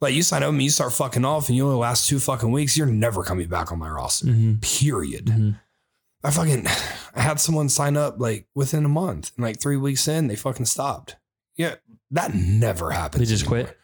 Like, 0.00 0.14
you 0.14 0.22
sign 0.22 0.42
up 0.42 0.48
with 0.48 0.56
me, 0.56 0.64
you 0.64 0.70
start 0.70 0.92
fucking 0.94 1.24
off, 1.24 1.48
and 1.48 1.56
you 1.56 1.64
only 1.64 1.76
last 1.76 2.08
two 2.08 2.18
fucking 2.18 2.50
weeks. 2.50 2.76
You're 2.76 2.86
never 2.88 3.22
coming 3.22 3.46
back 3.48 3.70
on 3.72 3.78
my 3.78 3.88
roster. 3.90 4.26
hmm 4.28 4.54
Period. 4.62 5.54
I 6.24 6.30
fucking 6.30 6.66
I 7.14 7.20
had 7.20 7.40
someone 7.40 7.68
sign 7.68 7.96
up 7.96 8.18
like 8.18 8.46
within 8.54 8.84
a 8.84 8.88
month, 8.88 9.32
and 9.36 9.44
like 9.44 9.60
three 9.60 9.76
weeks 9.76 10.08
in, 10.08 10.28
they 10.28 10.36
fucking 10.36 10.66
stopped. 10.66 11.16
Yeah, 11.56 11.74
that 12.10 12.34
never 12.34 12.90
happens. 12.90 13.20
They 13.20 13.26
just 13.34 13.44
anymore. 13.46 13.64
quit. 13.66 13.78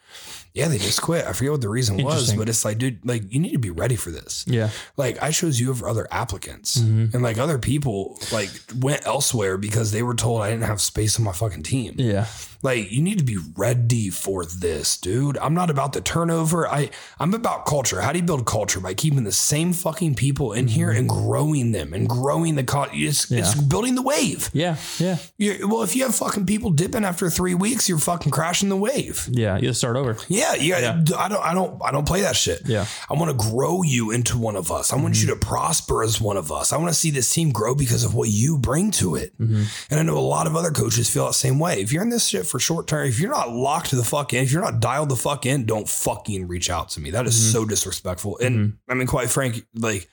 Yeah, 0.55 0.67
they 0.67 0.79
just 0.79 1.01
quit. 1.03 1.25
I 1.25 1.33
forget 1.33 1.51
what 1.51 1.61
the 1.61 1.69
reason 1.69 2.03
was, 2.03 2.33
but 2.33 2.49
it's 2.49 2.65
like, 2.65 2.79
dude, 2.79 3.05
like 3.07 3.31
you 3.31 3.39
need 3.39 3.51
to 3.51 3.59
be 3.59 3.69
ready 3.69 3.95
for 3.95 4.09
this. 4.09 4.43
Yeah. 4.47 4.71
Like 4.97 5.21
I 5.21 5.29
chose 5.31 5.59
you 5.59 5.69
over 5.69 5.87
other 5.87 6.07
applicants, 6.11 6.79
Mhm. 6.79 7.13
and 7.13 7.21
like 7.21 7.37
other 7.37 7.59
people 7.59 8.19
like 8.31 8.49
went 8.79 9.05
elsewhere 9.05 9.57
because 9.57 9.91
they 9.91 10.01
were 10.01 10.15
told 10.15 10.41
I 10.41 10.49
didn't 10.49 10.63
have 10.65 10.81
space 10.81 11.19
on 11.19 11.23
my 11.25 11.33
fucking 11.33 11.61
team. 11.63 11.93
Yeah. 11.97 12.25
Like 12.61 12.91
you 12.91 13.01
need 13.01 13.17
to 13.19 13.23
be 13.23 13.37
ready 13.55 14.09
for 14.09 14.43
this, 14.45 14.97
dude. 14.97 15.37
I'm 15.37 15.53
not 15.53 15.69
about 15.69 15.93
the 15.93 16.01
turnover. 16.01 16.67
I 16.67 16.89
I'm 17.19 17.33
about 17.33 17.65
culture. 17.65 18.01
How 18.01 18.11
do 18.11 18.19
you 18.19 18.25
build 18.25 18.45
culture 18.45 18.79
by 18.79 18.93
keeping 18.93 19.23
the 19.23 19.31
same 19.31 19.73
fucking 19.73 20.15
people 20.15 20.53
in 20.53 20.67
here 20.67 20.91
and 20.91 21.07
growing 21.07 21.71
them 21.71 21.93
and 21.93 22.07
growing 22.09 22.55
the 22.55 22.63
co- 22.63 22.87
it's, 22.91 23.31
it's 23.31 23.55
building 23.55 23.95
the 23.95 24.01
wave. 24.01 24.49
Yeah. 24.53 24.75
Yeah. 24.99 25.17
you 25.37 25.67
well, 25.69 25.83
if 25.83 25.95
you 25.95 26.03
have 26.03 26.15
fucking 26.15 26.45
people 26.45 26.71
dipping 26.71 27.05
after 27.05 27.29
three 27.29 27.53
weeks, 27.55 27.87
you're 27.87 27.97
fucking 27.97 28.31
crashing 28.31 28.69
the 28.69 28.75
wave. 28.77 29.27
Yeah. 29.31 29.57
You 29.57 29.73
start 29.73 29.95
over. 29.95 30.17
Yeah, 30.27 30.55
yeah. 30.55 30.79
Yeah. 30.79 31.17
I 31.17 31.27
don't, 31.29 31.43
I 31.45 31.53
don't, 31.53 31.81
I 31.83 31.91
don't 31.91 32.07
play 32.07 32.21
that 32.21 32.35
shit. 32.35 32.61
Yeah. 32.65 32.85
I 33.09 33.13
want 33.13 33.31
to 33.31 33.49
grow 33.49 33.83
you 33.83 34.11
into 34.11 34.37
one 34.37 34.55
of 34.55 34.71
us. 34.71 34.91
I 34.93 34.95
want 34.97 35.19
you 35.21 35.27
to 35.27 35.33
Mm-hmm. 35.39 35.47
prosper 35.47 36.03
as 36.03 36.19
one 36.19 36.35
of 36.37 36.51
us. 36.51 36.73
I 36.73 36.77
want 36.77 36.89
to 36.89 36.93
see 36.93 37.11
this 37.11 37.31
team 37.33 37.51
grow 37.51 37.73
because 37.73 38.03
of 38.03 38.13
what 38.13 38.29
you 38.29 38.57
bring 38.57 38.91
to 38.91 39.15
it. 39.15 39.31
Mhm. 39.39 39.65
And 39.89 39.99
I 39.99 40.03
know 40.03 40.17
a 40.17 40.19
lot 40.19 40.47
of 40.47 40.55
other 40.55 40.71
coaches 40.71 41.09
feel 41.09 41.25
that 41.27 41.33
same 41.33 41.59
way. 41.59 41.81
If 41.81 41.93
you're 41.93 42.03
in 42.03 42.09
this 42.09 42.25
shit 42.27 42.45
for 42.49 42.59
short 42.59 42.87
term, 42.87 43.07
if 43.07 43.19
you're 43.19 43.29
not 43.31 43.51
locked 43.51 43.91
the 43.91 44.03
fuck 44.03 44.33
in, 44.33 44.43
if 44.43 44.51
you're 44.51 44.61
not 44.61 44.79
dialed 44.79 45.09
the 45.09 45.15
fuck 45.15 45.45
in, 45.45 45.65
don't 45.65 45.87
fucking 45.87 46.47
reach 46.47 46.69
out 46.69 46.89
to 46.89 46.99
me. 47.01 47.11
That 47.11 47.25
is 47.27 47.35
Mhm. 47.35 47.51
so 47.51 47.65
disrespectful. 47.65 48.37
And 48.39 48.77
I 48.87 48.93
mean, 48.95 49.07
quite 49.07 49.29
frank, 49.29 49.65
like 49.75 50.09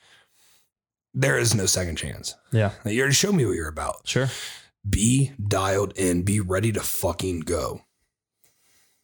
there 1.13 1.37
is 1.37 1.55
no 1.55 1.65
second 1.65 1.95
chance. 1.97 2.35
Yeah. 2.51 2.71
Like, 2.85 2.93
you 2.93 3.01
already 3.01 3.15
showed 3.15 3.33
me 3.35 3.45
what 3.45 3.55
you're 3.55 3.67
about. 3.67 4.07
Sure. 4.07 4.29
Be 4.87 5.31
dialed 5.47 5.93
in. 5.97 6.21
Be 6.23 6.39
ready 6.39 6.71
to 6.73 6.81
fucking 6.81 7.41
go. 7.41 7.81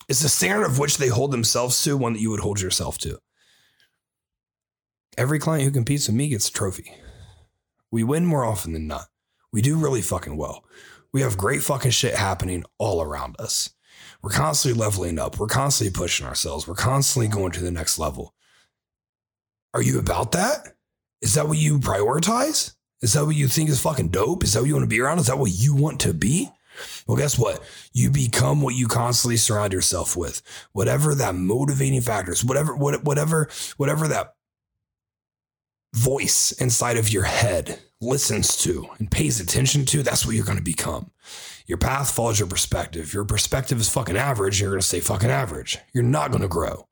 Is 0.08 0.20
the 0.22 0.30
standard 0.30 0.66
of 0.66 0.80
which 0.80 0.98
they 0.98 1.08
hold 1.08 1.32
themselves 1.32 1.82
to 1.84 1.98
one 1.98 2.14
that 2.14 2.20
you 2.22 2.30
would 2.30 2.42
hold 2.42 2.62
yourself 2.62 2.98
to? 3.00 3.20
Every 5.18 5.40
client 5.40 5.64
who 5.64 5.72
competes 5.72 6.08
with 6.08 6.16
me 6.16 6.30
gets 6.30 6.50
a 6.50 6.52
trophy. 6.52 6.92
We 7.92 8.04
win 8.04 8.26
more 8.26 8.44
often 8.44 8.74
than 8.74 8.88
not. 8.88 9.08
We 9.52 9.62
do 9.62 9.76
really 9.78 10.02
fucking 10.02 10.36
well. 10.38 10.64
We 11.14 11.22
have 11.22 11.38
great 11.38 11.61
fucking 11.61 11.91
shit 11.91 12.16
happening 12.16 12.66
all 12.80 13.01
around 13.01 13.36
us. 13.39 13.70
We're 14.22 14.32
constantly 14.32 14.80
leveling 14.80 15.20
up. 15.20 15.38
We're 15.38 15.47
constantly 15.47 15.93
pushing 15.93 16.26
ourselves. 16.26 16.68
We're 16.68 16.76
constantly 16.76 17.28
going 17.28 17.51
to 17.51 17.64
the 17.64 17.72
next 17.72 17.99
level. 17.99 18.34
Are 19.74 19.82
you 19.82 19.99
about 19.99 20.32
that? 20.32 20.76
Is 21.22 21.36
that 21.36 21.47
what 21.47 21.57
you 21.57 21.78
prioritize? 21.80 22.76
Is 23.01 23.14
that 23.14 23.26
what 23.26 23.36
you 23.36 23.47
think 23.47 23.70
is 23.70 23.82
fucking 23.82 24.09
dope? 24.09 24.43
Is 24.43 24.53
that 24.53 24.61
what 24.61 24.68
you 24.68 24.76
want 24.76 24.84
to 24.84 24.89
be 24.89 25.01
around? 25.01 25.20
Is 25.20 25.28
that 25.28 25.38
what 25.38 25.51
you 25.51 25.76
want 25.76 25.99
to 26.01 26.14
be? 26.14 26.49
Well, 27.05 27.18
guess 27.18 27.38
what? 27.38 27.61
You 27.91 28.09
become 28.09 28.61
what 28.61 28.76
you 28.76 28.88
constantly 28.88 29.38
surround 29.38 29.74
yourself 29.74 30.18
with. 30.18 30.41
Whatever 30.72 31.14
that 31.16 31.36
motivating 31.36 32.01
factors, 32.01 32.43
whatever, 32.43 32.76
whatever, 32.76 33.49
whatever 33.78 34.07
that 34.07 34.34
voice 35.94 36.52
inside 36.54 36.98
of 36.98 37.10
your 37.12 37.24
head 37.24 37.80
listens 38.02 38.58
to 38.58 38.88
and 39.00 39.10
pays 39.12 39.39
attention 39.39 39.86
to, 39.86 40.04
that's 40.04 40.26
what 40.26 40.36
you're 40.36 40.46
going 40.46 40.58
to 40.58 40.64
become. 40.64 41.12
Your 41.68 41.78
path 41.78 42.12
follows 42.12 42.39
your 42.39 42.50
perspective. 42.50 43.14
Your 43.14 43.24
perspective 43.26 43.80
is 43.80 43.88
fucking 43.89 44.18
average, 44.18 44.60
you're 44.60 44.72
going 44.72 44.82
to 44.82 44.86
stay 44.88 45.00
fucking 45.00 45.30
average. 45.30 45.78
You're 45.94 46.04
not 46.04 46.32
going 46.32 46.41
to 46.41 46.48
grow. 46.50 46.88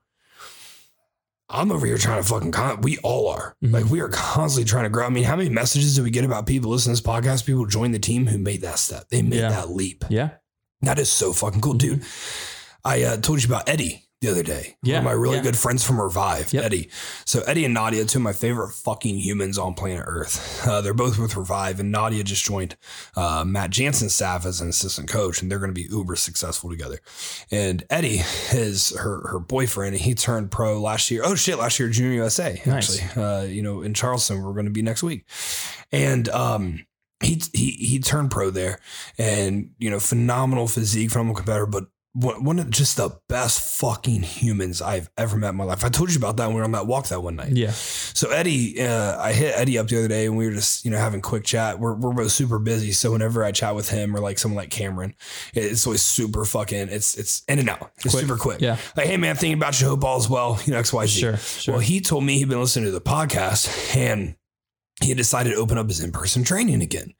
I'm 1.49 1.69
over 1.71 1.85
here 1.85 1.97
trying 1.97 2.21
to 2.23 2.27
fucking, 2.27 2.53
con- 2.53 2.79
we 2.79 2.97
all 2.99 3.27
are. 3.27 3.57
Mhm. 3.61 3.73
Like, 3.73 3.85
we 3.89 3.99
are 3.99 4.07
constantly 4.07 4.69
trying 4.69 4.85
to 4.85 4.89
grow. 4.89 5.05
I 5.05 5.09
mean, 5.09 5.25
how 5.25 5.35
many 5.35 5.49
messages 5.49 5.95
do 5.95 6.03
we 6.03 6.09
get 6.09 6.23
about 6.23 6.47
people 6.47 6.71
listening 6.71 6.95
to 6.95 7.01
this 7.03 7.09
podcast? 7.11 7.45
People 7.45 7.65
join 7.65 7.91
the 7.91 7.99
team 7.99 8.27
who 8.27 8.37
made 8.37 8.61
that 8.61 8.79
step, 8.79 9.09
they 9.09 9.21
made 9.21 9.39
Yeah. 9.41 9.49
that 9.49 9.69
leap. 9.69 10.05
Yeah. 10.09 10.29
That 10.81 10.97
is 10.97 11.09
so 11.11 11.33
fucking 11.33 11.59
cool, 11.59 11.73
dude. 11.73 12.03
I 12.85 13.03
uh, 13.03 13.17
told 13.17 13.43
you 13.43 13.49
about 13.49 13.67
Eddie 13.67 14.05
the 14.21 14.29
other 14.29 14.43
day. 14.43 14.77
Yeah, 14.83 14.97
One 14.97 14.99
of 14.99 15.03
my 15.05 15.11
really 15.13 15.37
yeah. 15.37 15.41
good 15.43 15.57
friends 15.57 15.83
from 15.83 15.99
Revive, 15.99 16.53
Yep. 16.53 16.63
Eddie. 16.63 16.89
So 17.25 17.41
Eddie 17.47 17.65
and 17.65 17.73
Nadia, 17.73 18.05
two 18.05 18.19
of 18.19 18.23
my 18.23 18.33
favorite 18.33 18.71
fucking 18.71 19.17
humans 19.17 19.57
on 19.57 19.73
planet 19.73 20.03
Earth. 20.07 20.59
Uh, 20.71 20.79
they're 20.79 20.93
both 20.93 21.17
with 21.17 21.35
Revive, 21.35 21.79
and 21.79 21.91
Nadia 21.91 22.23
just 22.23 22.45
joined 22.45 22.77
uh, 23.17 23.43
Matt 23.45 23.71
Jansen's 23.71 24.13
staff 24.13 24.45
as 24.45 24.61
an 24.61 24.69
assistant 24.69 25.09
coach, 25.09 25.41
and 25.41 25.49
they're 25.51 25.57
going 25.57 25.73
to 25.73 25.81
be 25.81 25.87
uber 25.89 26.15
successful 26.15 26.69
together. 26.69 26.99
And 27.49 27.83
Eddie 27.89 28.21
is 28.53 28.95
her 28.95 29.27
her 29.27 29.39
boyfriend, 29.39 29.95
and 29.95 30.03
he 30.03 30.13
turned 30.13 30.51
pro 30.51 30.79
last 30.79 31.09
year. 31.09 31.23
Oh 31.25 31.33
shit, 31.33 31.57
last 31.57 31.79
year 31.79 31.89
Junior 31.89 32.11
USA 32.13 32.61
Nice. 32.65 33.01
actually. 33.01 33.23
Uh, 33.23 33.41
you 33.41 33.63
know, 33.63 33.81
in 33.81 33.95
Charleston, 33.95 34.41
we're 34.43 34.53
going 34.53 34.65
to 34.65 34.71
be 34.71 34.83
next 34.83 35.01
week, 35.03 35.25
and 35.91 36.29
um. 36.29 36.85
He, 37.23 37.39
he 37.53 37.71
he 37.73 37.99
turned 37.99 38.31
pro 38.31 38.49
there, 38.49 38.79
and 39.15 39.71
you 39.77 39.91
know, 39.91 39.99
phenomenal 39.99 40.67
physique, 40.67 41.11
phenomenal 41.11 41.35
competitor, 41.35 41.67
but 41.67 41.85
one, 42.13 42.59
of 42.59 42.69
just 42.69 42.97
the 42.97 43.17
best 43.29 43.79
fucking 43.79 44.23
humans 44.23 44.81
I've 44.81 45.09
ever 45.17 45.37
met 45.37 45.49
in 45.49 45.55
my 45.55 45.63
life. 45.63 45.85
I 45.85 45.89
told 45.89 46.11
you 46.11 46.17
about 46.17 46.37
that 46.37 46.47
when 46.47 46.55
we 46.55 46.59
were 46.59 46.65
on 46.65 46.73
that 46.73 46.85
walk 46.85 47.07
that 47.07 47.21
one 47.21 47.37
night. 47.37 47.51
Yeah. 47.51 47.71
So 47.71 48.31
Eddie, 48.31 48.81
uh, 48.81 49.17
I 49.17 49.31
hit 49.31 49.53
Eddie 49.57 49.77
up 49.77 49.87
the 49.87 49.97
other 49.97 50.09
day 50.09 50.25
and 50.25 50.35
we 50.35 50.45
were 50.45 50.51
just, 50.51 50.83
you 50.83 50.91
know, 50.91 50.97
having 50.97 51.21
quick 51.21 51.45
chat. 51.45 51.79
We're, 51.79 51.93
we're 51.93 52.13
both 52.13 52.31
super 52.31 52.59
busy. 52.59 52.91
So 52.91 53.13
whenever 53.13 53.45
I 53.45 53.53
chat 53.53 53.75
with 53.75 53.89
him 53.89 54.13
or 54.15 54.19
like 54.19 54.39
someone 54.39 54.57
like 54.57 54.69
Cameron, 54.69 55.15
it's 55.53 55.87
always 55.87 56.01
super 56.01 56.43
fucking, 56.43 56.89
it's, 56.89 57.15
it's 57.17 57.43
in 57.47 57.59
and 57.59 57.69
out. 57.69 57.91
It's 58.03 58.13
Quick. 58.13 58.21
super 58.21 58.37
quick. 58.37 58.61
Yeah. 58.61 58.77
Like, 58.97 59.07
hey 59.07 59.17
man, 59.17 59.37
thinking 59.37 59.57
about 59.57 59.79
you. 59.79 59.87
Hope 59.87 60.03
all 60.03 60.17
is 60.17 60.29
well. 60.29 60.59
You 60.65 60.73
know, 60.73 60.79
X, 60.79 60.91
Y, 60.91 61.05
Z. 61.05 61.19
Sure. 61.19 61.37
Sure. 61.37 61.73
Well, 61.75 61.81
he 61.81 62.01
told 62.01 62.25
me 62.25 62.37
he'd 62.39 62.49
been 62.49 62.59
listening 62.59 62.85
to 62.85 62.91
the 62.91 62.99
podcast 63.01 63.95
and 63.95 64.35
he 65.01 65.09
had 65.09 65.17
decided 65.17 65.51
to 65.51 65.55
open 65.55 65.77
up 65.77 65.87
his 65.87 66.03
in-person 66.03 66.43
training 66.43 66.81
again. 66.81 67.13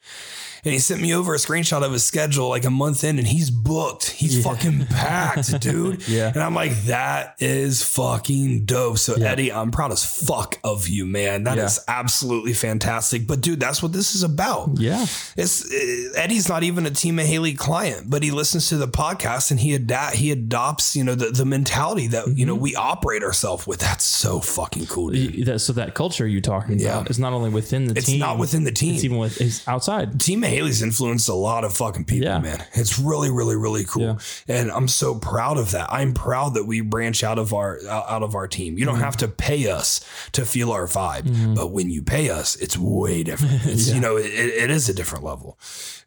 And 0.64 0.74
he 0.74 0.80
sent 0.80 1.02
me 1.02 1.14
over 1.14 1.34
a 1.34 1.38
screenshot 1.38 1.84
of 1.84 1.92
his 1.92 2.04
schedule 2.04 2.50
like 2.50 2.66
a 2.66 2.70
month 2.70 3.04
in 3.04 3.18
and 3.18 3.28
he's 3.28 3.50
booked. 3.50 4.10
He's 4.12 4.38
Yeah. 4.38 4.44
fucking 4.44 4.86
packed, 4.88 5.60
dude. 5.62 6.08
Yeah. 6.08 6.32
And 6.34 6.42
I'm 6.44 6.54
like, 6.54 6.74
that 6.84 7.36
is 7.40 7.82
fucking 7.84 8.66
dope. 8.66 8.98
So 9.00 9.16
Yeah. 9.18 9.32
Eddie, 9.32 9.52
I'm 9.52 9.72
proud 9.72 9.92
as 9.92 10.04
fuck 10.06 10.60
of 10.64 10.88
you, 10.88 11.06
man. 11.06 11.46
That 11.46 11.58
is 11.58 11.80
Yeah. 11.88 11.96
absolutely 12.00 12.54
fantastic. 12.54 13.26
But 13.28 13.42
dude, 13.42 13.60
that's 13.60 13.82
what 13.82 13.92
this 13.94 14.14
is 14.16 14.24
about. 14.24 14.72
yeah. 14.78 15.06
It's 15.36 15.66
uh, 15.72 16.12
Eddie's 16.20 16.48
not 16.50 16.64
even 16.64 16.86
a 16.86 16.92
Team 16.92 17.18
Mihaly 17.18 17.58
client, 17.58 18.10
but 18.10 18.22
he 18.24 18.32
listens 18.32 18.70
to 18.70 18.78
the 18.78 18.88
podcast 18.88 19.52
and 19.52 19.60
he 19.60 19.74
adapt 19.74 20.16
he 20.16 20.32
adopts, 20.32 20.96
you 20.96 21.04
know, 21.04 21.16
the, 21.16 21.32
the 21.32 21.46
mentality 21.46 22.08
that, 22.08 22.28
you 22.28 22.34
Mm-hmm. 22.34 22.46
know, 22.48 22.56
we 22.56 22.76
operate 22.76 23.24
ourselves 23.24 23.66
with. 23.66 23.80
That's 23.80 24.04
so 24.06 24.40
fucking 24.40 24.86
cool, 24.88 25.10
dude. 25.10 25.46
That, 25.46 25.60
so 25.60 25.74
that 25.74 25.96
culture 25.96 26.28
you're 26.28 26.42
talking 26.42 26.82
about 26.82 27.10
is 27.10 27.18
not 27.20 27.34
only 27.34 27.50
within 27.50 27.86
the 27.86 27.96
It's 27.98 28.06
team. 28.06 28.16
It's 28.16 28.20
not 28.20 28.38
within 28.38 28.64
the 28.64 28.72
team. 28.72 28.96
It's 28.96 29.04
even 29.04 29.18
with 29.18 29.40
it's 29.42 29.68
outside. 29.68 30.20
Team 30.20 30.44
Haley's 30.52 30.82
influenced 30.82 31.30
a 31.30 31.34
lot 31.34 31.64
of 31.64 31.74
fucking 31.76 32.06
people, 32.06 32.28
Yeah. 32.28 32.40
man. 32.40 32.64
It's 32.74 33.00
really, 33.00 33.32
really, 33.32 33.56
really 33.56 33.84
cool, 33.86 34.04
Yeah. 34.48 34.56
and 34.60 34.72
I'm 34.72 34.88
so 34.88 35.16
proud 35.16 35.58
of 35.58 35.72
that. 35.72 35.88
I'm 35.92 36.14
proud 36.14 36.54
that 36.56 36.66
we 36.66 36.82
branch 36.82 37.24
out 37.24 37.40
of 37.40 37.54
our 37.54 37.80
out 37.90 38.24
of 38.24 38.36
our 38.36 38.48
team. 38.48 38.78
You 38.78 38.86
don't 38.86 38.96
Mm-hmm. 38.96 39.04
have 39.04 39.18
to 39.18 39.28
pay 39.28 39.70
us 39.70 40.02
to 40.34 40.46
feel 40.46 40.72
our 40.72 40.86
vibe, 40.88 41.56
but 41.56 41.72
when 41.72 41.90
you 41.90 42.02
pay 42.04 42.30
us, 42.30 42.56
it's 42.58 42.78
way 42.78 43.24
different. 43.24 43.66
It's 43.72 43.90
you 43.94 44.00
know, 44.02 44.18
it, 44.18 44.26
it 44.26 44.70
is 44.70 44.90
a 44.90 44.94
different 44.94 45.24
level. 45.24 45.58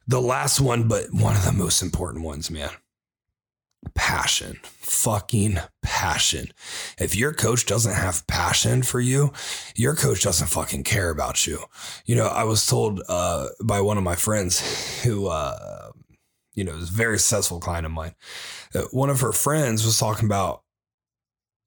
The 0.07 0.21
last 0.21 0.61
one, 0.61 0.87
but 0.87 1.07
one 1.13 1.35
of 1.35 1.45
the 1.45 1.53
most 1.53 1.81
important 1.83 2.25
ones, 2.25 2.51
man. 2.51 2.71
Passion, 3.95 4.59
fucking 4.63 5.59
passion. 5.83 6.49
If 6.99 7.15
your 7.15 7.33
coach 7.33 7.67
doesn't 7.67 7.95
have 7.95 8.27
passion 8.27 8.83
for 8.83 9.01
you, 9.01 9.33
your 9.77 9.95
coach 9.95 10.23
doesn't 10.23 10.49
fucking 10.49 10.85
care 10.85 11.11
about 11.11 11.47
you. 11.47 11.65
You 12.07 12.17
know, 12.17 12.27
I 12.27 12.45
was 12.45 12.67
told 12.67 13.03
uh, 13.09 13.49
by 13.63 13.81
one 13.81 13.99
of 13.99 14.05
my 14.05 14.15
friends 14.15 15.03
who, 15.03 15.29
uh, 15.29 15.91
you 16.55 16.65
know, 16.65 16.75
is 16.75 16.91
a 16.91 16.93
very 16.93 17.19
successful 17.19 17.61
client 17.61 17.87
of 17.87 17.93
mine. 17.93 18.15
one 18.91 19.11
of 19.11 19.21
her 19.21 19.33
friends 19.33 19.85
was 19.85 19.99
talking 19.99 20.27
about, 20.27 20.63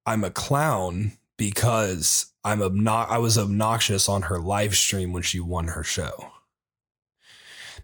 I'm 0.05 0.23
a 0.23 0.31
clown 0.31 1.13
because 1.37 2.33
I'm 2.43 2.59
obno- 2.59 3.09
I 3.09 3.17
was 3.17 3.37
obnoxious 3.37 4.07
on 4.07 4.23
her 4.23 4.39
live 4.39 4.75
stream 4.75 5.13
when 5.13 5.23
she 5.23 5.39
won 5.39 5.67
her 5.69 5.83
show. 5.83 6.31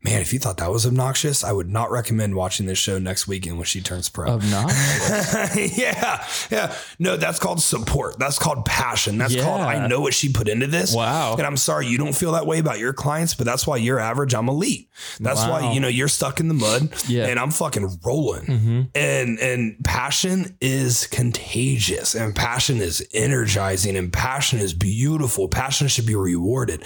Man, 0.06 0.20
if 0.22 0.34
you 0.34 0.40
thought 0.40 0.58
that 0.58 0.70
was 0.70 0.86
obnoxious, 0.86 1.46
I 1.46 1.54
would 1.54 1.70
not 1.70 1.90
recommend 1.90 2.36
watching 2.36 2.66
this 2.66 2.78
show 2.78 3.00
next 3.00 3.26
weekend 3.26 3.56
when 3.56 3.64
she 3.66 3.80
turns 3.80 4.10
pro. 4.10 4.32
Obnoxious. 4.32 5.78
yeah, 5.78 6.26
yeah. 6.52 6.76
No, 7.00 7.16
that's 7.16 7.40
called 7.40 7.62
support. 7.62 8.20
That's 8.20 8.38
called 8.38 8.66
passion. 8.66 9.18
That's 9.18 9.34
called 9.36 9.62
I 9.62 9.88
know 9.88 10.02
what 10.02 10.14
she 10.14 10.30
put 10.34 10.50
into 10.50 10.68
this. 10.68 10.94
Wow. 10.94 11.36
And 11.38 11.44
I'm 11.48 11.56
sorry 11.56 11.88
you 11.88 11.98
don't 11.98 12.12
feel 12.16 12.34
that 12.34 12.46
way 12.46 12.60
about 12.60 12.80
your 12.80 12.92
clients, 12.92 13.34
but 13.34 13.46
that's 13.46 13.66
why 13.66 13.78
you're 13.78 13.98
average. 13.98 14.34
I'm 14.36 14.50
elite. 14.50 14.90
That's 15.22 15.40
why 15.40 15.72
you 15.72 15.80
know 15.80 15.88
you're 15.88 16.10
stuck 16.10 16.42
in 16.42 16.50
the 16.50 16.54
mud, 16.54 16.94
Yeah. 17.08 17.28
and 17.28 17.40
I'm 17.40 17.52
fucking 17.52 18.00
rolling. 18.06 18.46
hmm 18.46 18.82
And 18.94 19.40
and 19.40 19.82
passion 19.86 20.58
is 20.60 21.08
contagious, 21.08 22.14
and 22.14 22.36
passion 22.36 22.82
is 22.82 23.08
energizing, 23.14 23.96
and 23.96 24.12
passion 24.12 24.60
is 24.60 24.74
beautiful. 24.74 25.48
Passion 25.48 25.88
should 25.88 26.06
be 26.06 26.16
rewarded. 26.16 26.84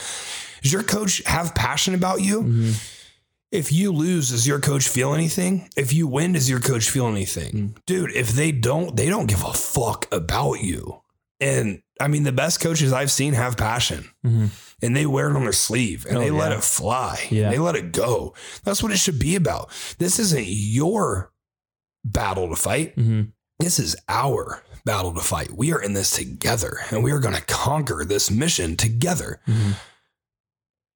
Does 0.62 0.72
your 0.72 0.84
coach 0.84 1.24
have 1.26 1.56
passion 1.56 1.96
about 1.96 2.22
you? 2.22 2.42
Mm-hmm. 2.44 2.72
If 3.52 3.72
you 3.72 3.92
lose, 3.94 4.30
does 4.32 4.46
your 4.46 4.60
coach 4.60 4.88
feel 4.90 5.14
anything? 5.14 5.70
If 5.78 5.94
you 5.94 6.06
win, 6.08 6.34
does 6.34 6.50
your 6.50 6.60
coach 6.60 6.90
feel 6.90 7.08
anything? 7.08 7.52
Mm. 7.54 7.86
Dude, 7.86 8.12
if 8.12 8.30
they 8.34 8.52
don't, 8.52 8.96
they 8.96 9.08
don't 9.10 9.28
give 9.28 9.44
a 9.44 9.54
fuck 9.54 10.06
about 10.12 10.56
you. 10.62 11.02
And 11.40 11.82
I 12.02 12.08
mean, 12.10 12.24
the 12.24 12.32
best 12.32 12.60
coaches 12.60 12.92
I've 12.92 13.12
seen 13.12 13.34
have 13.34 13.56
passion 13.58 14.10
Mhm. 14.26 14.50
and 14.82 14.96
they 14.96 15.06
wear 15.06 15.30
it 15.30 15.36
on 15.36 15.44
their 15.44 15.54
sleeve 15.54 16.06
and 16.06 16.18
Oh, 16.18 16.20
they 16.20 16.30
let 16.32 16.52
it 16.52 16.64
fly. 16.64 17.26
Yeah. 17.32 17.50
They 17.50 17.58
let 17.60 17.76
it 17.76 17.92
go. 17.92 18.34
That's 18.64 18.84
what 18.84 18.92
it 18.92 18.98
should 18.98 19.18
be 19.20 19.36
about. 19.36 19.70
This 19.98 20.20
isn't 20.20 20.46
your 20.48 21.32
battle 22.04 22.50
to 22.50 22.56
fight. 22.56 22.94
hmm 22.96 23.22
This 23.60 23.80
is 23.80 23.96
our 24.08 24.62
battle 24.86 25.14
to 25.14 25.22
fight. 25.22 25.58
We 25.58 25.72
are 25.74 25.82
in 25.82 25.94
this 25.94 26.12
together 26.12 26.78
and 26.92 27.04
we 27.04 27.12
are 27.12 27.20
going 27.20 27.34
to 27.36 27.42
conquer 27.42 28.04
this 28.06 28.30
mission 28.30 28.76
together. 28.76 29.40
Mhm. 29.48 29.76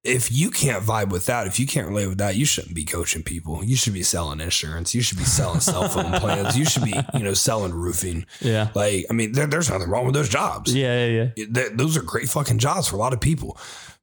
If 0.04 0.32
you 0.32 0.50
can't 0.50 0.82
vibe 0.82 1.10
with 1.10 1.26
that, 1.26 1.46
if 1.46 1.60
you 1.60 1.66
can't 1.66 1.86
relate 1.86 2.08
with 2.08 2.18
that, 2.18 2.34
you 2.34 2.44
shouldn't 2.44 2.74
be 2.74 2.84
coaching 2.84 3.22
people. 3.22 3.62
You 3.62 3.76
should 3.76 3.92
be 3.92 4.02
selling 4.02 4.40
insurance. 4.40 4.96
You 4.96 5.00
should 5.00 5.18
be 5.18 5.22
selling 5.24 5.60
cell 5.60 5.88
phone 5.88 6.10
plans. 6.20 6.58
You 6.58 6.64
should 6.64 6.82
be, 6.82 6.94
you 7.14 7.20
know, 7.20 7.34
selling 7.34 7.72
roofing. 7.72 8.26
Yeah. 8.40 8.70
Like, 8.74 9.06
I 9.08 9.12
mean, 9.12 9.30
there, 9.30 9.46
there's 9.46 9.70
nothing 9.70 9.88
wrong 9.88 10.04
with 10.04 10.14
those 10.14 10.28
jobs. 10.28 10.74
Yeah. 10.74 11.06
Yeah. 11.06 11.30
Yeah. 11.36 11.46
Th- 11.54 11.72
those 11.74 11.96
are 11.96 12.02
great 12.02 12.28
fucking 12.28 12.58
jobs 12.58 12.88
for 12.88 12.96
a 12.96 12.98
lot 12.98 13.12
of 13.12 13.20
people. 13.20 13.56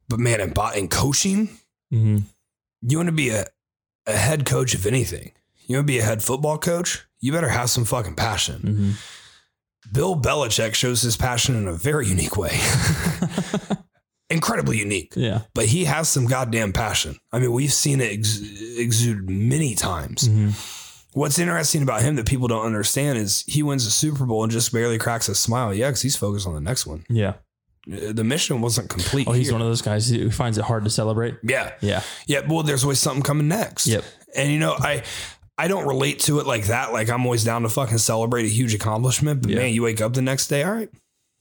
But 0.08 0.20
man, 0.20 0.40
in, 0.40 0.54
in 0.76 0.88
coaching, 0.88 1.50
hmm 1.92 2.20
you 2.82 2.96
want 2.98 3.08
to 3.10 3.14
be 3.14 3.30
a, 3.32 3.46
a 4.08 4.14
head 4.16 4.46
coach 4.46 4.74
of 4.74 4.86
anything. 4.86 5.34
You 5.68 5.76
want 5.76 5.88
to 5.88 5.92
be 5.94 6.00
a 6.00 6.04
head 6.04 6.24
football 6.24 6.58
coach? 6.58 7.06
You 7.20 7.34
better 7.34 7.50
have 7.50 7.70
some 7.70 7.84
fucking 7.84 8.16
passion. 8.16 8.62
hmm 8.62 8.92
Bill 9.92 10.16
Belichick 10.16 10.76
shows 10.76 11.02
his 11.02 11.18
passion 11.18 11.56
in 11.58 11.68
a 11.68 11.74
very 11.74 12.08
unique 12.08 12.38
way. 12.38 12.58
Incredibly 14.30 14.78
unique, 14.78 15.14
Yeah. 15.16 15.42
but 15.56 15.66
he 15.66 15.86
has 15.86 16.08
some 16.08 16.26
goddamn 16.28 16.72
passion. 16.72 17.18
I 17.32 17.40
mean, 17.40 17.52
we've 17.52 17.74
seen 17.74 18.00
it 18.00 18.12
ex- 18.14 18.40
exude 18.78 19.28
many 19.30 19.76
times. 19.76 20.28
hmm 20.28 20.50
What's 21.14 21.40
interesting 21.40 21.82
about 21.82 22.04
him 22.04 22.18
that 22.18 22.28
people 22.28 22.48
don't 22.48 22.64
understand 22.68 23.18
is 23.18 23.44
he 23.48 23.64
wins 23.64 23.88
a 23.88 23.92
Super 23.92 24.26
Bowl 24.28 24.44
and 24.44 24.52
just 24.52 24.72
barely 24.72 25.00
cracks 25.00 25.28
a 25.28 25.34
smile. 25.34 25.74
Yeah, 25.74 25.88
because 25.88 26.04
he's 26.04 26.16
focused 26.16 26.46
on 26.46 26.54
the 26.54 26.62
next 26.62 26.86
one. 26.86 27.04
Yeah. 27.10 27.34
Uh, 27.92 28.14
The 28.14 28.24
mission 28.24 28.62
wasn't 28.62 28.90
complete. 28.92 29.28
Oh, 29.28 29.32
he's 29.32 29.48
here. 29.48 29.54
one 29.54 29.62
of 29.64 29.68
those 29.68 29.82
guys 29.82 30.08
who 30.08 30.30
finds 30.30 30.60
it 30.60 30.66
hard 30.66 30.84
to 30.84 30.92
celebrate. 30.92 31.38
Yeah. 31.42 31.72
Yeah. 31.82 32.04
Yeah. 32.28 32.42
Well, 32.48 32.62
there's 32.62 32.84
always 32.84 33.00
something 33.00 33.24
coming 33.24 33.48
next. 33.48 33.88
Yep. 33.88 34.04
And 34.36 34.52
you 34.52 34.60
know, 34.60 34.76
I 34.78 35.02
I 35.58 35.68
don't 35.68 35.88
relate 35.88 36.20
to 36.22 36.40
it 36.40 36.46
like 36.46 36.68
that. 36.68 36.94
Like 36.94 37.10
I'm 37.10 37.26
always 37.26 37.44
down 37.44 37.64
to 37.64 37.70
fucking 37.70 37.98
celebrate 37.98 38.46
a 38.46 38.50
huge 38.50 38.76
accomplishment. 38.76 39.42
But 39.42 39.50
Yeah. 39.52 39.58
man, 39.58 39.74
you 39.74 39.82
wake 39.82 40.02
up 40.02 40.14
the 40.14 40.22
next 40.22 40.46
day, 40.48 40.62
all 40.64 40.74
right, 40.74 40.90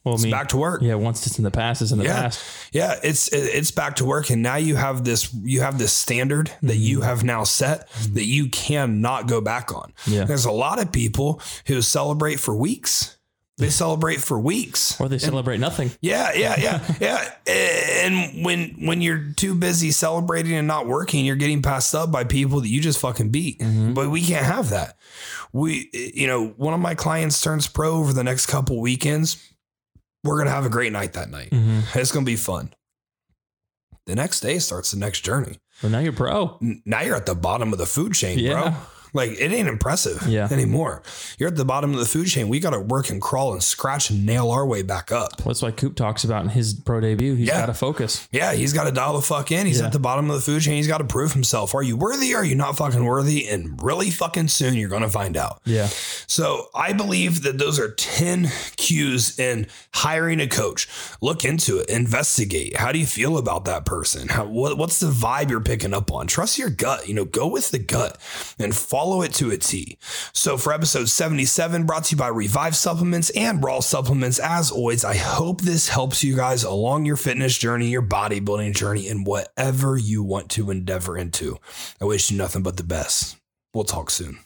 Well, 0.05 0.15
I 0.19 0.23
mean, 0.23 0.31
back 0.31 0.49
to 0.49 0.57
work. 0.57 0.81
yeah. 0.81 0.95
Once 0.95 1.27
it's 1.27 1.39
in 1.39 1.45
the 1.45 1.51
past, 1.51 1.83
it's 1.83 1.91
in 1.93 1.99
the 1.99 2.05
Yeah. 2.05 2.23
past. 2.23 2.41
Yeah, 2.73 2.95
it's 3.03 3.29
it's 3.33 3.71
back 3.71 3.97
to 3.97 4.05
work, 4.05 4.31
and 4.31 4.43
now 4.43 4.57
you 4.57 4.77
have 4.77 5.05
this 5.05 5.33
you 5.43 5.61
have 5.61 5.79
this 5.79 5.93
standard 5.93 6.51
that 6.63 6.75
Mm-hmm. 6.75 6.83
you 6.83 7.01
have 7.03 7.25
now 7.25 7.45
set 7.45 7.89
that 8.15 8.25
you 8.25 8.49
cannot 8.49 9.27
go 9.27 9.41
back 9.41 9.75
on. 9.75 9.93
Yeah. 10.07 10.25
There's 10.25 10.45
a 10.47 10.53
lot 10.53 10.79
of 10.81 10.93
people 10.93 11.43
who 11.67 11.83
celebrate 11.83 12.39
for 12.41 12.55
weeks, 12.55 13.17
They 13.59 13.71
celebrate 13.71 14.21
for 14.21 14.39
weeks. 14.39 15.01
Or 15.01 15.09
they 15.09 15.19
celebrate 15.19 15.59
nothing. 15.59 15.91
Yeah, 16.01 16.31
yeah, 16.33 16.55
yeah, 16.61 16.95
yeah. 17.01 17.29
And 18.05 18.45
when 18.45 18.77
when 18.87 19.03
you're 19.03 19.33
too 19.37 19.55
busy 19.57 19.91
celebrating 19.91 20.55
and 20.55 20.69
not 20.69 20.87
working, 20.87 21.27
you're 21.27 21.35
getting 21.37 21.61
passed 21.61 21.93
up 21.95 22.13
by 22.13 22.23
people 22.25 22.61
that 22.61 22.69
you 22.69 22.81
just 22.81 23.01
fucking 23.01 23.31
beat. 23.31 23.61
But 23.95 24.11
we 24.11 24.23
can't 24.23 24.47
have 24.47 24.71
that. 24.71 24.97
We, 25.53 25.91
you 25.93 26.29
know, 26.29 26.49
one 26.57 26.73
of 26.73 26.79
my 26.81 26.95
clients 26.95 27.41
turns 27.43 27.67
pro 27.67 27.95
over 27.95 28.13
the 28.13 28.23
next 28.25 28.47
couple 28.47 28.81
weekends. 28.81 29.37
We're 30.29 30.39
gonna 30.39 30.51
have 30.51 30.67
a 30.67 30.71
great 30.71 30.93
night 30.93 31.15
that 31.15 31.31
night. 31.31 31.51
Mm-hmm. 31.51 31.99
It's 31.99 32.13
gonna 32.13 32.27
be 32.27 32.37
fun. 32.37 32.73
The 34.07 34.15
next 34.15 34.41
day 34.41 34.59
starts 34.59 34.91
the 34.93 34.99
next 34.99 35.21
journey. 35.23 35.59
But 35.83 35.91
now 35.91 35.99
you're 36.01 36.13
pro. 36.13 36.59
N- 36.63 36.83
Now 36.85 37.01
you're 37.03 37.17
at 37.17 37.27
the 37.27 37.35
bottom 37.35 37.73
of 37.73 37.79
the 37.79 37.87
food 37.87 38.13
chain, 38.15 38.39
Yeah. 38.39 38.53
bro. 38.63 38.75
Like 39.19 39.33
it 39.41 39.53
ain't 39.53 39.69
impressive 39.69 40.27
Yeah. 40.27 40.49
anymore. 40.51 41.03
You're 41.39 41.49
at 41.49 41.57
the 41.57 41.65
bottom 41.65 41.93
of 41.93 41.99
the 41.99 42.07
food 42.07 42.27
chain. 42.29 42.49
We 42.49 42.61
got 42.61 42.71
to 42.71 42.81
work 42.81 43.11
and 43.11 43.21
crawl 43.21 43.53
and 43.53 43.63
scratch 43.63 44.11
and 44.11 44.25
nail 44.25 44.51
our 44.51 44.65
way 44.65 44.83
back 44.83 45.11
up. 45.13 45.37
That's 45.45 45.61
why 45.63 45.73
Coop 45.73 45.97
talks 45.97 46.25
about 46.25 46.45
in 46.45 46.51
his 46.51 46.73
pro 46.75 47.01
debut. 47.01 47.35
He's 47.35 47.49
Yeah. 47.49 47.61
got 47.61 47.67
to 47.67 47.75
focus. 47.75 48.27
Yeah, 48.33 48.53
he's 48.55 48.73
got 48.73 48.85
to 48.85 48.93
dial 48.93 49.15
the 49.15 49.23
fuck 49.23 49.51
in. 49.53 49.67
He's 49.67 49.81
Yeah. 49.81 49.87
at 49.87 49.93
the 49.93 49.99
bottom 49.99 50.31
of 50.31 50.37
the 50.37 50.43
food 50.43 50.63
chain. 50.63 50.77
He's 50.77 50.87
got 50.87 50.99
to 50.99 51.05
prove 51.05 51.33
himself. 51.33 51.75
Are 51.75 51.83
you 51.83 51.97
worthy? 51.97 52.33
Or 52.35 52.39
are 52.39 52.45
you 52.45 52.55
not 52.55 52.77
fucking 52.77 53.05
worthy? 53.05 53.47
And 53.49 53.79
really 53.83 54.11
fucking 54.11 54.49
soon 54.49 54.75
you're 54.75 54.89
going 54.89 55.03
to 55.03 55.09
find 55.11 55.37
out. 55.37 55.61
Yeah. 55.65 55.89
So 56.27 56.69
I 56.75 56.93
believe 56.93 57.43
that 57.43 57.59
those 57.59 57.79
are 57.79 57.91
10 57.91 58.51
cues 58.77 59.39
in 59.39 59.67
hiring 59.95 60.41
a 60.41 60.47
coach. 60.47 60.89
Look 61.21 61.45
into 61.45 61.79
it, 61.79 61.89
investigate. 61.91 62.77
How 62.77 62.93
do 62.93 62.99
you 62.99 63.07
feel 63.07 63.37
about 63.39 63.65
that 63.65 63.85
person? 63.85 64.29
How, 64.29 64.47
what, 64.47 64.79
what's 64.79 65.01
the 65.01 65.11
vibe 65.11 65.51
you're 65.51 65.61
picking 65.61 65.93
up 65.95 66.13
on? 66.13 66.27
Trust 66.27 66.59
your 66.59 66.71
gut, 66.71 67.09
you 67.09 67.15
know, 67.15 67.25
go 67.25 67.47
with 67.49 67.71
the 67.71 67.79
gut 67.79 68.19
and 68.59 68.75
follow 69.09 69.23
it 69.23 69.33
to 69.33 69.51
a 69.51 69.57
T. 69.57 69.97
So 70.35 70.59
for 70.59 70.71
episode 70.71 71.09
77, 71.09 71.87
brought 71.87 72.05
to 72.05 72.11
you 72.15 72.19
by 72.19 72.29
Revive 72.29 72.77
Supplements 72.77 73.31
and 73.31 73.65
Raw 73.65 73.81
Supplements, 73.81 74.39
as 74.39 74.71
always, 74.71 75.03
I 75.03 75.17
hope 75.17 75.63
this 75.63 75.89
helps 75.89 76.23
you 76.23 76.37
guys 76.37 76.63
along 76.63 77.07
your 77.07 77.17
fitness 77.17 77.57
journey, 77.57 77.89
your 77.89 78.03
bodybuilding 78.03 78.75
journey, 78.77 79.09
and 79.09 79.27
whatever 79.27 79.97
you 79.97 80.23
want 80.23 80.51
to 80.51 80.71
endeavor 80.71 81.17
into. 81.17 81.57
I 82.03 82.05
wish 82.05 82.31
you 82.31 82.37
nothing 82.37 82.63
but 82.63 82.77
the 82.77 82.83
best. 82.83 83.39
We'll 83.73 83.85
talk 83.85 84.11
soon. 84.11 84.41